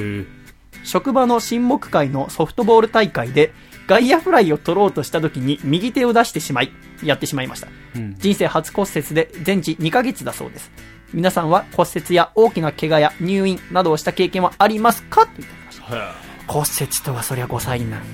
[0.85, 3.53] 職場の親睦会のソフトボール大会で、
[3.87, 6.73] 外野フライを取ろうとした時に右手を出してしまい、
[7.03, 7.69] やってしまいました。
[7.97, 8.17] うん。
[8.19, 10.73] 人生初骨折で全治2ヶ月だそうです。
[11.13, 15.27] 皆さんは骨折や大きな怪我や入院などをした経験はありますか？
[15.27, 15.62] といただきました。
[15.97, 16.01] へ
[16.47, 18.05] 骨折とはそりゃ5歳になる。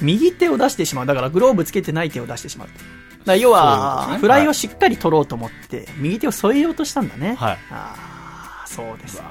[0.00, 1.06] 右手を出してしまう。
[1.06, 2.68] だからグローブつけてない手を出してしまう。
[3.24, 7.34] だ要は、ねフライをしっかり取ろうと思って、右手を添えようとしたんだね。
[7.34, 9.30] はいああ、そうですか。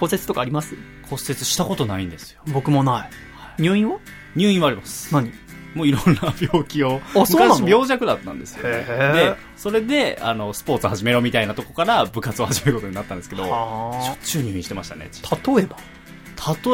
[0.00, 0.74] 骨折とかあります？
[1.02, 2.40] 骨折したことないんですよ。
[2.52, 3.06] 僕もな
[3.58, 3.62] い。
[3.62, 3.98] 入院は？
[4.34, 5.12] 入院はあります。
[5.14, 5.32] 何？
[5.74, 7.00] もういろんな病気を。
[7.14, 8.84] 昔病弱だったんですよ、ね。
[8.86, 15.10] で、それで、あの、スポーツ始めろみたいなとこから部活を始めることになったんですけど、しょはっちゅう入院してましたね。
[15.30, 15.38] あ。
[15.56, 15.76] 例えば？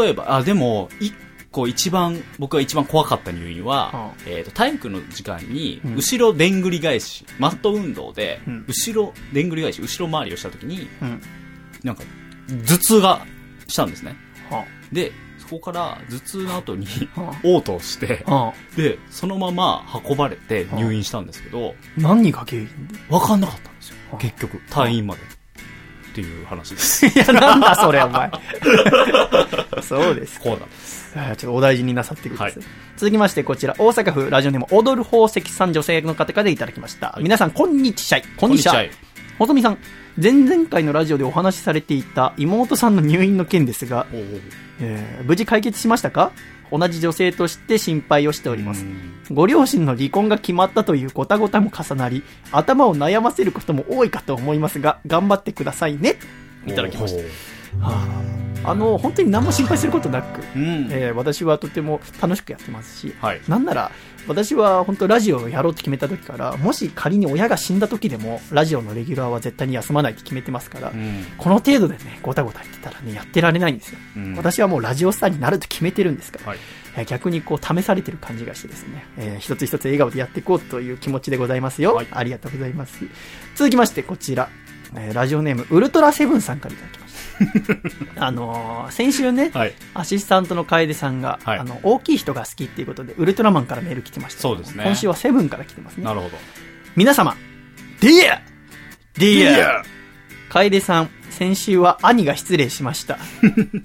[0.03, 1.13] 例えば、あ、でも、一
[1.51, 11.21] 個一番、僕が一番怖かった入院は、はえっ、と、体育の時間にうん、後ろでんぐり返し、マット運動でうん、後ろ、でんぐり返し、後ろ回りをした時に、うん。
[11.83, 12.03] なんか、
[12.49, 13.27] 頭痛が
[13.67, 14.17] したんですね。
[14.51, 15.13] はで、
[15.49, 18.25] そこから頭痛の後に、は嘔吐して。
[18.77, 22.69] で、そのまま運ばれて入院したんですけど、何が原因？
[23.09, 24.19] わかんなかったんですよは。
[24.19, 25.21] 結局、退院まで。
[25.21, 27.07] っていう話です。
[27.07, 28.31] いや、なんだそれ、お前。
[29.83, 30.41] そうです。
[30.41, 31.13] こうなんです。
[31.15, 32.53] ちょっとお大事になさってください。
[32.53, 32.67] はい
[32.97, 37.15] 続きまして、こちら、大阪府ラジオネーム、踊る宝石さん女性の方からいただきました。
[37.19, 38.23] い皆さん、こんにちは。
[38.39, 38.91] こんにちはこんに。
[39.39, 39.79] ほとみさん、
[40.21, 46.33] 前々回のラジオでお話しされていた妹さんの入院の件ですが、えー無事解決しましたか？
[46.71, 48.89] 同じ女性として心配をしておりますう。
[48.89, 56.17] んご両親の離婚が決まったというごたごたも重なり、頭を悩ませることも多いかと思いますが、頑張ってくださいね。
[56.67, 57.23] いただきました。
[57.87, 58.07] は
[58.65, 60.89] あ、あの、本当に何も心配することなく、うん。
[60.91, 63.41] えー私はとても楽しくやってますし、はい。
[63.49, 63.91] なんなら、
[64.29, 73.99] 私は本当ラジオをやろうと決めた時から、もし仮に親が死んだ時でも、ラジオのレギュラーは絶対に休まないって決めてますから、うんこの程度でね、ごたごた言ってたらね、やってられないんですよ。
[74.17, 76.59] うん私はもうラジオスターになると決めてるんですから、はい。
[76.97, 81.95] えー逆にこう試されてる感じがしてですね、えー一つ一つ笑顔でやっていこうという気持ちでございますよ。
[81.95, 82.99] はいありがとうございます。
[83.55, 84.49] 続きましてこちら、
[84.97, 87.06] えーラジオネームウルトラセブンさんからいただきました。
[88.17, 89.75] あのー先週ね、はい。
[89.95, 94.41] アシスタントの楓さんが、はいあの大きい人が好きっていうことでウルトラマンからメール来てました。
[94.41, 96.15] そうですね今週はセブンから来てますねな。
[96.15, 96.39] るほど。
[96.95, 97.37] 皆様、
[98.01, 98.41] ディア
[99.15, 99.83] ディア
[100.49, 103.19] 楓さん、先週は兄が失礼しました。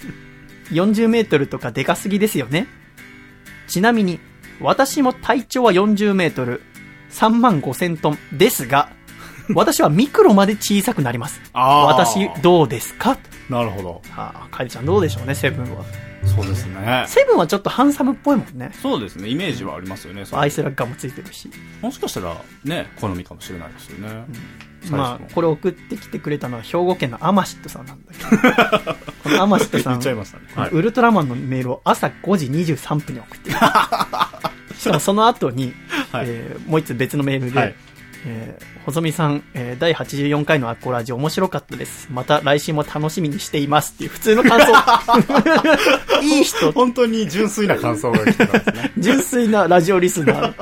[0.71, 2.67] 40メートルとかでかすぎですよね。
[3.67, 4.19] ちなみに、
[4.61, 6.61] 私も体長は40メートル、
[7.11, 8.89] 3万5千トンですが、
[9.53, 11.41] 私はミクロまで小さくなります。
[11.53, 13.17] 私、どうですか？
[13.51, 14.01] なるほど。
[14.15, 15.83] ああ、楓ちゃんどうでしょうね、セブンは。
[16.25, 17.05] そうですね。
[17.07, 18.71] セブンはちょっとハンサムっぽいもんね。
[18.81, 19.27] そうですね。
[19.27, 20.23] イメージはありますよね。
[20.31, 21.49] アイスラッガーもついてるし。
[21.81, 24.07] もしかしたら、ね、好みかもしれないですよね。
[24.83, 30.45] 最初のまあ、これ送ってきてくれたのは兵庫県のアマシットさんなんだけど、 このアマシットさん言っちゃいましたね。
[30.55, 30.69] はい。
[30.71, 33.57] ウルトラマンのメールを朝5時23分に送ってる。
[34.77, 35.73] しかもその後に、
[36.11, 37.75] はいえーもう一つ別のメールで、はい
[38.25, 42.07] えー細見さん、えー第84回のアッコラジ面白かったです。
[42.11, 44.73] また来週も楽しみにしていますっていう普通の感想。
[46.23, 48.91] いい人、本当に純粋な感想が来てたんですね。
[48.97, 50.53] 純粋なラジオリスナーの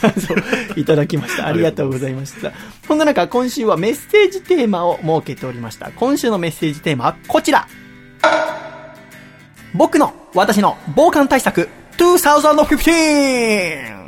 [0.00, 0.34] 感想
[0.76, 1.46] いただきました。
[1.46, 2.52] ありがとうございました。
[2.86, 5.90] そんな中、今週はメッセージテーマを設けておりました。
[5.96, 7.66] 今週のメッセージテーマはこちら。
[9.74, 11.68] 僕の、私の防寒対策
[11.98, 13.98] 2015!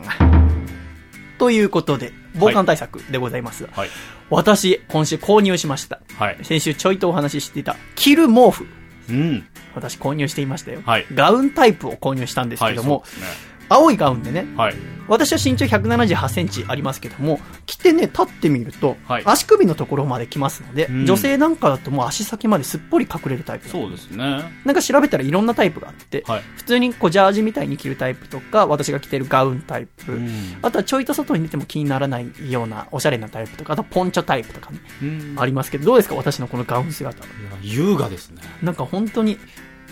[1.38, 3.66] ということで、防寒対策でございます。
[3.72, 3.88] はい。
[4.30, 6.00] 私、今週購入しました。
[6.16, 6.38] はい。
[6.42, 8.66] 先週ちょいとお話ししていた、着る毛布。
[9.08, 9.46] うん。
[9.74, 10.82] 私購入していましたよ。
[10.84, 12.72] はいガウンタイプを購入したんですはい。
[12.74, 14.74] けども、そうですね青いガウンでね、はい。
[15.06, 24.42] 私は身長178センチありますけども、着てね、立ってみると、はい足首のところまで来ますので、うん女性なんかだともう足先まですっぽり隠れるタイプだそうですね。
[24.64, 26.42] なんか調べたらいろんなタイプがあって、はい。
[26.56, 37.24] 普通にこうジャージみたいに着るタイプとか、私が着てるガウンタイプ、うんあとはちょいと外に出ても気にならないようなおしゃれなタイプとか、あとポンチョタイプとかね、うんありますけど、どうですか私のこのガウン姿。
[37.62, 38.42] 優雅ですね。
[38.62, 39.38] なんか本当に、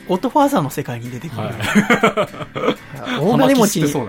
[0.09, 1.43] ゴッドファーザーの世界に出てくる。
[1.43, 1.55] はい
[3.21, 3.89] 大金持ちに。
[3.89, 4.09] そう。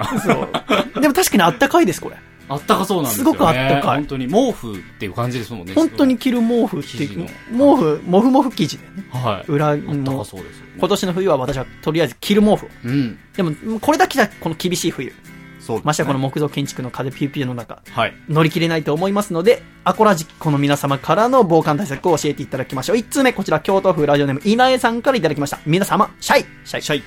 [1.01, 2.15] でも確かにあったかいです、これ。
[2.47, 3.17] あったかそうなんです。
[3.19, 5.73] すごくあったかい本当に毛布っていう感じですもんね。
[5.75, 9.05] 本当に着る毛布っていう毛布、もふもふ生地でね。
[9.11, 9.51] はい。
[9.51, 10.71] 裏の、そうですよね。
[10.79, 12.69] 今年の冬は私はとりあえず着る毛布を。
[12.85, 13.17] うん。
[13.35, 15.13] でも、これだけじゃこの厳しい冬。
[15.59, 18.13] ねましてやこの木造建築の風ピューピューの中、はい。
[18.27, 22.97] 乗り切れないと思いますので、アコラジックの皆様からの防寒対策を教えていただきましょう。
[22.97, 25.59] 1通目、こちら京都府ラジオネーム稲江さんからいただきました。
[25.65, 27.03] 皆様、シャイシャイシャイ。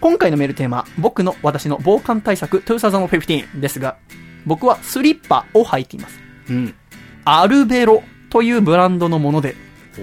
[0.00, 3.96] 今回のメールテーマ、僕の私の防寒対策2015ですが、
[4.46, 6.20] 僕はスリッパを履いています。
[6.48, 6.74] うん。
[7.24, 9.54] アルベロというブランドのもので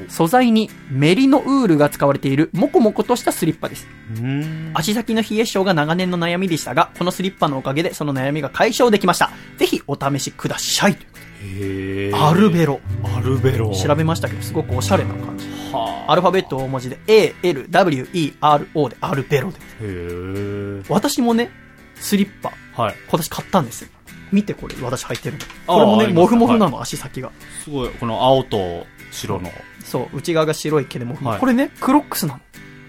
[0.09, 3.87] 素材にメリノウールが使われているモコモコとしたスリッパです。
[4.17, 4.71] うん。
[4.73, 9.31] 足先の冷え性が長年の悩みでしたが、このスリッパのおかげでその悩みが解消できました。
[9.57, 10.97] ぜひお試しください。
[12.13, 12.79] アルベロ。
[13.15, 13.73] アルベロ。
[13.73, 15.45] 調べましたけど、すごくおしゃれな感じ。
[15.71, 19.63] はアルファベット大文字で A, L, W, E, R, O でアルベロです。
[19.63, 20.83] へえ。
[20.89, 21.51] 私もね、
[21.95, 22.95] スリッパ、はい。
[23.09, 23.89] 今年買ったんですよ。
[24.31, 25.43] 見てこれ、私履いてるの。
[25.67, 27.31] あこれもね、ありますモフモフなの、足先が。
[27.63, 29.51] すごい、この青と白の。
[29.83, 31.31] そう、内側が白い毛でモフモフ。
[31.33, 32.39] はいこれね、クロックスなの。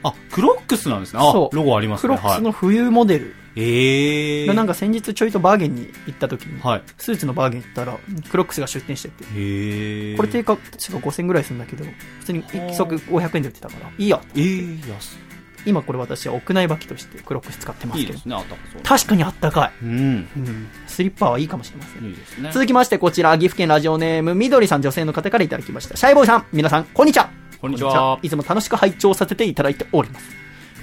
[0.03, 1.21] あ、クロックスなんですね。
[1.21, 2.03] あ、そうロゴありますね。
[2.03, 3.35] クロックスはの冬モデル。
[3.57, 6.83] い、ええでなんか先日ちょいとバーゲンに行った時に、はい。
[6.97, 7.99] スーツのバーゲン行ったら、
[8.31, 10.17] クロックスが出店してて、へえ。
[10.17, 11.85] これ定価確か5000ぐらいするんだけど、
[12.21, 14.21] 普通に一足500円で売ってたから、いいや。
[14.37, 15.28] ええ安
[15.67, 18.01] 今これ私は屋内履きとしてクロックス使ってまい。
[18.01, 18.37] すけどいいで、すね。
[18.83, 19.85] 確かにあったかい。
[19.85, 20.29] うん。
[20.37, 20.69] うん。
[20.87, 22.05] スリッパはいいかもしれません。
[22.05, 22.51] いいですね。
[22.53, 25.97] 続きましてこちら、岐阜県ラジオネーム、みどりさん女性の方からいただきました。
[25.97, 27.31] シャイボーイさん、皆さん、こんにちは。
[27.61, 28.19] こんにちは。
[28.23, 30.27] いつも楽しく拝聴させていただいております。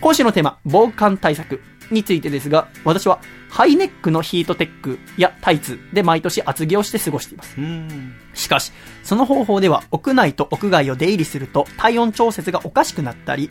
[0.01, 1.61] 今週のテーマ、防寒対策
[1.91, 3.19] についてですが、私は
[3.49, 7.55] ハイネックのヒートテックやタイツで毎年厚着をして過ごしています。
[7.57, 8.13] うん。
[8.33, 8.71] しかし、
[9.03, 13.49] その方法では屋内と屋外を出入りすると体温調節がおかしくなったり、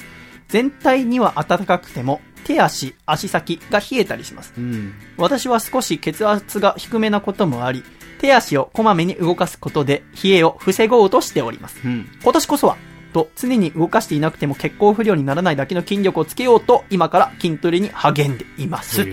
[0.55, 4.55] 全体には暖かくても手足、足先が冷えたりします。
[4.56, 4.93] うん。
[5.16, 7.82] 私は少し血圧が低めなこともあり、
[8.20, 11.81] 手足をこまめに動かすことで冷えを防ごうとしております。
[11.85, 12.09] うん。
[12.22, 12.76] 今年こそは、
[13.12, 19.02] と常に動かしていなくても血行不良にならないだけの筋力をつけようと今から筋トレに励んでいます。
[19.02, 19.05] 筋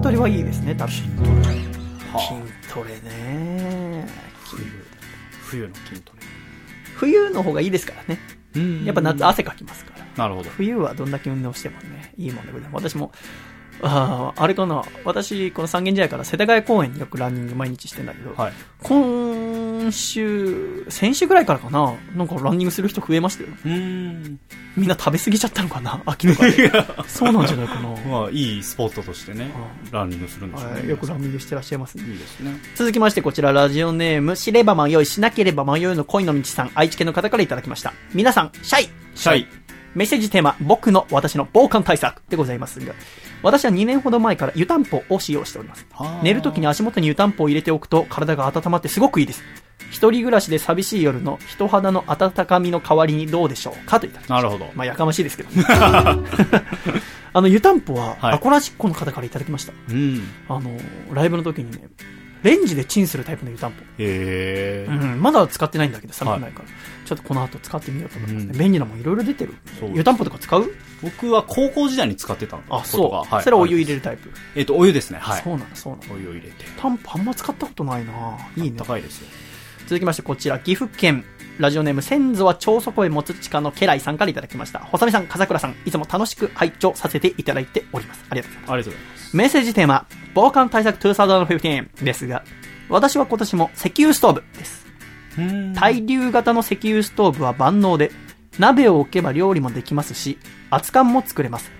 [0.00, 0.94] トレはいいですね、多分。
[0.94, 1.08] 筋
[2.12, 4.06] はトレね。
[4.44, 4.64] 冬。
[5.42, 6.22] 冬の筋トレ。
[6.94, 8.43] 冬の方がいいですからね。
[8.56, 10.04] うんやっぱ夏汗かきますから。
[10.16, 10.50] なるほど。
[10.50, 12.88] 冬はどんだけ運動してもね、いいもんでございます。
[12.90, 13.12] 私も、
[13.82, 14.82] ああ、あれかな。
[15.04, 18.52] 私、この三軒茶屋から世田谷公園によくランニング毎日してんだけど、はい。
[18.82, 21.94] 今週、先週ぐらいからかな。
[22.14, 23.50] なんかランニングする人増えましたよ。
[23.64, 24.40] うん。
[24.76, 26.70] みんな食べ過ぎちゃったのかな秋とかで。
[27.06, 27.88] そうなんじゃないかな。
[28.08, 29.50] まあ、いいスポットとしてね、
[29.90, 30.80] ランニングするんでしょうね。
[30.80, 32.04] はい、よくランニングしてらっしゃいますね。
[32.04, 32.52] いいですね。
[32.74, 37.92] 続きましてこちらラジオネーム、知れば迷い、しなければ迷うの恋の道さん、愛知県の方からいただきました。
[38.12, 39.46] 皆さん、シャイシャイ。
[39.94, 42.94] メッセージテーマ、僕の私の防寒対策でございますが、
[43.42, 46.18] 私は2年ほど前から湯たんぽを使用しておりますは。
[46.18, 49.42] あ寝るときに足元に湯たんぽを入れておくと体が温まってすごくいいです。
[49.90, 54.70] 一人暮らしで寂しい夜の人肌の温かみの代わりにどうでしょうかといただきましたなるほど。
[54.74, 55.48] まあ、やかましいですけど。
[57.36, 59.72] あの、湯たんぽは、はいアコラジッコの方からいただきました。
[59.90, 60.22] うん。
[60.48, 60.70] あの、
[61.12, 61.88] ライブの時にね、
[62.44, 63.82] レンジでチンするタイプの湯たんぽ。
[63.82, 64.86] へえ。
[64.88, 66.68] うん、まだ使ってないんだけど、寒くないから。
[67.04, 68.50] ちょっとこの後使ってみようと思いますね。
[68.52, 69.90] うん便利なもんいろいろ出てるそう。
[69.94, 70.70] 湯たんぽとか使う？
[71.02, 73.10] 僕は高校時代に使ってたあ、ことそう。
[73.10, 74.30] がはいそれはお湯入れるタイプ。
[74.54, 75.18] えっと、お湯ですね。
[75.20, 75.42] はい。
[75.42, 76.14] そうなの、そうなの。
[76.14, 76.64] お湯を入れて。
[76.64, 78.12] 湯たんぽあんま使ったことないな
[78.56, 78.76] いいね。
[78.76, 79.28] 高いですよ。
[79.86, 81.24] 続きましてこちら、岐阜県、
[81.58, 84.80] ラジオネーム、先祖は超底へ持つ地下の家来さんからいただきました。
[84.80, 88.24] 細見さん、笠倉さん、いつも楽しく拝聴させていただいております。
[88.30, 88.72] ありがとうございます。
[88.72, 89.36] ありがとうございます。
[89.36, 92.44] メッセージテーマ、防寒対策2015ですが、
[92.88, 94.86] 私は今年も石油ストーブです。
[95.74, 98.10] 対流型の石油ストーブは万能で、
[98.58, 100.38] 鍋を置けば料理もできますし、
[100.70, 101.70] 熱燗も作れます。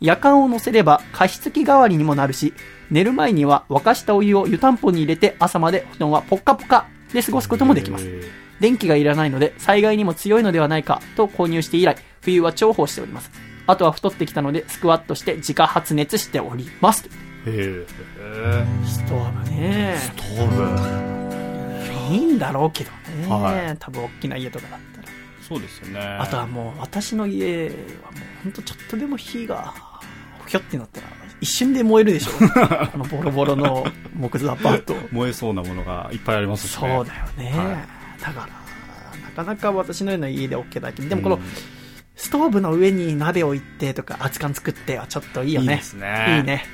[0.00, 2.54] 夜間を乗せれば加湿器代わりにもなるし、
[2.90, 8.06] 寝る前には沸かしたお湯を湯たんぽに入れて朝まで布団はポッカポカで過ごすこともできます。
[8.06, 8.22] へ
[8.60, 13.30] 電気がいらないので災害にも強いのではないかと購入して以来、冬は重宝しております。
[13.66, 17.08] あとは太ってきたのでスクワットして自家発熱しております。
[17.46, 17.50] え。
[17.50, 18.66] へえ。
[18.86, 22.14] ストーブねストーブ。
[22.14, 25.08] いいんだろうけどね、はい多分大きな家とかだったら。
[25.46, 26.00] そうですよね。
[26.00, 29.74] あとはもう私の家はもうほんとちょっとでも火が
[30.46, 31.06] ひょってなったら
[31.40, 32.32] 一瞬で燃えるでしょ。
[32.92, 34.94] このボロボロの木造アパート。
[35.12, 37.10] 燃えそうなものがいっぱいありますしそうね。
[37.36, 37.52] だよね。
[37.58, 37.86] は
[38.20, 38.46] だから、
[39.44, 41.42] なかなか私のような家で OK だけど、でもこの、うん
[42.18, 45.74] ストーブの上に鍋を置いてとか、熱燗作ってはちょっといいよね。
[45.74, 46.64] いいですねいいね。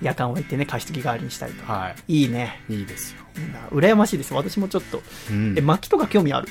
[0.00, 1.72] 夜間を置いてね、加湿器代わりにしたりとか。
[1.72, 2.62] はいいね。
[2.70, 2.74] い。
[2.76, 3.18] いいですよ。
[3.36, 3.58] いいな。
[3.70, 4.32] 羨ましいです。
[4.32, 5.02] 私もちょっと。
[5.30, 6.48] うんえ、薪とか興味ある？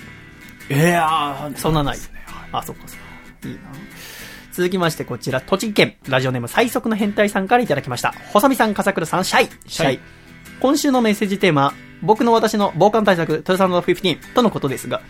[0.70, 1.98] えー、あーそんなない。
[2.52, 3.48] あ、そっかそっか。
[3.48, 3.62] いいな。
[4.52, 8.14] 続きまして、こちら、栃木県、ラジオネーム最速の変態さんからいただきました。
[8.34, 9.50] 細見さん、笠倉さん、シャイ。
[9.68, 10.00] シャイ。
[10.60, 15.02] 今週のメッセージテーマ、僕の私の防寒対策2015とのことですが、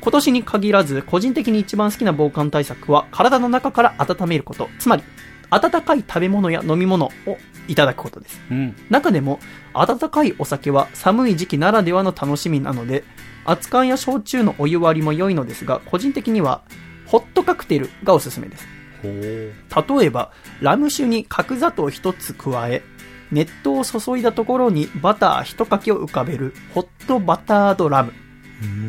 [0.00, 4.68] 今年に限らず、個人的に一番好きな防寒対策は、体の中から温めること。
[4.78, 5.02] つまり、
[5.50, 7.38] 温かい食べ物や飲み物を
[7.68, 8.40] いただくことです。
[8.50, 8.74] うん。
[8.90, 9.38] 中でも、
[9.74, 13.04] 温かいお酒は寒い時期ならではの楽しみなので、
[13.44, 16.62] 熱燗や焼酎のお湯割りも良いのですが、個人的には、
[17.06, 18.66] ホットカクテルがおすすめです。
[19.02, 22.82] 例えば、ラム酒に角砂糖一つ加え、
[23.30, 28.12] 熱湯を注いだところにバター一かけを浮かべるホットバタードラム。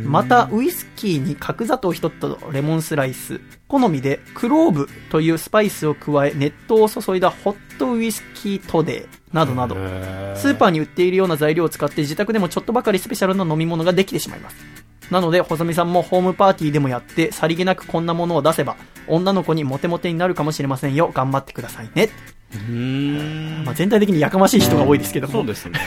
[0.06, 3.42] また、ウイスキーに角砂糖一つとレモンスライス。
[3.68, 9.36] 好みで、クローブというスパイスを加え、熱湯を注いだホットウイスキートデー。
[9.36, 9.76] などなど。
[10.36, 14.56] スーパーに売っているような材料を使って自宅でもちょっとばかりスペシャルな飲み物ができてしまいます。
[15.10, 18.78] なので、細見さんもホームパーティーでもやって、さりげなくこんなものを出せば、
[19.08, 21.12] 女の子にモテモテになるかもしれませんよ。
[21.14, 22.10] 頑張ってくださいね。
[22.54, 23.66] うーん。
[23.66, 25.34] まあ、全体的にやかましい人が多いですけども。
[25.34, 25.80] そうですね。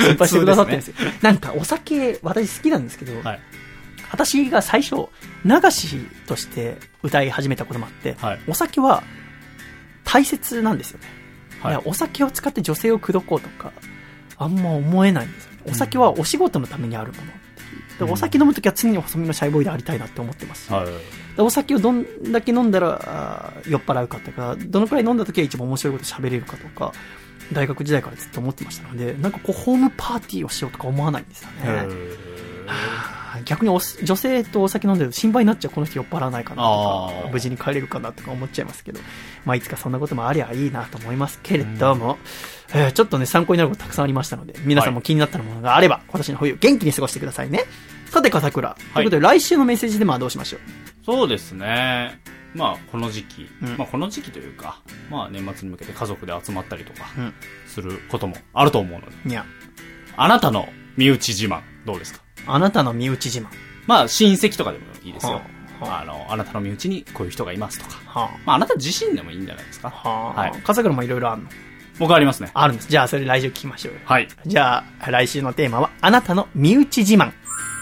[0.00, 0.94] 心配してくださってるんですよ。
[1.20, 3.40] なんか、お酒、私好きなんですけど、はい。
[4.14, 5.08] 私が最初、
[5.44, 9.02] 流しとして歌い始めたこともあって、はいお酒は
[10.04, 11.06] 大切なんですよね。
[11.60, 13.72] はいお酒を使って女性を口説こうとか、
[14.36, 15.58] あんま思えないんですよね。
[15.66, 17.32] お酒はお仕事のためにあるもの
[18.02, 18.06] う。
[18.06, 20.86] でお酒飲むときは常に細身のシャイボーイでありたいなって思ってますし、はい。
[21.36, 26.92] でお酒をどんだけ飲んだら酔っ払うかとか、どのくらい飲んだときは一番面白いこと喋れるかとか、
[27.52, 31.72] 大学時代からずっと思ってましたので、なんかこう、ホームパーティーをしようとか思わないんですよね。
[31.76, 31.84] は
[32.66, 36.68] あ逆にお女性とお酒飲んでると心配になっちゃうこの人酔っ払わないかなと
[37.24, 39.00] か無事に帰れるかなとか思っちゃいますけど、
[39.44, 42.18] まあ、いつかそんなこともありゃいいなと思いますけれども、
[42.72, 47.64] えーちょっとね参考になることたくさんありましたので皆さんも気になったものがあれば、今年の冬元気に過ごしてくださいね。
[48.06, 50.60] さて笠倉、ということで来週のメッセージでまあどうしましょう
[51.04, 52.20] そうですね。
[52.54, 53.76] まあ、この時期、うん。
[53.76, 57.34] まあ、この時期というか、まあ、年末に向けて家族で集まったりとかうん、
[57.66, 59.44] することもあると思うので、にゃ
[60.16, 62.22] あなたの身内自慢、どうですか？
[62.46, 63.48] あなたの身内自慢。
[63.86, 65.32] まあ、親戚とかでもいいですよ。
[65.32, 65.42] は
[65.80, 66.04] あはあ。
[66.04, 68.00] の、あなたの身内にこういう人がいますとか。
[68.06, 69.88] はまあ、あなた自身でもいいんじゃないですか？
[70.04, 70.52] あ、はあ、はい。
[70.62, 71.48] 笠倉もいろいろあるの？
[71.98, 72.50] 僕はありますね。
[72.54, 72.88] あるんです。
[72.88, 74.00] じゃあそれ来週聞きましょうよ。
[74.04, 74.28] はい。
[74.46, 77.32] じゃあ、来週のテーマは、あなたの身内自慢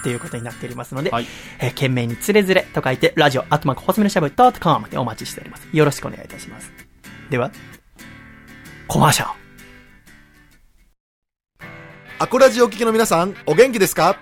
[0.03, 1.25] ということになっておりますので、はい
[1.59, 5.67] えー懸命につれづれと書いて、ラジオ、アットマーク、ほつめのしゃべり .com でお待ちしております。
[5.71, 6.71] よろしくお願いいたします。
[7.29, 7.51] では、
[8.87, 9.43] コマーシャル。
[12.19, 14.17] アコラジお聞きの皆さん、お元気ですか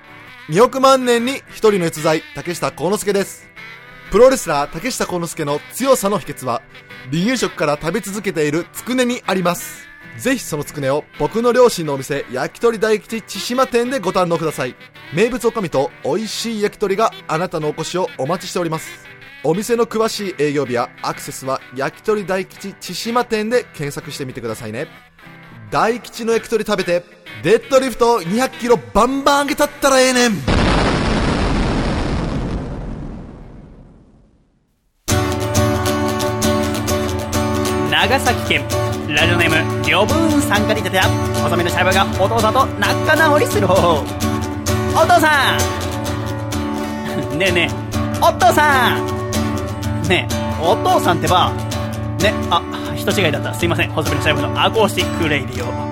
[0.50, 3.48] ?2 億万年に一人の逸材、竹下幸之助です。
[4.12, 6.62] プロレスラー竹下幸之助の強さの秘訣は、
[7.12, 9.91] 離乳食から食べ続けているつくねにあります。
[10.18, 14.76] ぜひそのつくねを僕の両親のお店、焼き鳥大吉千島店でご堪能ください。
[15.14, 18.90] 名物おかみと美味しい焼き鳥があなたのお越しをお待ちしております。
[19.44, 24.88] お店の詳しい営業日やアクセスは焼き鳥大吉千島店で検索してみてくださいね。
[25.72, 27.04] 大吉の焼き鳥食べて
[27.42, 30.32] デッドリフト200キロバンバン上げたったらええねん
[37.90, 38.64] 長崎県、
[39.16, 41.10] ラジオネーム、りょぶーんさんからいただいた、
[41.44, 44.06] 細めのシャイボーがお父さんと仲直りする方法。
[44.96, 45.58] お父さ
[47.34, 47.76] ん ねえねえ、
[48.22, 51.52] お父さんねえ、お父さんってば、
[52.20, 52.62] ね、あ、
[52.96, 53.54] 人違いだった。
[53.54, 53.90] すいません。
[53.92, 55.91] 細身のシャイボーイのアコースティックレイディオ。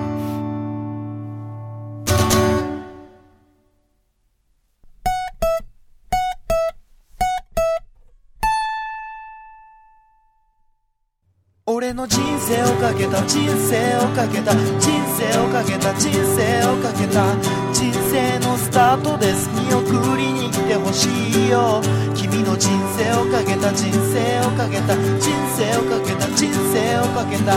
[11.80, 17.24] 俺の人生をかけた人生をかけた人生をかけた人生をかけた
[17.72, 19.48] 人生のスタートです。
[19.48, 21.80] 見送りに来てほしいよ。
[22.14, 27.56] 君の人生をかけた人生をかけた人生をかけた人生をかけた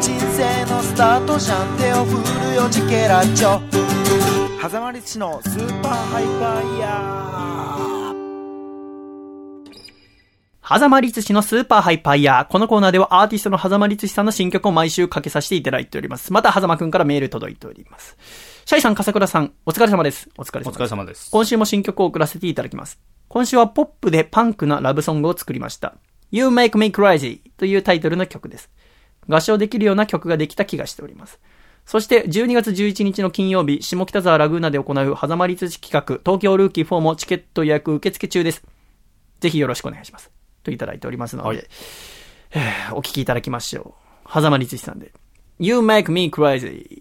[0.00, 1.76] 人生のスタートじゃん。
[1.76, 3.60] 手を振るよジケラチョ。
[4.62, 7.67] 狭間律師のスーパーハイパーイヤー。
[10.70, 12.46] 狭間律師のスーパーハイパーヤー。
[12.46, 16.30] このコーナーではアーティストの狭間律師さんの新曲を毎週かけさせていただいております。
[16.30, 18.18] また、狭間くんからメール届いております。
[18.66, 20.28] シャイさん、笠倉さん、お疲れ様です。
[20.36, 20.78] お疲れ様おです。
[20.78, 21.30] 疲れ様です。
[21.30, 23.00] 今週も新曲を送らせていただきます。
[23.28, 25.94] 今週はポップでパンクなラブソングを作りました。
[26.32, 28.70] You Make Me Crazy というタイトルの曲です。
[29.26, 31.40] 合唱できるような曲ができた気がしております。
[31.86, 38.62] そして12月11日の金曜日、下北沢ラグーナで行う狭間律師企画、東京ルーキー4もチケット予約受付中です。
[39.40, 40.37] ぜひよろしくお願いします。
[40.68, 41.66] といただいておりますので、はい
[42.50, 43.94] えーお聞きいただきましょ
[44.26, 44.32] う。
[44.32, 45.12] 狭間律師さんで、
[45.58, 46.97] You Make Me Crazy。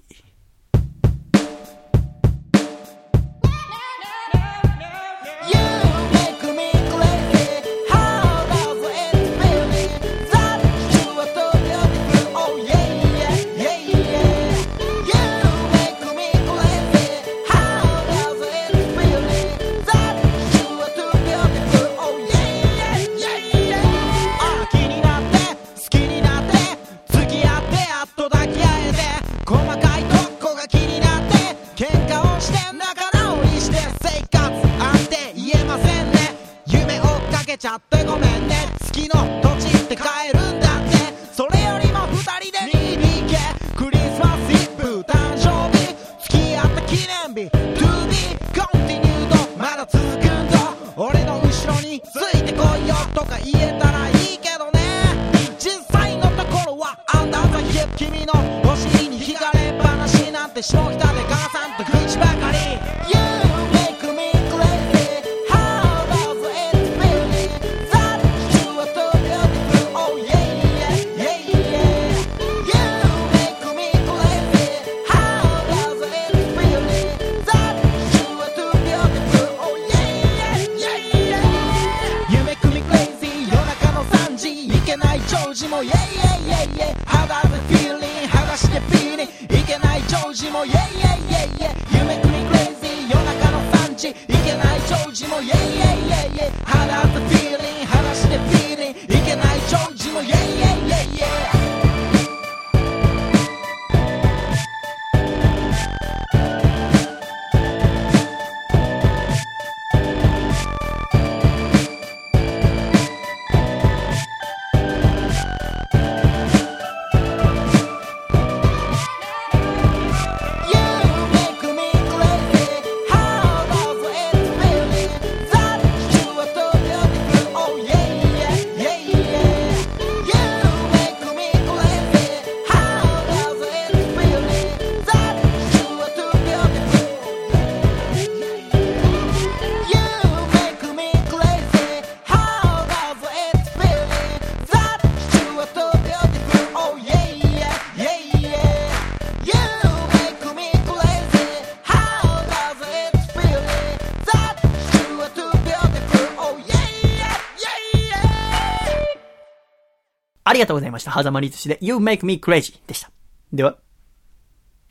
[160.58, 161.12] りがとうございました。
[161.12, 163.10] はざまり寿司で You Make Me Crazy でした。
[163.54, 163.78] では、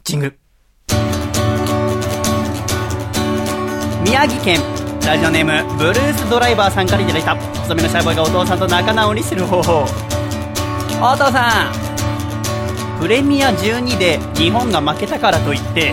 [0.05, 0.39] ジングル。
[4.05, 4.61] 宮城県、
[5.05, 9.83] ラジオネーム、ブルースドライバーさんからいただいた、細身のシャイボーイがお父さんと仲直りする方法。
[9.83, 15.93] お父さん、プレミア12で日本が負けたからといって、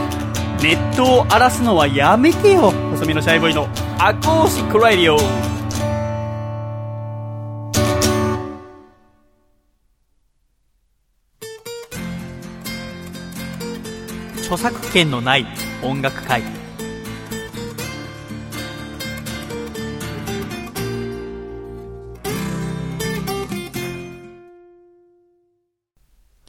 [0.62, 2.72] ネットを荒らすのはやめてよ。
[2.92, 3.68] 細身のシャイボーイの
[3.98, 5.53] アコーシクラディオ。
[14.94, 15.48] 権のない
[15.82, 16.44] 音楽会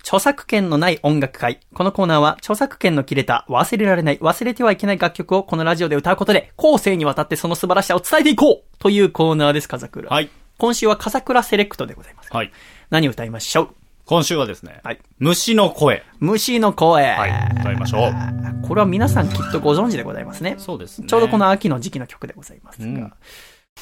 [0.02, 1.58] 著作権のない音楽会。
[1.72, 10.10] このコーナーは著作権の切れた忘れられない忘れてはいけない楽曲をこのラジオで歌うことで後世にわたってその素晴らしさを伝えていこうというコーナーです、笠倉。
[10.10, 10.28] はい。
[10.58, 12.28] 今週は笠倉セレクトでございます。
[12.30, 12.52] はい。
[12.90, 13.83] 何を歌いましょう？
[14.06, 16.02] 今週はですね、はい虫の声。
[16.20, 17.04] 虫の声。
[17.12, 17.60] はい。
[17.60, 18.66] 歌いましょう。
[18.66, 20.56] これは皆さんきっとご存知でございますね。
[20.58, 21.06] そうですね。
[21.06, 23.12] ちょうどこの秋の時期の曲でございますが、うん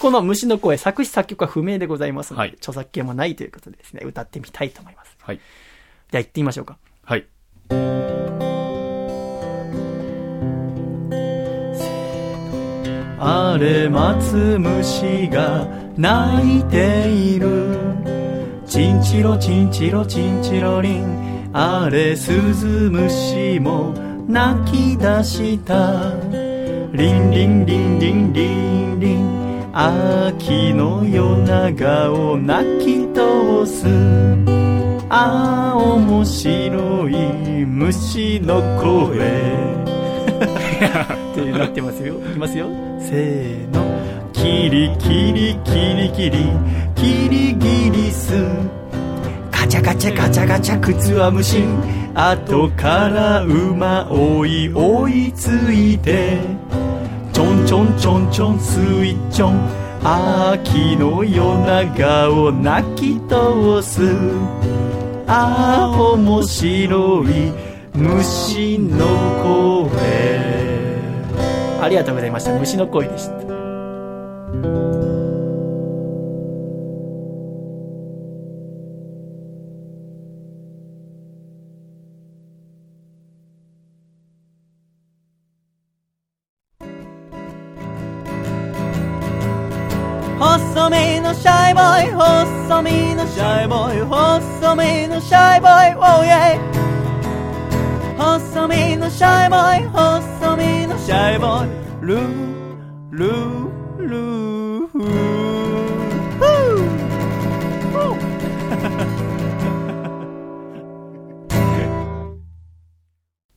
[0.00, 5.16] この虫の声、作詞作曲は不明でございますので、はい著作権もないということでですね、歌ってみたいと思います。
[5.20, 5.40] はい。
[6.10, 6.78] では行ってみましょうか。
[7.04, 7.26] はい。
[13.24, 15.66] あれ松虫が
[15.96, 18.01] 泣いている
[18.72, 23.92] チンチロチンチロチンチロリンあれスズムシも
[24.26, 26.14] 泣き出した
[26.90, 33.86] リンリンリンリンリンリン秋の夜長を泣き通す
[35.10, 39.82] ああ面白い虫の声
[41.30, 42.14] ってなってますよ。
[42.14, 42.68] いきますよ。
[42.98, 44.01] せーの。
[44.42, 46.50] キリキリキリキリ、
[46.96, 48.34] キリギリス。
[49.52, 51.62] ガチャガチャガチャガチャ靴は虫。
[52.12, 56.40] 後から馬追い追いついて。
[57.32, 58.82] ちょんちょんちょんちょんスイ
[59.12, 59.60] ッチョン。
[60.02, 64.02] 秋の夜長を泣き通す。
[65.28, 67.52] ああ、面白い
[67.94, 69.06] 虫の
[69.86, 69.92] 声。
[71.80, 72.58] ありがとうございました。
[72.58, 73.51] 虫の声でした。
[92.06, 96.58] イボーイ細身のシャイボーイ細身のシャイボーイ Oh yeah
[98.16, 101.70] 細身のシャイボーイ細身のシャイボーイ
[102.06, 105.04] ルールールーフー
[106.38, 106.62] フー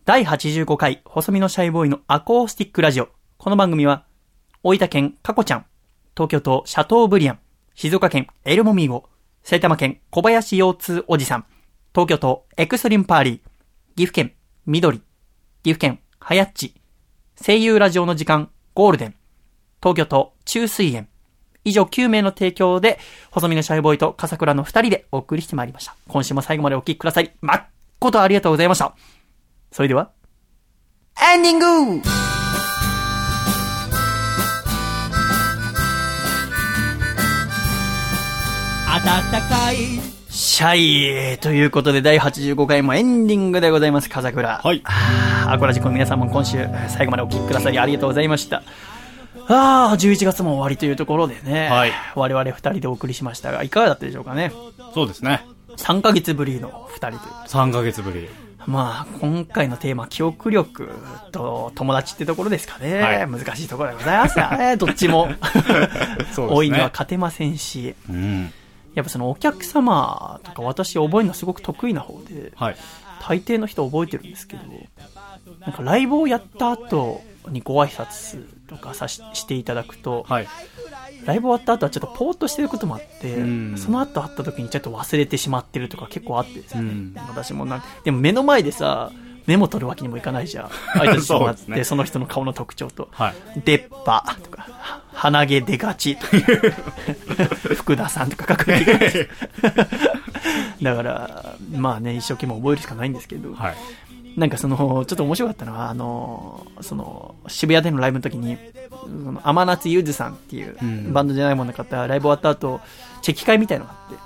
[0.05, 3.09] 第85回細身のシャイボーイのアコースティックラジオ。
[3.37, 4.05] この番組は
[4.61, 5.65] 大分県かこちゃん
[6.15, 7.39] 東京都シャトーブリアン、
[7.75, 9.03] 静岡県エルモミーゴ、
[9.43, 11.45] 埼玉県小林腰痛おじさん、
[11.93, 13.33] 東京都エクストリームパーリー、
[13.97, 14.31] 岐阜県
[14.65, 16.73] 緑、岐阜県はやっち、
[17.45, 19.15] 声優ラジオの時間ゴールデン、
[19.81, 21.09] 東京都中水園、
[21.65, 22.97] 以上9名の提供で、
[23.29, 25.97] 細身のシャイボーイと笠倉の2人でお送りしてまいりました。
[26.07, 27.35] 今週も最後までお聞きください。
[27.41, 28.95] 誠ありがとうございました。
[29.73, 30.11] それでは、
[31.21, 31.59] エンディン
[31.99, 32.44] グ
[39.05, 39.75] 暖かい
[40.29, 44.59] シャイということで第85回もエンディングでございます、風倉。
[44.63, 48.63] はいあーアコラジコの皆さんも今週最後までお聞きくださりありがとうございました。
[49.47, 54.51] ああ、11月も終わりというところでね、はい我々二人でお送りしましたが、いかがだったでしょうかね。
[54.95, 55.45] そうですね。
[55.77, 57.31] 3ヶ月ぶりの二人という。
[57.47, 58.27] 3ヶ月ぶり。
[58.65, 60.89] まあ、今回のテーマ、記憶力
[61.31, 62.99] と友達ってところですかね。
[62.99, 65.27] はい難しいところでございますがね、 どっちも。
[65.27, 65.37] ね
[66.35, 68.51] 多いには勝てませんし、うん。
[68.95, 72.75] やっぱそのお客様とか私覚えるのすごく得意な方で、はい。
[73.21, 74.63] 大抵の人覚えてるんですけど、
[75.59, 80.47] なんかライブをやった後にご挨拶とかさししていただくと、はい。
[81.25, 89.11] ライブ終わった後はちょっとポーっとしてることもあってうん、その後会った時にちょっと忘れてしまってるとか結構あってですね、うん私もなんでも目の前でさ、
[89.47, 90.65] メモ取るわけにもいかないじゃん。
[90.99, 93.09] 挨拶してもらって、そねその人の顔の特徴と。
[93.11, 93.61] はい。
[93.63, 94.67] 出っ歯とか、
[95.13, 96.37] 鼻毛出がちとか、
[97.75, 99.29] 福田さんとか書くわけ。
[100.81, 103.75] だから、まあね、一生懸命覚えるしかないんですけど、はい。
[104.37, 108.57] なんかその、ちょっと面白かったのは、あの、その、渋谷でのライブの時に、
[109.01, 112.81] その甘夏ゆずさんっていううんバンドじゃないもんの方、ライブ終わった後、
[113.21, 114.24] チェキ会みたいのがあって、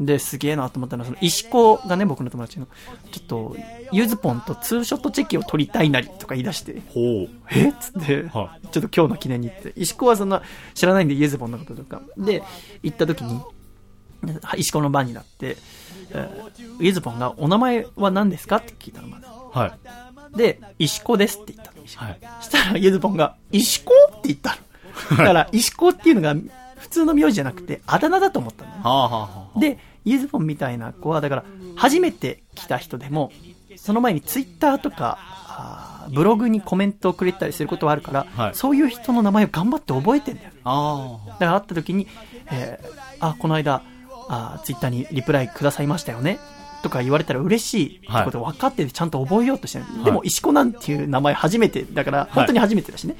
[0.00, 2.66] で、すげえなと思ったのは、その、石子がね、僕の友達の、
[3.12, 3.56] ちょっと、
[3.92, 7.28] ゆずぽんとツーショットチェキを撮りたいなりとか言い出して、ほう。
[7.50, 7.68] え？
[7.68, 10.42] っつって、はちょっと今日の記念に行って、石子はそんな
[10.74, 12.02] 知らないんで、イエズボンのこととか。
[12.18, 12.42] で、
[12.82, 13.40] 行った時に、
[14.56, 15.56] 石子の番になって、
[16.10, 18.56] えーイエズボンが、お名前は何ですか？
[18.56, 19.26] って聞いたの、まず。
[19.52, 19.66] は
[20.34, 20.36] い。
[20.36, 21.80] で、石子ですって言ったの。
[22.06, 22.20] はい。
[22.42, 24.56] したら、イエズボンが、石子って言った
[25.10, 25.16] の。
[25.18, 26.34] だから、石子っていうのが、
[26.84, 28.80] 普通の名字じゃなくて、あだ名だと思ったのね。
[28.82, 29.58] はあはあはあ。
[29.58, 31.44] で、イエズボンみたいな子は、だから、
[31.76, 33.32] 初めて来た人でも、
[33.76, 35.18] その前にツイッターとか、
[36.10, 40.54] ブログにコメントをくれたりすることはあるから、はいそういう人の名前を頑張って覚えてんだよね。
[40.64, 42.06] あだから会った時に、
[42.52, 43.82] えーあ、この間、
[44.28, 46.38] あツイッターにリプライくださいましたよね。
[46.84, 53.16] とか言われたら嬉しいってこと分かっててちゃんと覚えようとしてる、でも、石子なんていう名前初めてだから、本当に初めてだしね。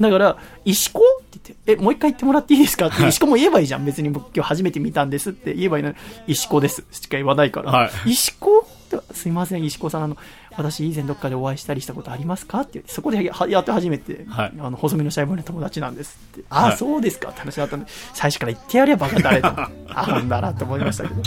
[0.00, 2.88] だから、石子って言って、え、もう一回言ってもらっていいですか？
[2.88, 3.84] って、石子も言えばいいじゃん。
[3.84, 5.96] 別に僕今日初めて見たんですって言えばいいのに、
[6.26, 7.70] 石子ですしか言わないから。
[7.70, 8.10] はい。
[8.10, 8.58] 石子？
[8.60, 10.16] っ てすいません、石子さん、あの、
[10.56, 12.60] 私以前どっかでお会いしたりしたことありますか？
[12.60, 16.44] って言って、そこではやって初めて、はいあの、細身のシャイボーイの友達なんですって。
[16.50, 19.48] ああ、はいそうですかって話だったんで、最初から言ってやればバカ誰と。
[19.48, 19.70] あ、
[20.06, 21.22] ほん だなと思いましたけど。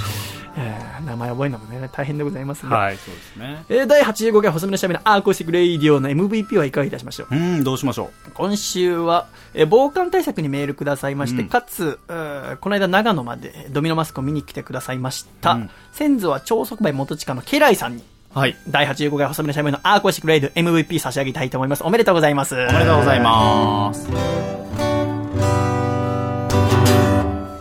[0.60, 2.70] えー名前覚えるのもね、大変でございますあ。
[2.70, 2.76] ね。
[2.76, 3.64] はい、そうですね。
[3.70, 7.36] えー第85回細身のシャイボーイのアーコースティックレイディオの MVP はいかがいたしましょう？
[7.36, 15.52] うん、どうしましょ今週は、えー防寒対策にメールくださいまして、うんかつ、この間長野までドミノマスクを見に来てくださいました。
[15.52, 18.06] うん先祖は長宗我部元親の家来さんに、う。
[18.38, 18.56] はい。
[18.70, 21.84] 第85回細身のシャイボーイのアーコースティックレイディオ MVP 差し上げたいと思います。
[21.84, 22.54] おめでとうございます。
[22.54, 24.08] おめでとうございます。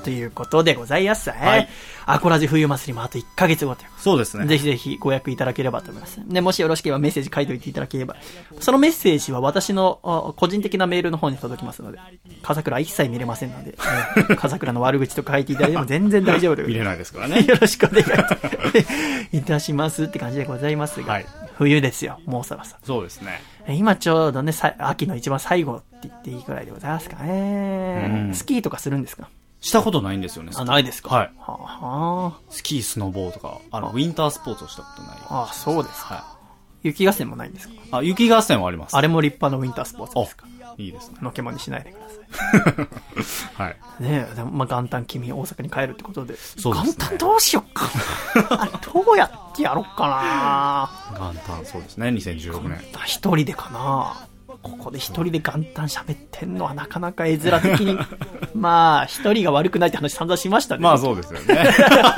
[0.05, 1.31] ということでございます。
[1.31, 1.69] はい
[2.09, 4.47] アコラジ冬祭りもあと1ヶ月後というそうですね。
[4.47, 6.20] ぜひぜひご予約いただければと思います。
[6.27, 8.15] で、もしよろしければメッセージ書いておいていただければ。
[8.61, 11.99] そのメッセージは私のあ個人的なメールの方に届きますので、
[12.43, 13.77] 笠倉一切見れませんので、ね
[14.39, 17.33] 笠倉の悪口とか書いていただいても全然大丈夫で見れないですからす。
[17.35, 17.45] ね。
[17.45, 18.03] よろしくお願
[19.33, 21.27] いいたしますって感じでございますが、はい
[21.59, 22.78] 冬ですよ、もうそろそろ。
[22.85, 23.41] そうですね。
[23.66, 28.27] え今ちょうどね、さ秋の一番最後って言っていいくらいでございますかね。
[28.28, 29.28] うんスキーとかするんですか？
[29.66, 30.52] したことないんですよね。
[30.55, 31.14] あ、ないですか？
[31.14, 31.32] はい。
[31.38, 35.16] はあ、はスキー、スノボーとか、あの、ウィンタースポーツをしたことない。
[35.28, 36.14] あ、あそうですか。
[36.14, 36.36] は
[36.82, 37.74] 雪合戦もないんですか？
[37.74, 37.78] い。
[37.90, 38.97] あ、雪合戦はあります。
[38.97, 40.47] あれも立派なウィンタースポーツですか？
[40.78, 41.16] いいですね。
[41.22, 42.06] のけもにしないでくだ
[43.24, 43.76] さはい。
[44.01, 44.02] い。
[44.05, 46.36] ねえ、でもまあ元旦君大阪に帰るってことで。
[46.36, 47.86] そうですね元旦どうしよっか
[48.51, 48.60] な。
[48.62, 52.09] あれどうやってやろっか元旦、そうですね。
[52.09, 52.70] 2016年。
[52.93, 53.02] な。
[53.05, 54.14] 一人でかな。
[54.68, 57.98] ここで一人で元旦喋ってんのはなかなか絵面的に。
[58.55, 60.82] まあ、一人が悪くないって話散々しましたね。
[60.82, 61.64] まあそうですよね。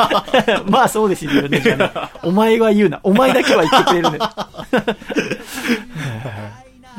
[0.70, 1.62] まあそうですよね。
[2.22, 3.00] お前は言うな。
[3.02, 4.18] お前だけは言ってくれるね。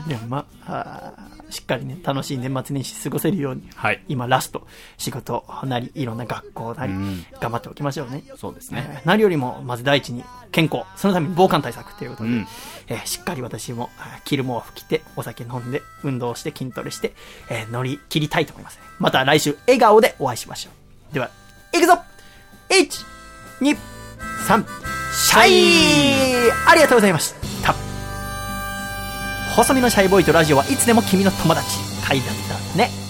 [0.08, 1.14] でもまあ、
[1.50, 4.04] しっかりね、楽しい年末年始過ごせるように、はい。
[4.08, 4.68] 今ラスト、
[4.98, 8.24] 仕事なり、いろんな学校なりうん、頑張っておきましょうね。
[8.38, 8.86] そうですね。
[8.90, 10.86] えー何よりも、まず第一に健康。
[10.96, 12.48] そのために防寒対策ということで、うん
[12.88, 13.90] えーしっかり私も、
[14.26, 17.14] 着る毛布着て、お酒飲んで、運動して、筋トレして、
[17.50, 18.84] えー乗り切りたいと思いますね。
[19.00, 20.70] また来週、笑顔でお会いしましょ
[21.12, 21.14] う。
[21.14, 21.30] では、
[21.74, 21.94] いくぞ
[22.70, 23.06] !1、
[23.62, 23.78] 2、
[24.48, 24.66] 3、
[25.28, 27.89] シャイありがとうございました
[29.56, 31.80] 細身のシャイボーイとラジオはいつでも君の友達。
[32.06, 32.28] 回だっ
[32.72, 33.09] たね。